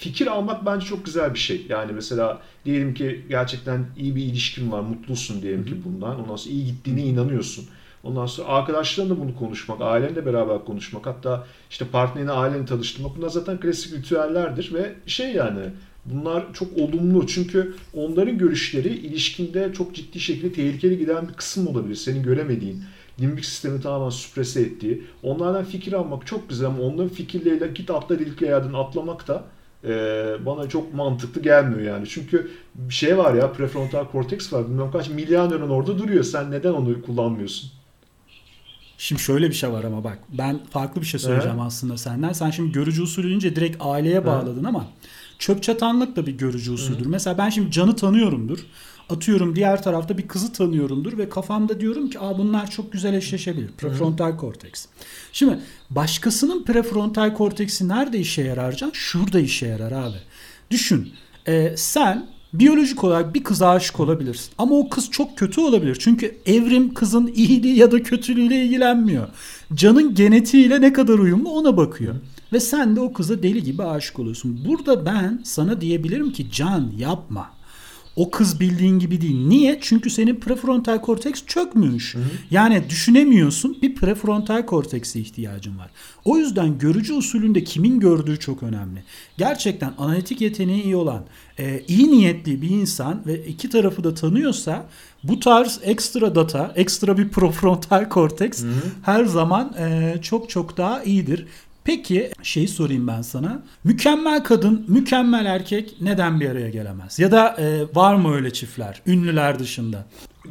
fikir 0.00 0.26
almak 0.26 0.66
bence 0.66 0.86
çok 0.86 1.04
güzel 1.04 1.34
bir 1.34 1.38
şey. 1.38 1.66
Yani 1.68 1.92
mesela 1.92 2.42
diyelim 2.64 2.94
ki 2.94 3.24
gerçekten 3.28 3.86
iyi 3.98 4.16
bir 4.16 4.22
ilişkin 4.22 4.72
var, 4.72 4.80
mutlusun 4.80 5.42
diyelim 5.42 5.64
ki 5.64 5.74
bundan. 5.84 6.24
Ondan 6.24 6.36
sonra 6.36 6.54
iyi 6.54 6.66
gittiğine 6.66 7.02
inanıyorsun. 7.02 7.64
Ondan 8.04 8.26
sonra 8.26 8.48
arkadaşlarınla 8.48 9.18
bunu 9.20 9.36
konuşmak, 9.36 9.80
ailenle 9.80 10.26
beraber 10.26 10.64
konuşmak, 10.64 11.06
hatta 11.06 11.46
işte 11.70 11.84
partnerini 11.84 12.30
ailenle 12.30 12.66
tanıştırmak 12.66 13.16
bunlar 13.16 13.28
zaten 13.28 13.60
klasik 13.60 13.92
ritüellerdir 13.92 14.74
ve 14.74 14.94
şey 15.06 15.32
yani 15.32 15.60
bunlar 16.04 16.54
çok 16.54 16.78
olumlu 16.78 17.26
çünkü 17.26 17.74
onların 17.94 18.38
görüşleri 18.38 18.88
ilişkinde 18.88 19.72
çok 19.72 19.94
ciddi 19.94 20.20
şekilde 20.20 20.52
tehlikeli 20.52 20.98
giden 20.98 21.28
bir 21.28 21.34
kısım 21.34 21.66
olabilir. 21.66 21.94
Senin 21.94 22.22
göremediğin, 22.22 22.82
limbik 23.20 23.44
sistemi 23.44 23.80
tamamen 23.80 24.10
süprese 24.10 24.60
ettiği. 24.60 25.02
Onlardan 25.22 25.64
fikir 25.64 25.92
almak 25.92 26.26
çok 26.26 26.48
güzel 26.48 26.68
ama 26.68 26.82
onların 26.82 27.08
fikirleriyle 27.08 27.68
git 27.68 27.90
atla 27.90 28.18
delik 28.18 28.42
yerden 28.42 28.72
atlamak 28.72 29.28
da 29.28 29.44
e, 29.84 29.92
bana 30.46 30.68
çok 30.68 30.94
mantıklı 30.94 31.42
gelmiyor 31.42 31.80
yani. 31.80 32.08
Çünkü 32.08 32.50
bir 32.74 32.94
şey 32.94 33.18
var 33.18 33.34
ya 33.34 33.52
prefrontal 33.52 34.04
korteks 34.04 34.52
var. 34.52 34.68
Bilmem 34.68 34.90
kaç 34.90 35.08
milyar 35.08 35.50
nöron 35.50 35.70
orada 35.70 35.98
duruyor. 35.98 36.24
Sen 36.24 36.50
neden 36.50 36.72
onu 36.72 37.02
kullanmıyorsun? 37.02 37.70
Şimdi 38.98 39.22
şöyle 39.22 39.48
bir 39.48 39.54
şey 39.54 39.72
var 39.72 39.84
ama 39.84 40.04
bak 40.04 40.18
ben 40.38 40.60
farklı 40.70 41.00
bir 41.00 41.06
şey 41.06 41.20
söyleyeceğim 41.20 41.56
evet. 41.56 41.66
aslında 41.66 41.96
senden. 41.96 42.32
Sen 42.32 42.50
şimdi 42.50 42.72
görücü 42.72 43.02
usulü 43.02 43.26
deyince 43.26 43.56
direkt 43.56 43.76
aileye 43.80 44.26
bağladın 44.26 44.54
evet. 44.54 44.66
ama 44.66 44.86
çöp 45.40 45.62
çatanlık 45.62 46.16
da 46.16 46.26
bir 46.26 46.32
görücü 46.32 46.72
usuldür. 46.72 47.04
Hı. 47.04 47.08
Mesela 47.08 47.38
ben 47.38 47.50
şimdi 47.50 47.70
Can'ı 47.70 47.96
tanıyorumdur. 47.96 48.58
Atıyorum 49.10 49.56
diğer 49.56 49.82
tarafta 49.82 50.18
bir 50.18 50.28
kızı 50.28 50.52
tanıyorumdur 50.52 51.18
ve 51.18 51.28
kafamda 51.28 51.80
diyorum 51.80 52.10
ki 52.10 52.20
Aa, 52.20 52.38
bunlar 52.38 52.70
çok 52.70 52.92
güzel 52.92 53.14
eşleşebilir. 53.14 53.70
Prefrontal 53.78 54.36
korteks. 54.36 54.86
Şimdi 55.32 55.58
başkasının 55.90 56.64
prefrontal 56.64 57.34
korteksi 57.34 57.88
nerede 57.88 58.18
işe 58.18 58.42
yarar 58.42 58.72
Can? 58.72 58.90
Şurada 58.94 59.40
işe 59.40 59.66
yarar 59.66 59.92
abi. 59.92 60.16
Düşün. 60.70 61.12
E, 61.46 61.74
sen 61.76 62.26
biyolojik 62.52 63.04
olarak 63.04 63.34
bir 63.34 63.44
kıza 63.44 63.70
aşık 63.70 64.00
olabilirsin. 64.00 64.50
Ama 64.58 64.74
o 64.74 64.88
kız 64.88 65.10
çok 65.10 65.38
kötü 65.38 65.60
olabilir. 65.60 65.96
Çünkü 66.00 66.36
evrim 66.46 66.94
kızın 66.94 67.26
iyiliği 67.34 67.76
ya 67.76 67.92
da 67.92 68.02
kötülüğüyle 68.02 68.64
ilgilenmiyor. 68.64 69.28
Canın 69.74 70.14
genetiğiyle 70.14 70.80
ne 70.80 70.92
kadar 70.92 71.18
uyumlu 71.18 71.50
ona 71.50 71.76
bakıyor. 71.76 72.14
Ve 72.52 72.60
sen 72.60 72.96
de 72.96 73.00
o 73.00 73.12
kıza 73.12 73.42
deli 73.42 73.62
gibi 73.62 73.82
aşık 73.82 74.18
oluyorsun. 74.18 74.64
Burada 74.68 75.06
ben 75.06 75.40
sana 75.44 75.80
diyebilirim 75.80 76.32
ki 76.32 76.50
Can 76.50 76.92
yapma. 76.98 77.60
O 78.16 78.30
kız 78.30 78.60
bildiğin 78.60 78.98
gibi 78.98 79.20
değil. 79.20 79.46
Niye? 79.46 79.78
Çünkü 79.82 80.10
senin 80.10 80.36
prefrontal 80.36 81.00
korteks 81.00 81.42
çökmüş. 81.46 82.14
Hı 82.14 82.18
hı. 82.18 82.22
Yani 82.50 82.82
düşünemiyorsun. 82.90 83.78
Bir 83.82 83.94
prefrontal 83.94 84.66
kortekse 84.66 85.20
ihtiyacın 85.20 85.78
var. 85.78 85.90
O 86.24 86.36
yüzden 86.36 86.78
görücü 86.78 87.12
usulünde 87.12 87.64
kimin 87.64 88.00
gördüğü 88.00 88.38
çok 88.38 88.62
önemli. 88.62 89.02
Gerçekten 89.38 89.92
analitik 89.98 90.40
yeteneği 90.40 90.82
iyi 90.82 90.96
olan, 90.96 91.24
e, 91.58 91.82
iyi 91.88 92.10
niyetli 92.10 92.62
bir 92.62 92.70
insan 92.70 93.22
ve 93.26 93.46
iki 93.46 93.70
tarafı 93.70 94.04
da 94.04 94.14
tanıyorsa 94.14 94.86
bu 95.24 95.40
tarz 95.40 95.80
ekstra 95.82 96.34
data, 96.34 96.72
ekstra 96.76 97.18
bir 97.18 97.28
prefrontal 97.32 98.08
korteks 98.08 98.62
hı 98.62 98.66
hı. 98.66 98.72
her 99.02 99.24
zaman 99.24 99.74
e, 99.78 100.14
çok 100.22 100.50
çok 100.50 100.76
daha 100.76 101.02
iyidir. 101.02 101.46
Peki 101.84 102.30
şeyi 102.42 102.68
sorayım 102.68 103.06
ben 103.06 103.22
sana. 103.22 103.62
Mükemmel 103.84 104.44
kadın, 104.44 104.84
mükemmel 104.88 105.46
erkek 105.46 105.94
neden 106.00 106.40
bir 106.40 106.50
araya 106.50 106.70
gelemez? 106.70 107.18
Ya 107.18 107.32
da 107.32 107.56
e, 107.58 107.94
var 107.94 108.14
mı 108.14 108.34
öyle 108.34 108.52
çiftler? 108.52 109.02
Ünlüler 109.06 109.58
dışında. 109.58 110.06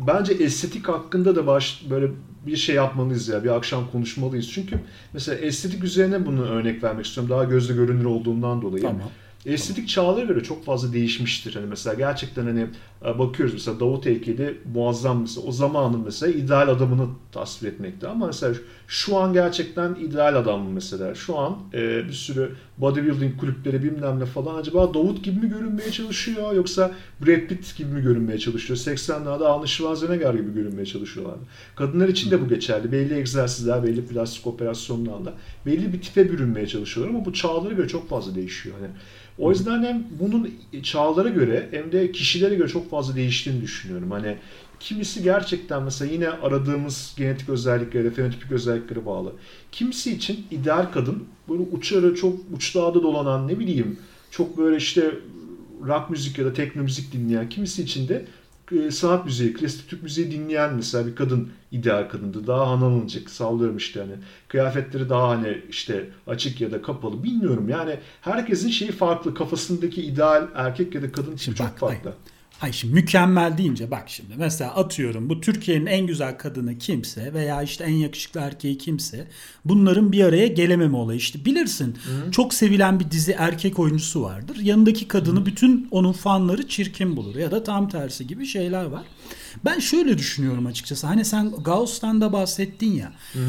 Bence 0.07 0.33
estetik 0.33 0.87
hakkında 0.87 1.35
da 1.35 1.47
baş 1.47 1.83
böyle 1.89 2.07
bir 2.47 2.55
şey 2.55 2.75
yapmalıyız 2.75 3.27
ya. 3.27 3.43
Bir 3.43 3.55
akşam 3.55 3.91
konuşmalıyız. 3.91 4.51
Çünkü 4.51 4.79
mesela 5.13 5.37
estetik 5.37 5.83
üzerine 5.83 6.25
bunu 6.25 6.41
örnek 6.45 6.83
vermek 6.83 7.05
istiyorum. 7.05 7.29
Daha 7.29 7.43
gözle 7.43 7.73
görünür 7.73 8.05
olduğundan 8.05 8.61
dolayı. 8.61 8.83
Tamam. 8.83 9.01
Estetik 9.45 9.89
çağlara 9.89 10.25
göre 10.25 10.43
çok 10.43 10.65
fazla 10.65 10.93
değişmiştir. 10.93 11.55
Hani 11.55 11.65
mesela 11.65 11.93
gerçekten 11.93 12.43
hani 12.45 12.67
bakıyoruz 13.01 13.53
mesela 13.53 13.79
Davut 13.79 14.05
heykeli 14.05 14.57
muazzam 14.73 15.21
mesela 15.21 15.47
o 15.47 15.51
zamanın 15.51 16.01
mesela 16.05 16.33
ideal 16.33 16.67
adamını 16.69 17.07
tasvir 17.31 17.67
etmekte 17.67 18.07
ama 18.07 18.25
mesela 18.25 18.55
şu 18.87 19.17
an 19.17 19.33
gerçekten 19.33 19.95
ideal 19.95 20.35
adam 20.35 20.61
mı 20.61 20.69
mesela? 20.73 21.15
Şu 21.15 21.37
an 21.37 21.57
e, 21.73 22.07
bir 22.07 22.13
sürü 22.13 22.51
bodybuilding 22.77 23.39
kulüpleri 23.39 23.83
bilmem 23.83 24.19
ne 24.19 24.25
falan 24.25 24.55
acaba 24.55 24.93
Davut 24.93 25.23
gibi 25.23 25.39
mi 25.39 25.49
görünmeye 25.49 25.91
çalışıyor 25.91 26.53
yoksa 26.53 26.91
Brad 27.25 27.47
Pitt 27.47 27.77
gibi 27.77 27.91
mi 27.91 28.01
görünmeye 28.01 28.39
çalışıyor? 28.39 28.79
80'lerde 28.79 29.45
Arnold 29.45 29.65
Schwarzenegger 29.65 30.33
gibi 30.33 30.53
görünmeye 30.53 30.85
çalışıyorlar. 30.85 31.35
Kadınlar 31.75 32.07
için 32.07 32.31
de 32.31 32.41
bu 32.41 32.47
geçerli. 32.47 32.91
Belli 32.91 33.13
egzersizler, 33.13 33.83
belli 33.83 34.05
plastik 34.05 34.47
operasyonlarla 34.47 35.33
belli 35.65 35.93
bir 35.93 36.01
tipe 36.01 36.31
bürünmeye 36.31 36.67
çalışıyorlar 36.67 37.15
ama 37.15 37.25
bu 37.25 37.33
çağlara 37.33 37.73
göre 37.73 37.87
çok 37.87 38.09
fazla 38.09 38.35
değişiyor. 38.35 38.75
Hani 38.79 38.89
o 39.39 39.51
yüzden 39.51 39.83
hem 39.83 40.03
bunun 40.19 40.49
çağlara 40.83 41.29
göre 41.29 41.67
hem 41.71 41.91
de 41.91 42.11
kişilere 42.11 42.55
göre 42.55 42.67
çok 42.67 42.88
fazla 42.89 43.15
değiştiğini 43.15 43.61
düşünüyorum. 43.61 44.11
Hani 44.11 44.37
kimisi 44.79 45.23
gerçekten 45.23 45.83
mesela 45.83 46.11
yine 46.11 46.29
aradığımız 46.29 47.13
genetik 47.17 47.49
özelliklere, 47.49 48.11
fenotipik 48.11 48.51
özelliklere 48.51 49.05
bağlı. 49.05 49.33
Kimisi 49.71 50.11
için 50.13 50.47
ideal 50.51 50.91
kadın 50.91 51.23
böyle 51.49 51.61
uçarı 51.61 52.15
çok 52.15 52.39
uçlarda 52.53 53.03
dolanan 53.03 53.47
ne 53.47 53.59
bileyim 53.59 53.99
çok 54.31 54.57
böyle 54.57 54.77
işte 54.77 55.11
rock 55.87 56.09
müzik 56.09 56.37
ya 56.37 56.45
da 56.45 56.53
tekno 56.53 56.83
müzik 56.83 57.13
dinleyen 57.13 57.49
kimisi 57.49 57.83
için 57.83 58.07
de 58.07 58.25
e, 58.71 58.91
sanat 58.91 59.25
müziği, 59.25 59.53
klasik 59.53 59.89
Türk 59.89 60.03
müziği 60.03 60.31
dinleyen 60.31 60.73
mesela 60.73 61.07
bir 61.07 61.15
kadın 61.15 61.49
ideal 61.71 62.09
kadındı. 62.09 62.47
Daha 62.47 62.69
hanımcık 62.69 63.29
sallıyorum 63.29 63.77
işte 63.77 63.99
hani. 63.99 64.13
Kıyafetleri 64.47 65.09
daha 65.09 65.29
hani 65.29 65.61
işte 65.69 66.09
açık 66.27 66.61
ya 66.61 66.71
da 66.71 66.81
kapalı 66.81 67.23
bilmiyorum. 67.23 67.69
Yani 67.69 67.99
herkesin 68.21 68.69
şeyi 68.69 68.91
farklı. 68.91 69.33
Kafasındaki 69.33 70.01
ideal 70.01 70.47
erkek 70.55 70.95
ya 70.95 71.01
da 71.01 71.11
kadın 71.11 71.35
için 71.35 71.53
çok 71.53 71.77
farklı. 71.77 71.87
Hayır. 71.87 72.17
Hayır 72.59 72.75
şimdi 72.75 72.93
mükemmel 72.93 73.57
deyince 73.57 73.91
bak 73.91 74.03
şimdi 74.07 74.33
mesela 74.37 74.75
atıyorum 74.75 75.29
bu 75.29 75.41
Türkiye'nin 75.41 75.85
en 75.85 76.07
güzel 76.07 76.37
kadını 76.37 76.77
kimse 76.77 77.33
veya 77.33 77.61
işte 77.63 77.83
en 77.83 77.93
yakışıklı 77.93 78.39
erkeği 78.39 78.77
kimse 78.77 79.27
bunların 79.65 80.11
bir 80.11 80.23
araya 80.23 80.47
gelememe 80.47 80.97
olayı 80.97 81.19
işte 81.19 81.45
bilirsin 81.45 81.87
Hı. 81.87 82.31
çok 82.31 82.53
sevilen 82.53 82.99
bir 82.99 83.11
dizi 83.11 83.31
erkek 83.31 83.79
oyuncusu 83.79 84.23
vardır 84.23 84.55
yanındaki 84.55 85.07
kadını 85.07 85.39
Hı. 85.39 85.45
bütün 85.45 85.87
onun 85.91 86.13
fanları 86.13 86.67
çirkin 86.67 87.17
bulur 87.17 87.35
ya 87.35 87.51
da 87.51 87.63
tam 87.63 87.89
tersi 87.89 88.27
gibi 88.27 88.45
şeyler 88.45 88.85
var. 88.85 89.03
Ben 89.65 89.79
şöyle 89.79 90.17
düşünüyorum 90.17 90.65
açıkçası 90.65 91.07
hani 91.07 91.25
sen 91.25 91.51
Gauss'tan 91.51 92.21
da 92.21 92.33
bahsettin 92.33 92.91
ya. 92.91 93.13
Hı. 93.33 93.39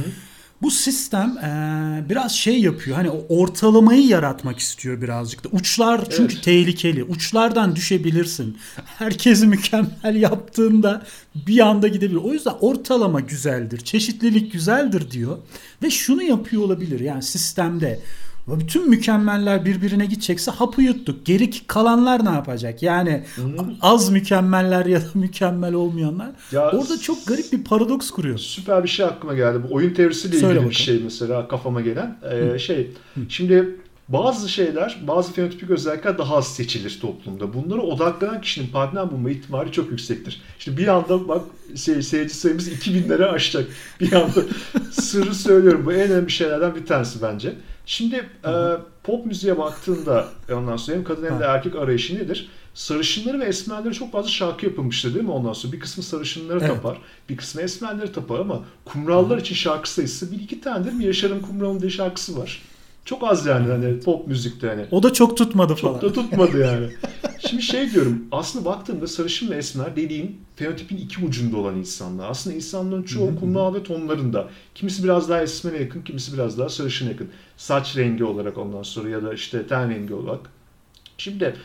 Bu 0.63 0.71
sistem 0.71 1.39
e, 1.39 2.09
biraz 2.09 2.33
şey 2.33 2.61
yapıyor. 2.61 2.97
Hani 2.97 3.11
o 3.11 3.27
ortalamayı 3.29 4.07
yaratmak 4.07 4.59
istiyor 4.59 5.03
birazcık 5.03 5.45
da. 5.45 5.49
Uçlar 5.53 6.11
çünkü 6.11 6.35
evet. 6.35 6.45
tehlikeli. 6.45 7.05
Uçlardan 7.05 7.77
düşebilirsin. 7.77 8.59
Herkesi 8.85 9.47
mükemmel 9.47 10.17
yaptığında 10.17 11.03
bir 11.35 11.61
anda 11.61 11.89
gidebilir. 11.89 12.21
O 12.25 12.33
yüzden 12.33 12.55
ortalama 12.61 13.21
güzeldir. 13.21 13.79
Çeşitlilik 13.79 14.53
güzeldir 14.53 15.11
diyor. 15.11 15.39
Ve 15.83 15.91
şunu 15.91 16.23
yapıyor 16.23 16.63
olabilir. 16.63 17.01
Yani 17.01 17.23
sistemde 17.23 18.01
bütün 18.61 18.89
mükemmeller 18.89 19.65
birbirine 19.65 20.07
gidecekse 20.07 20.51
hapı 20.51 20.83
yuttuk. 20.83 21.27
Geri 21.27 21.51
kalanlar 21.67 22.25
ne 22.25 22.31
yapacak? 22.31 22.83
Yani 22.83 23.25
Hı-hı. 23.37 23.67
az 23.83 24.11
mükemmeller 24.11 24.87
ya 24.87 25.01
da 25.01 25.07
mükemmel 25.15 25.75
olmayanlar. 25.75 26.31
Ya, 26.53 26.71
Orada 26.71 26.99
çok 27.01 27.27
garip 27.27 27.53
bir 27.53 27.65
paradoks 27.65 28.11
kuruyor. 28.11 28.39
Süper 28.39 28.85
bir 28.85 28.89
şey 28.89 29.07
aklıma 29.07 29.35
geldi. 29.35 29.59
Bu 29.71 29.75
oyun 29.75 29.95
teorisiyle 29.95 30.37
ilgili 30.37 30.51
bakalım. 30.51 30.71
bir 30.71 30.75
şey 30.75 31.01
mesela 31.05 31.49
kafama 31.49 31.81
gelen. 31.81 32.17
Ee, 32.33 32.59
şey 32.59 32.91
Hı. 33.15 33.21
şimdi 33.29 33.77
bazı 34.09 34.49
şeyler, 34.49 35.01
bazı 35.09 35.33
fenotipik 35.33 35.71
özellikler 35.71 36.19
daha 36.19 36.37
az 36.37 36.55
seçilir 36.55 36.99
toplumda. 37.03 37.55
Bunlara 37.55 37.81
odaklanan 37.81 38.41
kişinin 38.41 38.67
partner 38.67 39.11
bulma 39.11 39.31
ihtimali 39.31 39.73
çok 39.73 39.91
yüksektir. 39.91 40.43
İşte 40.59 40.77
bir 40.77 40.89
anda 40.89 41.29
bak 41.29 41.43
şey, 41.77 42.03
seyirci 42.03 42.35
sayımız 42.35 42.69
2000'lere 42.69 43.25
aşacak. 43.25 43.67
Bir 44.01 44.13
anda 44.13 44.41
sırrı 44.91 45.35
söylüyorum. 45.35 45.83
Bu 45.87 45.93
en 45.93 46.11
önemli 46.11 46.31
şeylerden 46.31 46.75
bir 46.75 46.87
tanesi 46.87 47.23
bence. 47.23 47.53
Şimdi 47.91 48.17
e, 48.45 48.53
pop 49.03 49.27
müziğe 49.27 49.59
baktığında 49.59 50.29
e, 50.49 50.55
ondan 50.55 50.77
sonra 50.77 50.97
hem 50.97 51.05
kadın 51.05 51.27
hem 51.27 51.41
de 51.41 51.45
erkek 51.45 51.77
arayışı 51.77 52.15
nedir? 52.15 52.49
Sarışınları 52.75 53.41
ve 53.41 53.45
esmerleri 53.45 53.95
çok 53.95 54.13
fazla 54.13 54.29
şarkı 54.29 54.67
yapılmıştır 54.67 55.15
değil 55.15 55.25
mi 55.25 55.31
ondan 55.31 55.53
sonra? 55.53 55.73
Bir 55.73 55.81
kısmı 55.81 56.03
sarışınları 56.03 56.59
evet. 56.59 56.69
tapar, 56.69 56.99
bir 57.29 57.37
kısmı 57.37 57.63
esmerleri 57.63 58.13
tapar 58.13 58.41
ama 58.41 58.65
kumrallar 58.85 59.39
için 59.39 59.55
şarkı 59.55 59.91
sayısı 59.91 60.33
bir 60.33 60.41
iki 60.41 60.61
tanedir. 60.61 60.99
Bir 60.99 61.05
Yaşar'ın 61.05 61.41
Kumral'ın 61.41 61.81
diye 61.81 61.91
şarkısı 61.91 62.39
var. 62.39 62.63
Çok 63.05 63.25
az 63.25 63.47
yani 63.47 63.69
hani 63.69 64.01
pop 64.01 64.27
müzikte 64.27 64.69
hani. 64.69 64.87
O 64.91 65.03
da 65.03 65.13
çok 65.13 65.37
tutmadı 65.37 65.75
falan. 65.75 66.01
Çok 66.01 66.03
da 66.03 66.13
tutmadı 66.13 66.59
yani. 66.67 66.87
Şimdi 67.49 67.63
şey 67.63 67.93
diyorum 67.93 68.25
aslında 68.33 68.65
baktığımda 68.65 69.07
sarışın 69.07 69.51
ve 69.51 69.57
esmer 69.57 69.97
dediğin 69.97 70.41
fenotipin 70.57 70.97
iki 70.97 71.25
ucunda 71.25 71.57
olan 71.57 71.77
insanlar. 71.77 72.31
Aslında 72.31 72.57
insanların 72.57 73.03
çoğu 73.03 73.41
kumral 73.41 73.75
ve 73.75 73.83
tonlarında. 73.83 74.49
Kimisi 74.75 75.05
biraz 75.05 75.29
daha 75.29 75.43
esmere 75.43 75.79
yakın, 75.79 76.03
kimisi 76.03 76.33
biraz 76.35 76.59
daha 76.59 76.69
sarışın 76.69 77.09
yakın. 77.09 77.29
Saç 77.57 77.97
rengi 77.97 78.25
olarak 78.25 78.59
ondan 78.59 78.83
sonra 78.83 79.09
ya 79.09 79.23
da 79.23 79.35
işte 79.35 79.67
ten 79.67 79.91
rengi 79.91 80.15
olarak. 80.15 80.41
Şimdi 81.19 81.57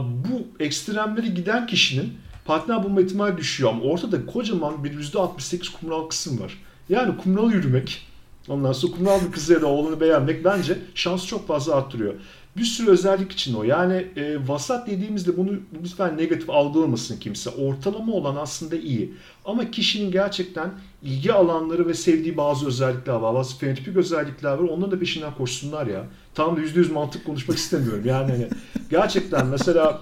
bu 0.00 0.62
ekstremleri 0.64 1.34
giden 1.34 1.66
kişinin 1.66 2.12
partner 2.44 2.82
bulma 2.82 3.00
ihtimali 3.00 3.36
düşüyor 3.36 3.70
ama 3.70 3.82
ortada 3.82 4.26
kocaman 4.26 4.84
bir 4.84 4.92
%68 5.00 5.72
kumral 5.80 6.08
kısım 6.08 6.40
var. 6.40 6.58
Yani 6.88 7.16
kumral 7.16 7.52
yürümek 7.52 8.06
Ondan 8.48 8.72
sonra 8.72 8.92
kumral 8.92 9.20
bir 9.26 9.32
kızı 9.32 9.52
ya 9.52 9.62
da 9.62 9.66
oğlunu 9.66 10.00
beğenmek 10.00 10.44
bence 10.44 10.78
şansı 10.94 11.26
çok 11.26 11.48
fazla 11.48 11.74
arttırıyor. 11.74 12.14
Bir 12.56 12.64
sürü 12.64 12.90
özellik 12.90 13.32
için 13.32 13.54
o. 13.54 13.64
Yani 13.64 14.06
e, 14.16 14.48
vasat 14.48 14.86
dediğimizde 14.86 15.36
bunu 15.36 15.50
lütfen 15.84 16.16
negatif 16.16 16.50
algılamasın 16.50 17.18
kimse. 17.18 17.50
Ortalama 17.50 18.12
olan 18.12 18.36
aslında 18.36 18.76
iyi. 18.76 19.14
Ama 19.44 19.70
kişinin 19.70 20.10
gerçekten 20.10 20.70
ilgi 21.02 21.32
alanları 21.32 21.86
ve 21.86 21.94
sevdiği 21.94 22.36
bazı 22.36 22.66
özellikler 22.66 23.14
var. 23.14 23.34
Bazı 23.34 23.58
fenotipik 23.58 23.96
özellikler 23.96 24.52
var. 24.52 24.68
Onların 24.68 24.90
da 24.90 24.98
peşinden 24.98 25.34
koşsunlar 25.34 25.86
ya. 25.86 26.04
Tam 26.34 26.56
da 26.56 26.60
%100 26.60 26.92
mantık 26.92 27.24
konuşmak 27.24 27.58
istemiyorum. 27.58 28.02
Yani 28.06 28.30
hani 28.30 28.48
gerçekten 28.90 29.46
mesela 29.46 30.00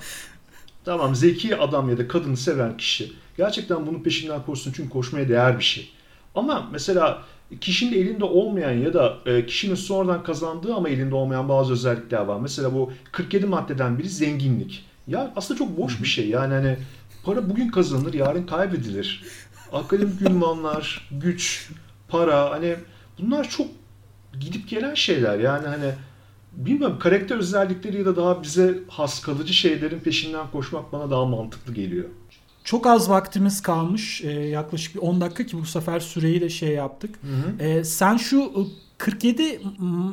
tamam 0.84 1.14
zeki 1.14 1.57
adam 1.57 1.90
ya 1.90 1.99
da 1.99 2.09
kadını 2.09 2.36
seven 2.36 2.76
kişi 2.76 3.12
gerçekten 3.36 3.86
bunun 3.86 4.03
peşinden 4.03 4.42
koşsun 4.42 4.72
çünkü 4.76 4.90
koşmaya 4.90 5.28
değer 5.28 5.59
bir 5.59 5.64
şey. 5.64 5.90
Ama 6.34 6.68
mesela 6.72 7.22
kişinin 7.61 7.92
elinde 7.92 8.24
olmayan 8.24 8.72
ya 8.72 8.94
da 8.94 9.18
e, 9.26 9.47
kişinin 9.47 9.74
sonradan 9.74 10.22
kazandığı 10.22 10.74
ama 10.74 10.88
elinde 10.88 11.14
olmayan 11.14 11.49
bazı 11.49 11.72
özellikler 11.72 12.20
var. 12.20 12.40
Mesela 12.40 12.74
bu 12.74 12.92
47 13.12 13.47
maddeden 13.47 13.99
biri 13.99 14.09
zenginlik. 14.09 14.84
Ya 15.07 15.32
aslında 15.36 15.59
çok 15.59 15.78
boş 15.78 16.03
bir 16.03 16.07
şey. 16.07 16.28
Yani 16.28 16.55
hani 16.55 16.76
para 17.24 17.51
bugün 17.51 17.68
kazanılır, 17.68 18.14
yarın 18.14 18.47
kaybedilir. 18.47 19.24
Akademik 19.72 20.22
ünvanlar, 20.30 21.09
güç, 21.11 21.70
para 22.09 22.51
hani 22.51 22.76
bunlar 23.18 23.49
çok 23.49 23.66
gidip 24.40 24.68
gelen 24.68 24.94
şeyler. 24.94 25.38
Yani 25.38 25.66
hani 25.66 25.92
bilmiyorum 26.53 26.99
karakter 26.99 27.36
özellikleri 27.36 27.99
ya 27.99 28.05
da 28.05 28.16
daha 28.16 28.42
bize 28.42 28.78
has 28.88 29.20
kalıcı 29.20 29.55
şeylerin 29.55 30.01
peşinden 30.01 30.51
koşmak 30.51 30.92
bana 30.92 31.11
daha 31.11 31.24
mantıklı 31.24 31.74
geliyor. 31.74 32.05
Çok 32.67 32.87
az 32.87 33.11
vaktimiz 33.11 33.62
kalmış. 33.62 34.21
Ee, 34.25 34.31
yaklaşık 34.31 34.95
bir 34.95 35.01
10 35.01 35.21
dakika 35.21 35.47
ki 35.47 35.59
bu 35.59 35.67
sefer 35.67 36.01
süreyi 36.01 36.41
de 36.41 36.49
şey 36.49 36.69
yaptık. 36.69 37.19
Hı 37.23 37.64
hı. 37.64 37.69
Ee, 37.69 37.85
sen 37.85 38.17
şu 38.17 38.53
47 38.99 39.61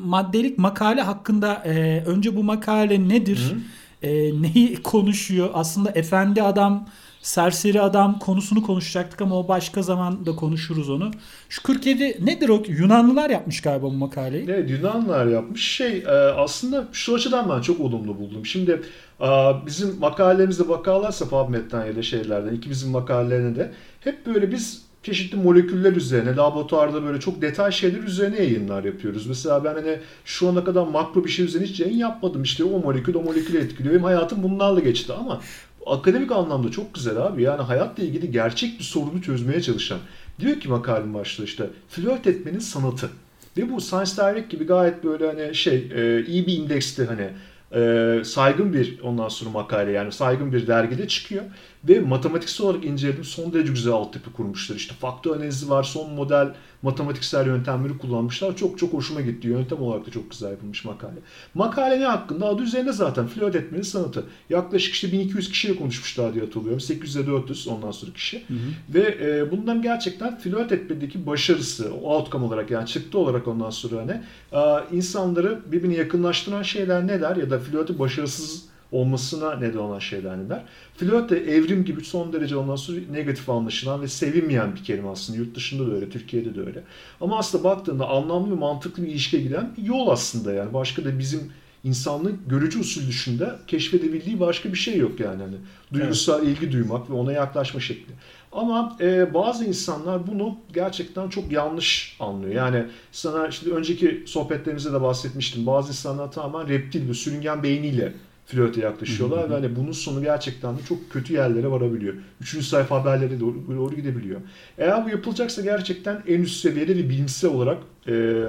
maddelik 0.06 0.58
makale 0.58 1.02
hakkında 1.02 1.54
e, 1.66 2.04
önce 2.06 2.36
bu 2.36 2.44
makale 2.44 3.10
nedir? 3.10 3.52
Hı 3.52 3.56
hı. 3.56 4.08
E, 4.08 4.42
neyi 4.42 4.84
konuşuyor? 4.84 5.50
Aslında 5.54 5.92
efendi 5.92 6.44
adam 6.44 6.88
serseri 7.24 7.82
adam 7.82 8.20
konusunu 8.20 8.64
konuşacaktık 8.64 9.22
ama 9.22 9.40
o 9.40 9.48
başka 9.48 9.82
zaman 9.82 10.26
da 10.26 10.36
konuşuruz 10.36 10.90
onu. 10.90 11.12
Şu 11.50 11.64
47 11.64 12.26
nedir 12.26 12.50
o? 12.50 12.64
Yunanlılar 12.68 13.30
yapmış 13.30 13.62
galiba 13.62 13.86
bu 13.86 13.92
makaleyi. 13.92 14.46
Evet 14.50 14.70
Yunanlılar 14.70 15.26
yapmış. 15.26 15.72
Şey 15.72 15.98
e, 15.98 16.10
aslında 16.12 16.88
şu 16.92 17.16
açıdan 17.16 17.50
ben 17.50 17.62
çok 17.62 17.80
olumlu 17.80 18.20
buldum. 18.20 18.46
Şimdi 18.46 18.82
e, 19.22 19.28
bizim 19.66 20.00
makalelerimize 20.00 20.70
bakarlarsa 20.70 21.30
PubMed'den 21.30 21.86
ya 21.86 21.96
da 21.96 22.02
şeylerden 22.02 22.56
ikimizin 22.56 22.92
makalelerine 22.92 23.56
de 23.56 23.72
hep 24.00 24.26
böyle 24.26 24.52
biz 24.52 24.84
çeşitli 25.04 25.38
moleküller 25.38 25.94
üzerine, 25.94 26.36
laboratuvarda 26.36 27.04
böyle 27.04 27.20
çok 27.20 27.42
detay 27.42 27.72
şeyler 27.72 28.04
üzerine 28.04 28.38
yayınlar 28.38 28.84
yapıyoruz. 28.84 29.28
Mesela 29.28 29.64
ben 29.64 29.74
hani 29.74 30.00
şu 30.26 30.50
ana 30.50 30.64
kadar 30.64 30.88
makro 30.88 31.26
bir 31.26 31.30
şey 31.30 31.46
üzerine 31.46 31.68
hiç 31.68 31.80
yayın 31.80 31.98
yapmadım. 31.98 32.44
İşte 32.44 32.64
o 32.64 32.80
molekül 32.80 33.16
o 33.16 33.22
molekülü 33.22 33.58
etkiliyor. 33.58 33.94
Benim 33.94 34.04
hayatım 34.04 34.44
bunlarla 34.44 34.80
geçti 34.80 35.14
ama 35.14 35.42
akademik 35.86 36.32
anlamda 36.32 36.72
çok 36.72 36.94
güzel 36.94 37.18
abi. 37.18 37.44
Yani 37.44 37.62
hayatla 37.62 38.04
ilgili 38.04 38.32
gerçek 38.32 38.80
bir 38.80 38.84
sorunu 38.84 39.22
çözmeye 39.22 39.62
çalışan. 39.62 40.00
Diyor 40.40 40.60
ki 40.60 40.70
makalenin 40.70 41.14
başlığı 41.14 41.44
işte 41.44 41.70
flört 41.90 42.28
etmenin 42.28 42.60
sanatı. 42.60 43.10
Ve 43.58 43.72
bu 43.72 43.82
Science 43.82 44.12
Direct 44.18 44.50
gibi 44.50 44.66
gayet 44.66 45.04
böyle 45.04 45.28
hani 45.28 45.56
şey 45.56 45.92
e, 45.96 46.26
iyi 46.26 46.48
bir 46.48 46.58
indeksti 46.58 47.06
hani 47.06 47.30
e, 47.76 48.22
saygın 48.26 48.74
bir 48.74 49.00
ondan 49.00 49.30
sonra 49.30 49.50
makale 49.50 49.92
yani 49.92 50.12
saygın 50.12 50.52
bir 50.52 50.68
dergide 50.68 51.08
çıkıyor. 51.08 51.44
Ve 51.84 52.00
matematiksel 52.00 52.68
olarak 52.68 52.86
inceledim 52.86 53.24
son 53.24 53.54
derece 53.54 53.72
güzel 53.72 53.94
altyapı 53.94 54.34
kurmuşlar. 54.34 54.76
İşte 54.76 54.96
faktör 54.96 55.36
analizi 55.36 55.70
var, 55.70 55.84
son 55.84 56.14
model 56.14 56.54
matematiksel 56.84 57.48
yöntemleri 57.48 57.98
kullanmışlar. 57.98 58.56
Çok 58.56 58.80
çok 58.80 58.94
hoşuma 58.94 59.22
gitti. 59.22 59.48
Yöntem 59.48 59.82
olarak 59.82 60.08
da 60.08 60.12
çok 60.12 60.32
güzel 60.32 60.52
yapılmış 60.52 60.86
makale. 60.86 61.20
Makale 61.54 62.00
ne 62.00 62.06
hakkında? 62.06 62.46
Adı 62.46 62.62
üzerinde 62.62 62.92
zaten 62.92 63.28
flört 63.28 63.56
etmenin 63.56 63.84
sanatı. 63.84 64.24
Yaklaşık 64.50 64.94
işte 64.94 65.12
1200 65.12 65.50
kişiyle 65.50 65.76
konuşmuşlar 65.76 66.34
diye 66.34 66.44
hatırlıyorum. 66.44 66.80
800'e 66.80 67.28
400 67.28 67.68
ondan 67.68 67.92
sonra 67.92 68.14
kişi. 68.14 68.44
Hı 68.48 68.54
hı. 68.54 68.94
Ve 68.94 69.18
e, 69.22 69.52
bundan 69.52 69.82
gerçekten 69.82 70.40
flört 70.40 70.72
etmedeki 70.72 71.26
başarısı, 71.26 71.94
o 71.94 72.18
outcome 72.18 72.46
olarak 72.46 72.72
yani 72.72 72.88
çıktı 72.88 73.18
olarak 73.18 73.48
ondan 73.48 73.70
sonra 73.70 74.02
hani 74.02 74.22
e, 74.52 74.96
insanları 74.96 75.60
birbirine 75.72 75.96
yakınlaştıran 75.96 76.64
şeyler 76.64 77.08
neler 77.08 77.36
ya 77.36 77.50
da 77.50 77.60
flörtü 77.60 78.00
başarısız 78.00 78.73
olmasına 78.94 79.56
neden 79.56 79.78
olan 79.78 80.00
şeyler 80.00 80.38
neler. 80.38 80.64
Flört 80.98 81.30
de 81.30 81.38
evrim 81.38 81.86
gibi 81.86 82.04
son 82.04 82.34
derece 82.34 82.56
ondan 82.56 82.76
sonra 82.76 83.00
negatif 83.12 83.50
anlaşılan 83.50 84.02
ve 84.02 84.08
sevinmeyen 84.08 84.76
bir 84.76 84.84
kelime 84.84 85.10
aslında. 85.10 85.40
Yurt 85.40 85.56
dışında 85.56 85.92
da 85.92 85.96
öyle, 85.96 86.10
Türkiye'de 86.10 86.56
de 86.56 86.62
öyle. 86.62 86.84
Ama 87.22 87.38
aslında 87.38 87.64
baktığında 87.64 88.10
anlamlı 88.10 88.52
ve 88.52 88.60
mantıklı 88.60 89.04
bir 89.04 89.08
ilişkiye 89.08 89.42
giden 89.42 89.74
bir 89.78 89.84
yol 89.84 90.08
aslında 90.08 90.54
yani. 90.54 90.74
Başka 90.74 91.06
da 91.06 91.20
bizim 91.20 91.52
insanlığın 91.84 92.40
görücü 92.48 92.80
usul 92.80 93.08
dışında 93.08 93.60
keşfedebildiği 93.68 94.40
başka 94.40 94.70
bir 94.70 94.78
şey 94.78 94.98
yok 94.98 95.20
yani. 95.20 95.42
Hani 95.42 95.56
duygusal 95.94 96.46
evet. 96.46 96.58
ilgi 96.58 96.72
duymak 96.72 97.10
ve 97.10 97.14
ona 97.14 97.32
yaklaşma 97.32 97.80
şekli. 97.80 98.14
Ama 98.52 98.98
e, 99.02 99.34
bazı 99.34 99.66
insanlar 99.66 100.28
bunu 100.28 100.58
gerçekten 100.74 101.30
çok 101.30 101.52
yanlış 101.52 102.18
anlıyor. 102.20 102.54
Yani 102.54 102.86
sana 103.12 103.48
işte 103.48 103.70
önceki 103.72 104.24
sohbetlerimizde 104.28 104.94
de 104.94 105.02
bahsetmiştim. 105.02 105.66
Bazı 105.66 105.90
insanlar 105.90 106.32
tamamen 106.32 106.70
reptil 106.70 107.10
ve 107.10 107.14
sürüngen 107.14 107.64
beyniyle 107.64 108.14
flörte 108.46 108.82
yaklaşıyorlar 108.82 109.50
ve 109.50 109.54
hani 109.54 109.76
bunun 109.76 109.92
sonu 109.92 110.22
gerçekten 110.22 110.78
de 110.78 110.82
çok 110.90 111.12
kötü 111.12 111.34
yerlere 111.34 111.72
varabiliyor. 111.72 112.14
Üçüncü 112.42 112.66
sayfa 112.66 113.02
haberlere 113.02 113.40
doğru, 113.40 113.56
doğru 113.78 113.96
gidebiliyor. 113.96 114.42
Eğer 114.78 115.06
bu 115.06 115.10
yapılacaksa 115.10 115.62
gerçekten 115.62 116.24
en 116.28 116.42
üst 116.42 116.62
seviyede 116.62 116.96
ve 116.96 117.10
bilimsel 117.10 117.52
olarak 117.52 117.78
e, 118.08 118.44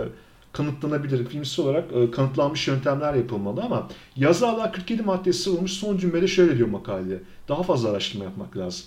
kanıtlanabilir, 0.52 1.30
bilimsel 1.30 1.64
olarak 1.64 1.84
e, 1.92 2.10
kanıtlanmış 2.10 2.68
yöntemler 2.68 3.14
yapılmalı 3.14 3.62
ama 3.62 3.88
yazarlar 4.16 4.72
47 4.72 5.02
maddeye 5.02 5.32
sığılmış 5.32 5.72
son 5.72 5.98
cümlede 5.98 6.28
şöyle 6.28 6.56
diyor 6.56 6.68
makalede. 6.68 7.18
Daha 7.48 7.62
fazla 7.62 7.90
araştırma 7.90 8.24
yapmak 8.24 8.56
lazım. 8.56 8.84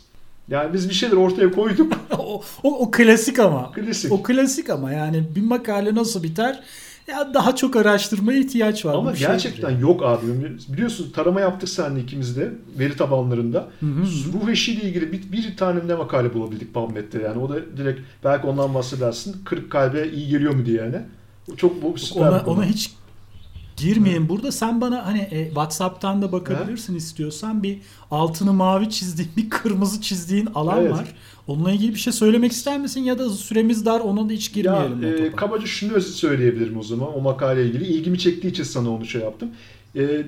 Yani 0.49 0.73
biz 0.73 0.89
bir 0.89 0.93
şeyler 0.93 1.15
ortaya 1.15 1.51
koyduk. 1.51 1.93
o, 2.17 2.41
o, 2.63 2.79
o 2.79 2.91
klasik 2.91 3.39
ama. 3.39 3.71
Klasik. 3.71 4.11
O 4.11 4.23
klasik 4.23 4.69
ama 4.69 4.91
yani 4.91 5.23
bir 5.35 5.41
makale 5.41 5.95
nasıl 5.95 6.23
biter? 6.23 6.63
Ya 7.07 7.33
daha 7.33 7.55
çok 7.55 7.75
araştırmaya 7.75 8.39
ihtiyaç 8.39 8.85
var. 8.85 8.93
Ama 8.93 9.11
gerçekten 9.11 9.69
şey 9.69 9.79
yok 9.79 10.03
abi. 10.03 10.25
Biliyorsun 10.69 11.11
tarama 11.11 11.41
yaptık 11.41 11.69
seninle 11.69 12.01
ikimiz 12.01 12.37
de 12.37 12.53
veri 12.79 12.97
tabanlarında. 12.97 13.67
Hı 13.79 13.85
hı. 13.85 14.03
Ruh 14.33 14.49
eşiğiyle 14.49 14.83
ilgili 14.83 15.11
bir, 15.11 15.31
bir 15.31 15.57
tane 15.57 15.87
ne 15.87 15.95
makale 15.95 16.33
bulabildik 16.33 16.73
PubMed'de 16.73 17.21
yani. 17.21 17.39
O 17.39 17.49
da 17.49 17.77
direkt 17.77 17.99
belki 18.23 18.47
ondan 18.47 18.73
bahsedersin. 18.73 19.35
Kırık 19.45 19.71
kalbe 19.71 20.09
iyi 20.09 20.29
geliyor 20.29 20.53
mu 20.53 20.65
diye 20.65 20.77
yani. 20.77 21.01
Çok 21.57 21.81
bu 21.83 21.97
süper 21.97 22.21
ona, 22.21 22.43
ona 22.45 22.65
hiç 22.65 22.91
girmeyin. 23.77 24.25
Hı. 24.25 24.29
Burada 24.29 24.51
sen 24.51 24.81
bana 24.81 25.05
hani 25.05 25.19
e, 25.19 25.45
WhatsApp'tan 25.45 26.21
da 26.21 26.31
bakabilirsin 26.31 26.93
He? 26.93 26.97
istiyorsan. 26.97 27.63
Bir 27.63 27.81
altını 28.11 28.53
mavi 28.53 28.89
çizdiğin, 28.89 29.31
bir 29.37 29.49
kırmızı 29.49 30.01
çizdiğin 30.01 30.45
alan 30.55 30.81
evet. 30.81 30.91
var. 30.91 31.15
Onunla 31.47 31.71
ilgili 31.71 31.93
bir 31.93 31.99
şey 31.99 32.13
söylemek 32.13 32.51
ister 32.51 32.79
misin 32.79 33.01
ya 33.01 33.19
da 33.19 33.29
süremiz 33.29 33.85
dar 33.85 33.99
ona 33.99 34.29
da 34.29 34.33
hiç 34.33 34.53
girmeyelim. 34.53 35.03
Ya, 35.03 35.25
e, 35.25 35.31
kabaca 35.31 35.65
şunu 35.65 36.01
söyleyebilirim 36.01 36.77
o 36.77 36.83
zaman 36.83 37.17
o 37.17 37.21
makaleyle 37.21 37.69
ilgili. 37.69 37.85
İlgimi 37.85 38.19
çektiği 38.19 38.47
için 38.47 38.63
sana 38.63 38.91
onu 38.91 39.05
şey 39.05 39.21
yaptım. 39.21 39.49
E, 39.95 40.23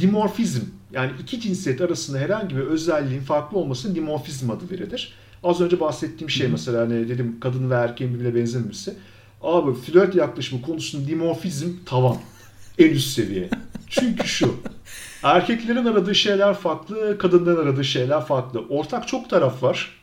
dimorfizm 0.00 0.60
yani 0.92 1.10
iki 1.22 1.40
cinsiyet 1.40 1.80
arasında 1.80 2.18
herhangi 2.18 2.56
bir 2.56 2.60
özelliğin 2.60 3.20
farklı 3.20 3.58
olmasının 3.58 3.94
dimorfizm 3.94 4.50
adı 4.50 4.70
verilir. 4.70 5.12
Az 5.44 5.60
önce 5.60 5.80
bahsettiğim 5.80 6.30
şey 6.30 6.46
Hı. 6.46 6.52
mesela 6.52 6.80
hani 6.80 7.08
dedim 7.08 7.36
kadın 7.40 7.70
ve 7.70 7.74
erkeğin 7.74 8.14
birbirine 8.14 8.34
benzememesi. 8.34 8.94
Abi 9.42 9.74
flört 9.74 10.14
yaklaşımı 10.14 10.62
konusunda 10.62 11.08
dimorfizm 11.08 11.68
tavan. 11.86 12.16
En 12.78 12.90
üst 12.90 13.08
seviye. 13.08 13.50
Çünkü 13.88 14.28
şu. 14.28 14.54
Erkeklerin 15.22 15.84
aradığı 15.84 16.14
şeyler 16.14 16.54
farklı, 16.54 17.18
kadınların 17.18 17.62
aradığı 17.62 17.84
şeyler 17.84 18.20
farklı. 18.20 18.60
Ortak 18.68 19.08
çok 19.08 19.30
taraf 19.30 19.62
var. 19.62 20.01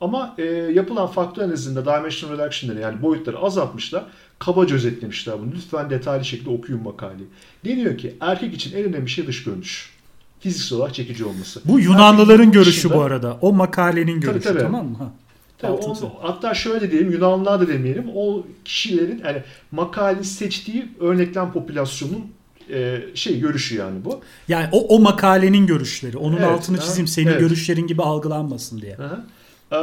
Ama 0.00 0.34
e, 0.38 0.44
yapılan 0.52 1.06
faktör 1.06 1.42
analizinde 1.42 1.84
dimension 1.84 2.32
reduction'ları 2.32 2.80
yani 2.80 3.02
boyutları 3.02 3.38
azaltmışlar. 3.38 4.04
Kabaca 4.38 4.76
özetlemişler 4.76 5.34
bunu. 5.40 5.50
Lütfen 5.54 5.90
detaylı 5.90 6.24
şekilde 6.24 6.50
okuyun 6.50 6.82
makaleyi. 6.82 7.28
Deniyor 7.64 7.98
ki 7.98 8.14
erkek 8.20 8.54
için 8.54 8.76
en 8.76 8.84
önemli 8.84 9.08
şey 9.08 9.26
dış 9.26 9.44
görünüş. 9.44 9.94
Fiziksel 10.40 10.78
olarak 10.78 10.94
çekici 10.94 11.24
olması. 11.24 11.60
Bu 11.64 11.80
Yunanlıların 11.80 12.52
görüşü 12.52 12.70
dışında, 12.70 12.94
bu 12.94 13.02
arada. 13.02 13.38
O 13.40 13.52
makalenin 13.52 14.20
görüşü 14.20 14.40
tabii, 14.40 14.54
tabii. 14.54 14.62
tamam 14.62 14.86
mı? 14.86 14.96
Ha. 14.98 15.12
Tabii 15.58 15.72
onu, 15.72 16.12
hatta 16.20 16.54
şöyle 16.54 16.90
diyelim 16.90 17.12
Yunanlılar 17.12 17.60
da 17.60 17.68
demeyelim. 17.68 18.04
O 18.14 18.42
kişilerin 18.64 19.22
yani 19.24 19.42
makaleyi 19.72 20.24
seçtiği 20.24 20.88
örneklem 21.00 21.52
popülasyonun 21.52 22.24
e, 22.70 23.00
şey 23.14 23.40
görüşü 23.40 23.76
yani 23.76 24.04
bu. 24.04 24.20
Yani 24.48 24.68
o 24.72 24.86
o 24.96 25.00
makalenin 25.00 25.66
görüşleri. 25.66 26.16
Onun 26.18 26.36
evet, 26.36 26.48
altını 26.48 26.78
çizeyim. 26.80 27.06
Senin 27.06 27.26
evet. 27.26 27.40
görüşlerin 27.40 27.86
gibi 27.86 28.02
algılanmasın 28.02 28.80
diye. 28.80 28.96
Aha. 28.96 29.24
Ee, 29.72 29.76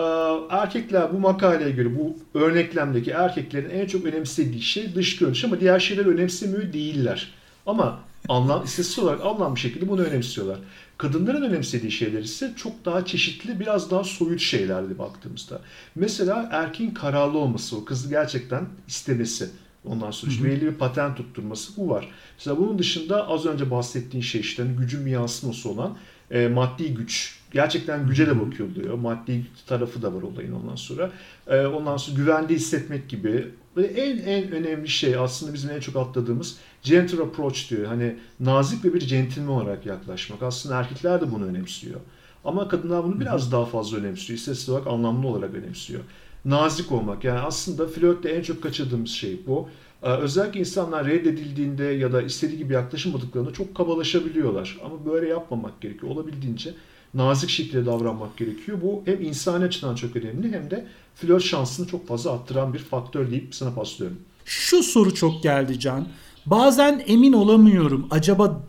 erkekler 0.50 1.14
bu 1.14 1.20
makaleye 1.20 1.72
göre 1.72 1.90
bu 2.00 2.18
örneklemdeki 2.40 3.12
erkeklerin 3.12 3.70
en 3.70 3.86
çok 3.86 4.06
önemsediği 4.06 4.62
şey 4.62 4.96
dış 4.96 5.18
görünüş 5.18 5.46
ama 5.46 5.60
diğer 5.60 5.80
şeyler 5.80 6.06
önemsemiyor 6.06 6.74
değiller. 6.74 7.34
Ama 7.66 8.00
anlam, 8.30 8.64
istatistik 8.64 9.04
olarak 9.04 9.26
anlam 9.26 9.56
bir 9.56 9.60
şekilde 9.60 9.90
bunu 9.90 10.02
önemsiyorlar. 10.02 10.58
Kadınların 10.98 11.42
önemsediği 11.42 11.92
şeyler 11.92 12.24
ise 12.24 12.54
çok 12.56 12.86
daha 12.86 13.06
çeşitli, 13.06 13.60
biraz 13.60 13.92
daha 13.92 14.04
soyut 14.04 14.40
şeylerdi 14.40 14.98
baktığımızda. 14.98 15.62
Mesela 15.96 16.50
erkeğin 16.52 16.94
kararlı 16.94 17.38
olması, 17.38 17.78
o 17.78 17.86
kızı 17.86 18.10
gerçekten 18.10 18.66
istemesi. 18.88 19.50
Ondan 19.86 20.12
sonra 20.12 20.32
işte 20.32 20.44
belli 20.44 20.62
bir 20.62 20.74
patent 20.74 21.18
tutturması 21.18 21.78
bu 21.78 21.90
var. 21.90 22.10
Mesela 22.38 22.58
bunun 22.58 22.80
dışında 22.80 23.28
az 23.28 23.46
önce 23.46 23.72
bahsettiğin 23.72 24.24
şey 24.24 24.42
işte 24.42 24.64
hani 24.64 24.76
gücün 24.76 25.06
bir 25.06 25.12
yansıması 25.12 25.70
olan 25.70 25.98
e, 26.32 26.48
maddi 26.48 26.94
güç. 26.94 27.41
Gerçekten 27.52 28.08
güce 28.08 28.28
de 28.28 28.40
bakılıyor. 28.40 28.94
Maddi 28.94 29.46
tarafı 29.68 30.02
da 30.02 30.14
var 30.14 30.22
olayın 30.22 30.54
ondan 30.54 30.76
sonra. 30.76 31.12
E, 31.48 31.66
ondan 31.66 31.98
sonra 31.98 32.18
güvende 32.18 32.54
hissetmek 32.54 33.10
gibi. 33.10 33.48
Ve 33.78 33.86
en 33.86 34.18
en 34.18 34.52
önemli 34.52 34.88
şey 34.88 35.16
aslında 35.16 35.54
bizim 35.54 35.70
en 35.70 35.80
çok 35.80 35.96
atladığımız 35.96 36.58
gentle 36.84 37.24
approach 37.24 37.70
diyor. 37.70 37.86
Hani 37.86 38.16
nazik 38.40 38.86
ve 38.86 38.94
bir 38.94 39.00
centilmen 39.00 39.48
olarak 39.48 39.86
yaklaşmak. 39.86 40.44
Aslında 40.44 40.80
erkekler 40.80 41.22
de 41.22 41.32
bunu 41.32 41.46
önemsiyor. 41.46 42.00
Ama 42.46 42.68
kadınlar 42.68 43.04
bunu 43.04 43.20
biraz 43.20 43.52
daha 43.52 43.66
fazla 43.66 43.98
önemsiyor. 43.98 44.40
İstatistik 44.40 44.70
olarak 44.70 44.88
anlamlı 44.88 45.28
olarak 45.28 45.54
önemsiyor. 45.54 46.02
Nazik 46.46 46.92
olmak. 46.92 47.24
Yani 47.24 47.40
aslında 47.40 47.88
flörtte 47.88 48.30
en 48.30 48.42
çok 48.42 48.64
kaçırdığımız 48.64 49.10
şey 49.10 49.40
bu. 49.48 49.70
Ee, 50.04 50.10
özellikle 50.10 50.60
insanlar 50.60 51.08
reddedildiğinde 51.08 51.84
ya 51.84 52.14
da 52.14 52.22
istediği 52.22 52.58
gibi 52.58 52.74
yaklaşamadıklarında 52.74 53.54
çok 53.54 53.76
kabalaşabiliyorlar. 53.76 54.78
Ama 54.86 55.06
böyle 55.06 55.28
yapmamak 55.28 55.82
gerekiyor. 55.82 56.12
Olabildiğince 56.12 56.74
nazik 57.14 57.50
şekilde 57.50 57.86
davranmak 57.86 58.38
gerekiyor. 58.38 58.78
Bu 58.82 59.04
hem 59.06 59.22
insani 59.22 59.66
açıdan 59.66 59.96
çok 59.96 60.16
önemli 60.16 60.52
hem 60.52 60.72
de 60.72 60.88
flört 61.16 61.44
şansını 61.44 61.88
çok 61.88 62.08
fazla 62.08 62.32
arttıran 62.32 62.74
bir 62.74 62.80
faktör 62.80 63.32
deyip 63.32 63.56
sana 63.56 63.74
paslıyorum. 63.74 64.20
Şu 64.46 64.84
soru 64.84 65.14
çok 65.14 65.44
geldi 65.44 65.80
Can. 65.80 66.08
Bazen 66.46 67.04
emin 67.08 67.34
olamıyorum. 67.34 68.08
Acaba 68.12 68.62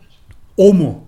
o 0.57 0.73
mu? 0.73 1.03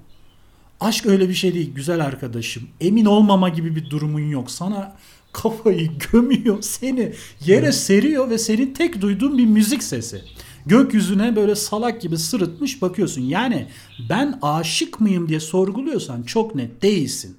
Aşk 0.79 1.05
öyle 1.05 1.29
bir 1.29 1.33
şey 1.33 1.53
değil 1.53 1.73
güzel 1.75 2.05
arkadaşım. 2.05 2.63
Emin 2.81 3.05
olmama 3.05 3.49
gibi 3.49 3.75
bir 3.75 3.89
durumun 3.89 4.29
yok. 4.29 4.51
Sana 4.51 4.95
kafayı 5.33 5.89
gömüyor, 6.11 6.61
seni 6.61 7.13
yere 7.45 7.71
seriyor 7.71 8.29
ve 8.29 8.37
senin 8.37 8.73
tek 8.73 9.01
duyduğun 9.01 9.37
bir 9.37 9.45
müzik 9.45 9.83
sesi. 9.83 10.21
Gökyüzüne 10.65 11.35
böyle 11.35 11.55
salak 11.55 12.01
gibi 12.01 12.17
sırıtmış 12.17 12.81
bakıyorsun. 12.81 13.21
Yani 13.21 13.67
ben 14.09 14.39
aşık 14.41 15.01
mıyım 15.01 15.29
diye 15.29 15.39
sorguluyorsan 15.39 16.23
çok 16.23 16.55
net 16.55 16.81
değilsin. 16.81 17.37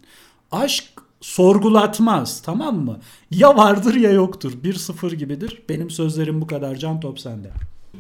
Aşk 0.52 0.84
sorgulatmaz 1.20 2.42
tamam 2.42 2.76
mı? 2.76 3.00
Ya 3.30 3.56
vardır 3.56 3.94
ya 3.94 4.10
yoktur. 4.10 4.52
1-0 4.64 5.14
gibidir. 5.14 5.62
Benim 5.68 5.90
sözlerim 5.90 6.40
bu 6.40 6.46
kadar. 6.46 6.76
Can 6.76 7.00
top 7.00 7.20
sende. 7.20 7.50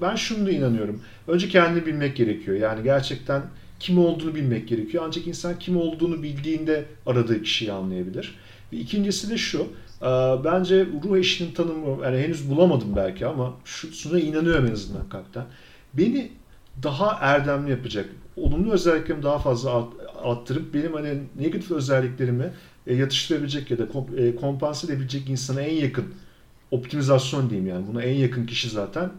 Ben 0.00 0.16
şunu 0.16 0.46
da 0.46 0.50
inanıyorum. 0.50 1.00
Önce 1.28 1.48
kendini 1.48 1.86
bilmek 1.86 2.16
gerekiyor. 2.16 2.56
Yani 2.56 2.82
gerçekten 2.82 3.42
kim 3.80 3.98
olduğunu 3.98 4.34
bilmek 4.34 4.68
gerekiyor. 4.68 5.04
Ancak 5.06 5.26
insan 5.26 5.58
kim 5.58 5.76
olduğunu 5.76 6.22
bildiğinde 6.22 6.84
aradığı 7.06 7.42
kişiyi 7.42 7.72
anlayabilir. 7.72 8.34
Ve 8.72 8.76
ikincisi 8.76 9.30
de 9.30 9.38
şu. 9.38 9.66
E, 10.02 10.06
bence 10.44 10.86
ruh 11.04 11.16
eşinin 11.16 11.52
tanımı 11.52 12.04
yani 12.04 12.18
henüz 12.18 12.50
bulamadım 12.50 12.96
belki 12.96 13.26
ama 13.26 13.54
şuna 13.64 14.20
inanıyorum 14.20 14.66
en 14.66 14.72
azından 14.72 15.08
kalpten. 15.08 15.44
Beni 15.94 16.30
daha 16.82 17.18
erdemli 17.20 17.70
yapacak, 17.70 18.08
olumlu 18.36 18.72
özelliklerimi 18.72 19.22
daha 19.22 19.38
fazla 19.38 19.88
arttırıp 20.22 20.74
benim 20.74 20.92
hani 20.92 21.18
negatif 21.40 21.70
özelliklerimi 21.70 22.52
e, 22.86 22.94
yatıştırabilecek 22.94 23.70
ya 23.70 23.78
da 23.78 23.86
e, 24.16 24.36
kompanse 24.36 24.86
edebilecek 24.86 25.28
insana 25.28 25.60
en 25.60 25.74
yakın 25.74 26.04
optimizasyon 26.70 27.50
diyeyim 27.50 27.68
yani. 27.68 27.86
Buna 27.86 28.02
en 28.02 28.14
yakın 28.14 28.46
kişi 28.46 28.68
zaten 28.68 29.10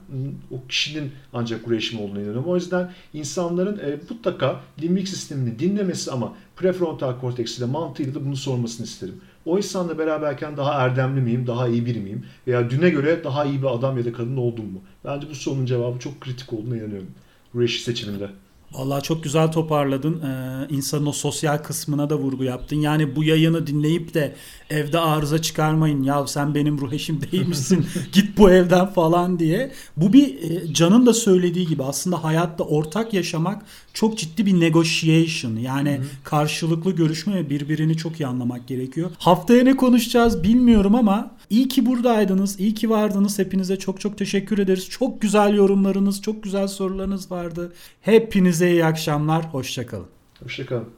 o 0.51 0.67
kişinin 0.69 1.11
ancak 1.33 1.67
uğraşım 1.67 1.99
olduğunu 1.99 2.17
inanıyorum. 2.17 2.45
O 2.45 2.55
yüzden 2.55 2.91
insanların 3.13 3.79
e, 3.79 3.97
mutlaka 4.09 4.61
limbik 4.81 5.07
sistemini 5.07 5.59
dinlemesi 5.59 6.11
ama 6.11 6.33
prefrontal 6.55 7.19
korteks 7.19 7.57
ile 7.57 7.65
mantığıyla 7.65 8.15
da 8.15 8.25
bunu 8.25 8.35
sormasını 8.35 8.85
isterim. 8.85 9.15
O 9.47 9.57
insanla 9.57 9.97
beraberken 9.97 10.57
daha 10.57 10.73
erdemli 10.73 11.21
miyim, 11.21 11.47
daha 11.47 11.67
iyi 11.67 11.85
biri 11.85 11.99
miyim? 11.99 12.25
Veya 12.47 12.69
düne 12.69 12.89
göre 12.89 13.23
daha 13.23 13.45
iyi 13.45 13.61
bir 13.61 13.67
adam 13.67 13.97
ya 13.97 14.05
da 14.05 14.13
kadın 14.13 14.37
oldum 14.37 14.65
mu? 14.65 14.81
Bence 15.05 15.29
bu 15.29 15.35
sorunun 15.35 15.65
cevabı 15.65 15.99
çok 15.99 16.21
kritik 16.21 16.53
olduğuna 16.53 16.77
inanıyorum. 16.77 17.11
Reşi 17.55 17.83
seçiminde. 17.83 18.29
Vallahi 18.71 19.03
çok 19.03 19.23
güzel 19.23 19.51
toparladın. 19.51 20.21
Ee, 20.21 20.67
insanın 20.69 21.05
o 21.05 21.11
sosyal 21.11 21.57
kısmına 21.57 22.09
da 22.09 22.17
vurgu 22.17 22.43
yaptın. 22.43 22.75
Yani 22.75 23.15
bu 23.15 23.23
yayını 23.23 23.67
dinleyip 23.67 24.13
de 24.13 24.35
evde 24.69 24.99
arıza 24.99 25.41
çıkarmayın. 25.41 26.03
Ya 26.03 26.27
sen 26.27 26.55
benim 26.55 26.79
ruh 26.79 26.93
eşim 26.93 27.21
değil 27.31 27.47
misin? 27.47 27.85
Git 28.11 28.37
bu 28.37 28.49
evden 28.49 28.85
falan 28.85 29.39
diye. 29.39 29.71
Bu 29.97 30.13
bir 30.13 30.41
e, 30.41 30.73
Can'ın 30.73 31.05
da 31.05 31.13
söylediği 31.13 31.67
gibi 31.67 31.83
aslında 31.83 32.23
hayatta 32.23 32.63
ortak 32.63 33.13
yaşamak 33.13 33.65
çok 33.97 34.17
ciddi 34.17 34.45
bir 34.45 34.59
negotiation. 34.59 35.55
Yani 35.55 35.91
Hı-hı. 35.91 36.05
karşılıklı 36.23 36.91
görüşme 36.91 37.35
ve 37.35 37.49
birbirini 37.49 37.97
çok 37.97 38.19
iyi 38.19 38.27
anlamak 38.27 38.67
gerekiyor. 38.67 39.11
Haftaya 39.17 39.63
ne 39.63 39.75
konuşacağız 39.75 40.43
bilmiyorum 40.43 40.95
ama 40.95 41.31
iyi 41.49 41.67
ki 41.67 41.85
buradaydınız. 41.85 42.59
iyi 42.59 42.73
ki 42.73 42.89
vardınız. 42.89 43.39
Hepinize 43.39 43.79
çok 43.79 44.01
çok 44.01 44.17
teşekkür 44.17 44.57
ederiz. 44.57 44.89
Çok 44.89 45.21
güzel 45.21 45.53
yorumlarınız, 45.53 46.21
çok 46.21 46.43
güzel 46.43 46.67
sorularınız 46.67 47.31
vardı. 47.31 47.73
Hepinize 48.01 48.71
iyi 48.71 48.85
akşamlar. 48.85 49.45
Hoşçakalın. 49.45 50.07
Hoşçakalın. 50.43 50.96